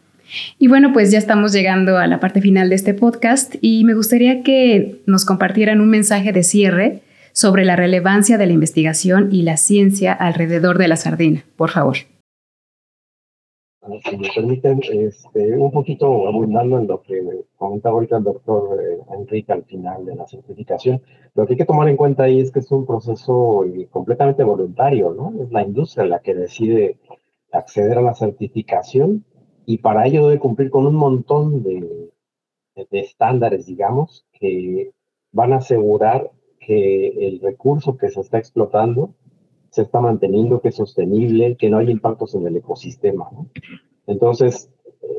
Y 0.57 0.67
bueno, 0.67 0.91
pues 0.91 1.11
ya 1.11 1.17
estamos 1.17 1.53
llegando 1.53 1.97
a 1.97 2.07
la 2.07 2.19
parte 2.19 2.41
final 2.41 2.69
de 2.69 2.75
este 2.75 2.93
podcast 2.93 3.55
y 3.61 3.83
me 3.83 3.93
gustaría 3.93 4.43
que 4.43 5.01
nos 5.05 5.23
compartieran 5.25 5.81
un 5.81 5.89
mensaje 5.89 6.31
de 6.31 6.43
cierre 6.43 7.01
sobre 7.31 7.65
la 7.65 7.75
relevancia 7.75 8.37
de 8.37 8.45
la 8.45 8.53
investigación 8.53 9.29
y 9.31 9.43
la 9.43 9.57
ciencia 9.57 10.13
alrededor 10.13 10.77
de 10.77 10.87
la 10.87 10.95
sardina, 10.95 11.43
por 11.57 11.69
favor. 11.69 11.97
Si 14.03 14.17
me 14.17 14.29
permiten, 14.33 14.81
este, 14.91 15.57
un 15.57 15.71
poquito 15.71 16.27
abundando 16.27 16.79
en 16.79 16.87
lo 16.87 17.03
que 17.03 17.45
comentaba 17.55 17.95
ahorita 17.95 18.17
el 18.17 18.23
doctor 18.23 18.81
eh, 18.81 18.99
Enrique 19.13 19.53
al 19.53 19.63
final 19.63 20.05
de 20.05 20.15
la 20.15 20.25
certificación, 20.25 21.01
lo 21.35 21.45
que 21.45 21.53
hay 21.53 21.57
que 21.57 21.65
tomar 21.65 21.87
en 21.87 21.97
cuenta 21.97 22.23
ahí 22.23 22.39
es 22.39 22.51
que 22.51 22.59
es 22.59 22.71
un 22.71 22.85
proceso 22.85 23.63
eh, 23.65 23.87
completamente 23.91 24.43
voluntario, 24.43 25.13
¿no? 25.13 25.33
Es 25.43 25.51
la 25.51 25.61
industria 25.61 26.05
la 26.05 26.19
que 26.19 26.33
decide 26.33 26.97
acceder 27.51 27.99
a 27.99 28.01
la 28.01 28.15
certificación 28.15 29.23
y 29.65 29.77
para 29.77 30.07
ello 30.07 30.27
debe 30.27 30.39
cumplir 30.39 30.71
con 30.71 30.87
un 30.87 30.95
montón 30.95 31.61
de, 31.63 32.09
de, 32.75 32.99
estándares, 32.99 33.67
digamos, 33.67 34.25
que 34.33 34.91
van 35.31 35.53
a 35.53 35.57
asegurar 35.57 36.31
que 36.59 37.27
el 37.27 37.39
recurso 37.39 37.97
que 37.97 38.09
se 38.09 38.21
está 38.21 38.39
explotando 38.39 39.13
se 39.75 39.81
está 39.81 39.99
manteniendo, 39.99 40.61
que 40.61 40.69
es 40.69 40.75
sostenible, 40.75 41.57
que 41.57 41.69
no 41.69 41.79
hay 41.79 41.91
impactos 41.91 42.33
en 42.33 42.47
el 42.47 42.55
ecosistema. 42.55 43.27
¿no? 43.33 43.47
Entonces, 44.07 44.71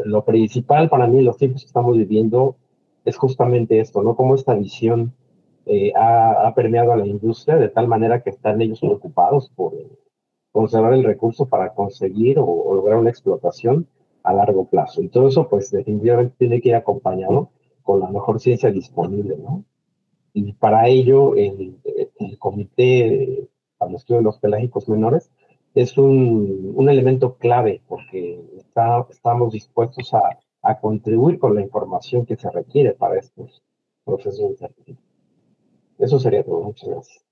lo 0.07 0.25
principal 0.25 0.89
para 0.89 1.07
mí 1.07 1.19
en 1.19 1.27
los 1.27 1.37
tiempos 1.37 1.61
que 1.61 1.67
estamos 1.67 1.95
viviendo 1.95 2.57
es 3.05 3.19
justamente 3.19 3.81
esto, 3.81 4.03
¿no? 4.03 4.17
Cómo 4.17 4.35
esta 4.35 4.55
visión 4.55 5.13
eh, 5.67 5.93
ha, 5.95 6.47
ha, 6.49 6.55
permeado 6.55 6.93
a 6.93 6.97
la 6.97 7.07
industria 7.07 7.57
de 7.57 7.69
tal 7.69 7.87
manera 7.87 8.23
que 8.23 8.31
están 8.31 8.63
ellos 8.63 8.81
preocupados 8.81 9.51
por 9.55 9.75
conservar 10.53 10.95
el 10.95 11.05
recurso 11.05 11.45
para 11.45 11.75
conseguir 11.75 12.39
o, 12.39 12.47
o 12.47 12.75
lograr 12.75 12.97
una 12.97 13.11
explotación 13.11 13.87
a 14.23 14.33
largo 14.33 14.65
plazo. 14.71 15.03
Y 15.03 15.09
todo 15.09 15.29
eso, 15.29 15.51
pues 15.51 15.71
definitivamente 15.71 16.35
tiene 16.39 16.63
que 16.63 16.71
ir 16.71 16.77
acompañado 16.77 17.51
con 17.83 18.01
la 18.01 18.09
mejor 18.09 18.41
ciencia 18.41 18.71
disponible, 18.71 19.37
¿no? 19.37 19.65
Y 20.33 20.55
para 20.55 20.89
ello, 20.89 21.37
el, 21.37 21.77
el 22.19 22.39
Comité 22.39 23.51
para 23.79 23.91
el 23.91 23.97
Estudio 23.97 24.19
de 24.19 24.25
los 24.25 24.39
Pelágicos 24.39 24.89
Menores 24.89 25.31
es 25.75 25.99
un, 25.99 26.73
un 26.75 26.89
elemento 26.89 27.37
clave 27.37 27.83
porque 27.87 28.43
está, 28.57 29.07
estamos 29.11 29.53
dispuestos 29.53 30.13
a, 30.15 30.39
a, 30.63 30.81
contribuir 30.81 31.39
con 31.39 31.55
la 31.55 31.61
información 31.61 32.25
que 32.25 32.37
se 32.37 32.51
requiere 32.51 32.93
para 32.95 33.19
estos 33.19 33.63
procesos 34.05 34.51
de 34.51 34.57
certificación. 34.57 34.99
Eso 35.99 36.19
sería 36.19 36.43
todo. 36.45 36.63
Muchas 36.63 36.89
gracias. 36.89 37.25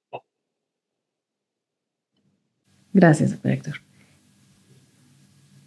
Gracias, 2.92 3.30
doctor 3.32 3.51
Héctor. 3.51 3.74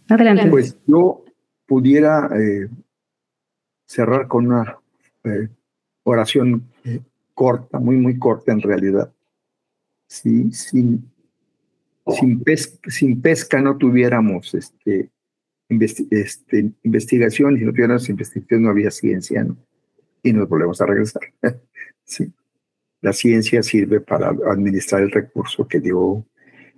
Adelante. 0.08 0.48
Pues 0.48 0.78
yo 0.86 1.24
pudiera 1.66 2.30
eh, 2.34 2.68
cerrar 3.84 4.26
con 4.28 4.46
una 4.46 4.78
eh, 5.24 5.48
oración 6.04 6.64
eh, 6.84 7.00
corta, 7.34 7.78
muy, 7.78 7.96
muy 7.96 8.18
corta 8.18 8.52
en 8.52 8.62
realidad. 8.62 9.12
Sí, 10.08 10.50
sin, 10.52 11.08
sin, 12.18 12.42
pesca, 12.42 12.90
sin 12.90 13.20
pesca 13.20 13.60
no 13.60 13.76
tuviéramos 13.76 14.54
este, 14.54 15.10
este, 15.68 16.72
investigación 16.82 17.56
y 17.56 17.58
si 17.60 17.64
no 17.66 17.72
tuviéramos 17.72 18.08
investigación 18.08 18.62
no 18.62 18.70
había 18.70 18.90
ciencia, 18.90 19.44
¿no? 19.44 19.56
Y 20.22 20.32
nos 20.32 20.48
volvemos 20.48 20.80
a 20.80 20.86
regresar. 20.86 21.22
sí. 22.04 22.32
La 23.00 23.12
ciencia 23.12 23.62
sirve 23.62 24.00
para 24.00 24.30
administrar 24.50 25.02
el 25.02 25.12
recurso 25.12 25.68
que 25.68 25.78
dio 25.78 26.24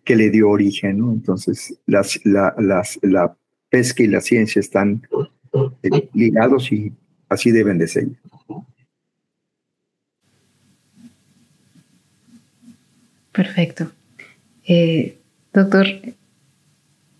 que 0.05 0.17
le 0.17 0.31
dio 0.31 0.51
origen, 0.51 0.99
¿no? 0.99 1.13
Entonces, 1.13 1.79
las, 1.87 2.21
la, 2.25 2.55
la 3.03 3.37
pesca 3.69 4.03
y 4.03 4.07
la 4.07 4.21
ciencia 4.21 4.61
están 4.61 5.03
eh, 5.83 6.09
ligados 6.13 6.73
y 6.73 6.93
así 7.29 7.51
deben 7.51 7.79
de 7.79 7.89
ser. 7.89 8.09
Perfecto. 13.33 13.91
Eh, 14.67 15.19
doctor 15.53 15.87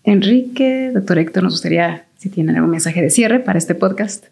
Enrique, 0.03 0.91
doctor 0.93 1.19
Héctor, 1.19 1.43
nos 1.43 1.53
gustaría 1.53 2.07
si 2.17 2.29
tienen 2.29 2.55
algún 2.55 2.71
mensaje 2.71 3.01
de 3.01 3.09
cierre 3.09 3.39
para 3.39 3.57
este 3.57 3.75
podcast. 3.75 4.25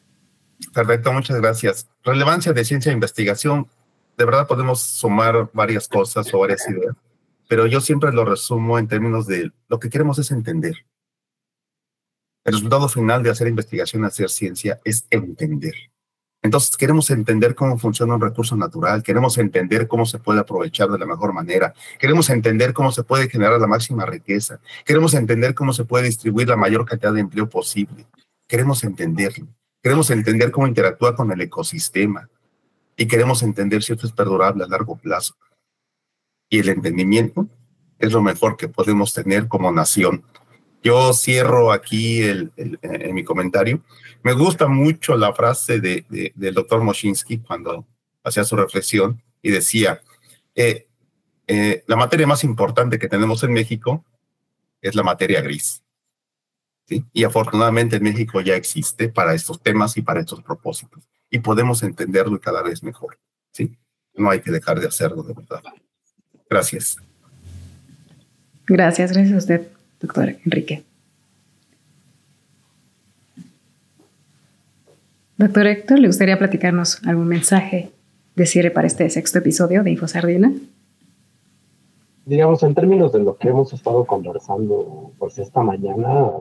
Perfecto, 0.73 1.13
muchas 1.13 1.39
gracias. 1.39 1.88
Relevancia 2.03 2.53
de 2.53 2.65
ciencia 2.65 2.91
e 2.91 2.93
investigación. 2.93 3.67
De 4.17 4.25
verdad 4.25 4.47
podemos 4.47 4.82
sumar 4.82 5.49
varias 5.53 5.88
cosas 5.88 6.34
o 6.34 6.39
varias 6.39 6.67
ideas 6.69 6.95
pero 7.49 7.65
yo 7.65 7.82
siempre 7.82 8.13
lo 8.13 8.23
resumo 8.23 8.77
en 8.77 8.88
términos 8.88 9.25
de 9.25 9.51
lo 9.67 9.80
que 9.80 9.89
queremos 9.89 10.19
es 10.19 10.30
entender. 10.30 10.86
El 12.45 12.53
resultado 12.53 12.88
final 12.88 13.23
de 13.23 13.32
hacer 13.32 13.47
investigación, 13.47 14.05
hacer 14.05 14.30
ciencia, 14.30 14.80
es 14.86 15.07
entender. 15.09 15.73
Entonces, 16.42 16.78
queremos 16.78 17.10
entender 17.10 17.54
cómo 17.54 17.78
funciona 17.78 18.16
un 18.16 18.22
recurso 18.22 18.56
natural, 18.56 19.04
queremos 19.04 19.38
entender 19.38 19.88
cómo 19.88 20.06
se 20.06 20.20
puede 20.20 20.40
aprovechar 20.40 20.90
de 20.90 20.98
la 20.98 21.06
mejor 21.06 21.34
manera, 21.34 21.74
queremos 22.00 22.30
entender 22.30 22.74
cómo 22.74 22.92
se 22.92 23.04
puede 23.04 23.30
generar 23.30 23.60
la 23.60 23.68
máxima 23.68 24.06
riqueza, 24.06 24.60
queremos 24.86 25.14
entender 25.14 25.54
cómo 25.54 25.74
se 25.74 25.84
puede 25.84 26.06
distribuir 26.06 26.48
la 26.48 26.56
mayor 26.56 26.86
cantidad 26.86 27.14
de 27.14 27.20
empleo 27.20 27.50
posible, 27.50 28.08
queremos 28.48 28.84
entenderlo, 28.86 29.48
queremos 29.84 30.10
entender 30.12 30.52
cómo 30.52 30.68
interactúa 30.68 31.14
con 31.14 31.30
el 31.32 31.42
ecosistema 31.42 32.30
y 32.96 33.06
queremos 33.06 33.44
entender 33.44 33.84
si 33.84 33.92
esto 33.92 34.08
es 34.08 34.14
perdurable 34.14 34.64
a 34.64 34.68
largo 34.68 34.96
plazo 34.96 35.36
y 36.50 36.60
el 36.60 36.70
entendimiento 36.70 37.48
es 38.00 38.12
lo 38.12 38.22
mejor 38.22 38.58
que 38.58 38.68
podemos 38.68 39.14
tener 39.14 39.48
como 39.48 39.72
nación. 39.72 40.24
Yo 40.82 41.13
cierro 41.13 41.71
aquí 41.71 42.21
el, 42.21 42.51
en 42.57 43.13
mi 43.13 43.23
comentario. 43.23 43.84
Me 44.23 44.34
gusta 44.34 44.67
mucho 44.67 45.17
la 45.17 45.34
frase 45.34 45.80
de, 45.80 46.34
del 46.36 46.53
doctor 46.53 46.82
Moshinsky 46.84 47.39
cuando 47.39 47.86
hacía 48.23 48.43
su 48.43 48.55
reflexión 48.55 49.21
y 49.41 49.51
decía, 49.51 50.01
eh, 50.55 50.88
eh, 51.47 51.84
la 51.88 51.95
materia 51.95 52.27
más 52.27 52.43
importante 52.43 52.99
que 52.99 53.07
tenemos 53.07 53.43
en 53.43 53.53
México 53.53 54.05
es 54.82 54.95
la 54.95 55.03
materia 55.03 55.41
gris. 55.41 55.84
¿sí? 56.86 57.05
Y 57.13 57.23
afortunadamente 57.23 57.97
en 57.97 58.03
México 58.03 58.41
ya 58.41 58.55
existe 58.55 59.09
para 59.09 59.34
estos 59.34 59.61
temas 59.61 59.97
y 59.97 60.01
para 60.01 60.19
estos 60.19 60.41
propósitos. 60.41 61.09
Y 61.30 61.39
podemos 61.39 61.84
entenderlo 61.84 62.39
cada 62.39 62.61
vez 62.61 62.84
mejor. 62.84 63.19
¿sí? 63.51 63.77
No 64.13 64.30
hay 64.30 64.41
que 64.41 64.51
dejar 64.51 64.80
de 64.80 64.88
hacerlo, 64.88 65.23
de 65.23 65.34
verdad. 65.34 65.63
Gracias. 66.49 66.97
Gracias, 68.67 69.11
gracias 69.11 69.34
a 69.34 69.38
usted, 69.38 69.67
doctor 70.00 70.36
Enrique. 70.45 70.84
Doctor 75.38 75.68
Héctor, 75.68 76.00
¿le 76.00 76.08
gustaría 76.08 76.38
platicarnos 76.38 77.02
algún 77.06 77.28
mensaje 77.28 77.91
de 78.36 78.45
cierre 78.45 78.72
para 78.72 78.88
este 78.88 79.10
sexto 79.10 79.39
episodio 79.39 79.84
de 79.84 79.91
InfoSardina? 79.91 80.52
Digamos, 82.26 82.62
en 82.64 82.76
términos 82.76 83.14
de 83.14 83.20
lo 83.20 83.38
que 83.38 83.47
hemos 83.47 83.72
estado 83.74 84.06
conversando 84.06 85.14
pues 85.18 85.39
esta 85.39 85.64
mañana, 85.64 86.32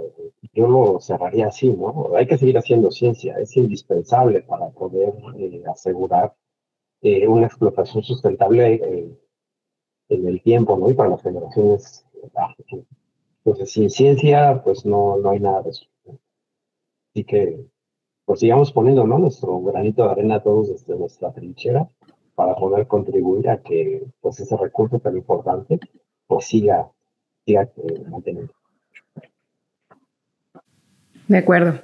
yo 0.52 0.66
lo 0.66 1.00
cerraría 1.00 1.46
así, 1.46 1.70
¿no? 1.70 2.10
Hay 2.16 2.26
que 2.26 2.38
seguir 2.38 2.58
haciendo 2.58 2.90
ciencia, 2.90 3.38
es 3.38 3.56
indispensable 3.56 4.42
para 4.42 4.68
poder 4.70 5.14
eh, 5.38 5.62
asegurar 5.72 6.34
eh, 7.00 7.26
una 7.28 7.46
explotación 7.46 8.02
sustentable 8.02 8.74
eh, 8.74 9.18
en 10.08 10.26
el 10.26 10.42
tiempo, 10.42 10.76
¿no? 10.76 10.90
Y 10.90 10.94
para 10.94 11.10
las 11.10 11.22
generaciones 11.22 12.04
entonces, 13.48 13.72
sin 13.72 13.88
ciencia, 13.88 14.60
pues 14.62 14.84
no, 14.84 15.16
no 15.16 15.30
hay 15.30 15.40
nada 15.40 15.62
de 15.62 15.70
eso. 15.70 15.86
Así 17.14 17.24
que, 17.24 17.64
pues 18.24 18.40
sigamos 18.40 18.72
poniendo, 18.72 19.06
¿no? 19.06 19.18
Nuestro 19.18 19.60
granito 19.62 20.04
de 20.04 20.10
arena 20.10 20.42
todos 20.42 20.68
desde 20.68 20.98
nuestra 20.98 21.32
trinchera 21.32 21.88
para 22.34 22.54
poder 22.54 22.86
contribuir 22.86 23.48
a 23.48 23.62
que, 23.62 24.04
pues, 24.20 24.38
ese 24.40 24.56
recurso 24.56 24.98
tan 24.98 25.16
importante, 25.16 25.80
pues 26.26 26.46
siga, 26.46 26.90
siga 27.46 27.62
eh, 27.62 28.04
manteniendo. 28.10 28.52
De 31.26 31.38
acuerdo. 31.38 31.80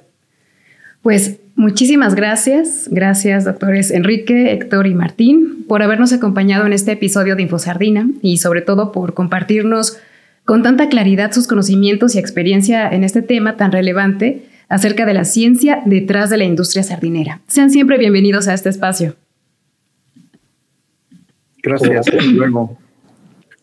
Pues 1.01 1.39
muchísimas 1.55 2.15
gracias, 2.15 2.89
gracias 2.91 3.43
doctores 3.43 3.91
Enrique, 3.91 4.53
Héctor 4.53 4.87
y 4.87 4.95
Martín 4.95 5.65
por 5.67 5.83
habernos 5.83 6.13
acompañado 6.13 6.65
en 6.65 6.73
este 6.73 6.93
episodio 6.93 7.35
de 7.35 7.43
Infosardina 7.43 8.09
y 8.23 8.37
sobre 8.37 8.61
todo 8.61 8.91
por 8.91 9.13
compartirnos 9.13 9.99
con 10.45 10.61
tanta 10.61 10.89
claridad 10.89 11.31
sus 11.33 11.47
conocimientos 11.47 12.15
y 12.15 12.19
experiencia 12.19 12.87
en 12.87 13.03
este 13.03 13.21
tema 13.21 13.57
tan 13.57 13.71
relevante 13.71 14.45
acerca 14.69 15.05
de 15.05 15.13
la 15.13 15.25
ciencia 15.25 15.81
detrás 15.85 16.29
de 16.29 16.37
la 16.37 16.43
industria 16.45 16.83
sardinera. 16.83 17.41
Sean 17.47 17.71
siempre 17.71 17.97
bienvenidos 17.97 18.47
a 18.47 18.53
este 18.53 18.69
espacio. 18.69 19.15
Gracias, 21.61 22.07
hasta 22.07 22.21
luego. 22.21 22.77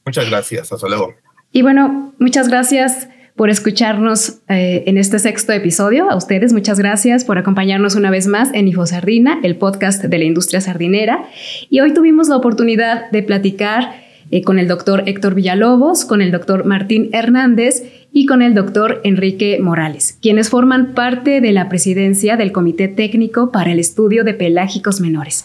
Muchas 0.05 0.29
gracias, 0.29 0.73
hasta 0.73 0.89
luego. 0.89 1.15
Y 1.53 1.63
bueno, 1.63 2.13
muchas 2.19 2.49
gracias 2.49 3.09
por 3.37 3.49
escucharnos 3.49 4.41
eh, 4.49 4.85
en 4.87 4.99
este 4.99 5.19
sexto 5.19 5.53
episodio. 5.53 6.11
A 6.11 6.17
ustedes, 6.17 6.53
muchas 6.53 6.79
gracias 6.79 7.25
por 7.25 7.39
acompañarnos 7.39 7.95
una 7.95 8.11
vez 8.11 8.27
más 8.27 8.51
en 8.53 8.69
Infosardina, 8.69 9.39
el 9.43 9.57
podcast 9.57 10.03
de 10.03 10.19
la 10.19 10.25
industria 10.25 10.61
sardinera. 10.61 11.25
Y 11.71 11.81
hoy 11.81 11.95
tuvimos 11.95 12.29
la 12.29 12.37
oportunidad 12.37 13.11
de 13.11 13.23
platicar 13.23 14.02
eh, 14.33 14.43
con 14.43 14.59
el 14.59 14.67
doctor 14.67 15.05
Héctor 15.07 15.35
Villalobos, 15.35 16.07
con 16.07 16.23
el 16.23 16.33
doctor 16.33 16.65
Martín 16.65 17.11
Hernández 17.13 17.83
y 18.15 18.25
con 18.25 18.41
el 18.41 18.55
doctor 18.55 19.03
Enrique 19.05 19.59
Morales, 19.61 20.19
quienes 20.23 20.49
forman 20.49 20.95
parte 20.95 21.43
de 21.43 21.53
la 21.53 21.69
presidencia 21.69 22.39
del 22.39 22.51
Comité 22.51 22.89
Técnico 22.89 23.53
para 23.53 23.73
el 23.73 23.79
Estudio 23.79 24.25
de 24.25 24.33
Pelágicos 24.33 25.03
Menores. 25.03 25.45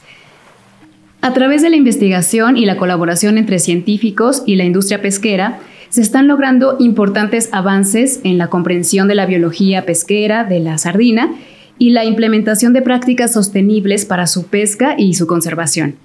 A 1.19 1.33
través 1.33 1.61
de 1.61 1.69
la 1.69 1.75
investigación 1.75 2.55
y 2.55 2.65
la 2.65 2.77
colaboración 2.77 3.38
entre 3.38 3.59
científicos 3.59 4.43
y 4.45 4.55
la 4.55 4.63
industria 4.63 5.01
pesquera, 5.01 5.59
se 5.89 6.01
están 6.01 6.29
logrando 6.29 6.77
importantes 6.79 7.49
avances 7.51 8.21
en 8.23 8.38
la 8.38 8.47
comprensión 8.47 9.09
de 9.09 9.15
la 9.15 9.25
biología 9.25 9.85
pesquera 9.85 10.45
de 10.45 10.61
la 10.61 10.77
sardina 10.77 11.33
y 11.77 11.89
la 11.89 12.05
implementación 12.05 12.71
de 12.71 12.81
prácticas 12.81 13.33
sostenibles 13.33 14.05
para 14.05 14.27
su 14.27 14.47
pesca 14.47 14.95
y 14.97 15.15
su 15.15 15.27
conservación. 15.27 15.95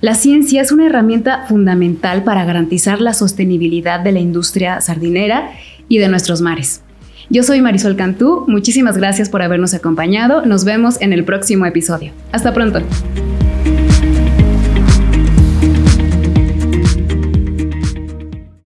La 0.00 0.14
ciencia 0.14 0.62
es 0.62 0.72
una 0.72 0.86
herramienta 0.86 1.44
fundamental 1.46 2.24
para 2.24 2.46
garantizar 2.46 3.02
la 3.02 3.12
sostenibilidad 3.12 4.00
de 4.00 4.12
la 4.12 4.20
industria 4.20 4.80
sardinera 4.80 5.50
y 5.88 5.98
de 5.98 6.08
nuestros 6.08 6.40
mares. 6.40 6.80
Yo 7.28 7.42
soy 7.42 7.60
Marisol 7.60 7.96
Cantú, 7.96 8.44
muchísimas 8.48 8.96
gracias 8.96 9.28
por 9.28 9.42
habernos 9.42 9.74
acompañado, 9.74 10.46
nos 10.46 10.64
vemos 10.64 10.98
en 11.02 11.12
el 11.12 11.24
próximo 11.24 11.66
episodio. 11.66 12.12
Hasta 12.32 12.54
pronto. 12.54 12.80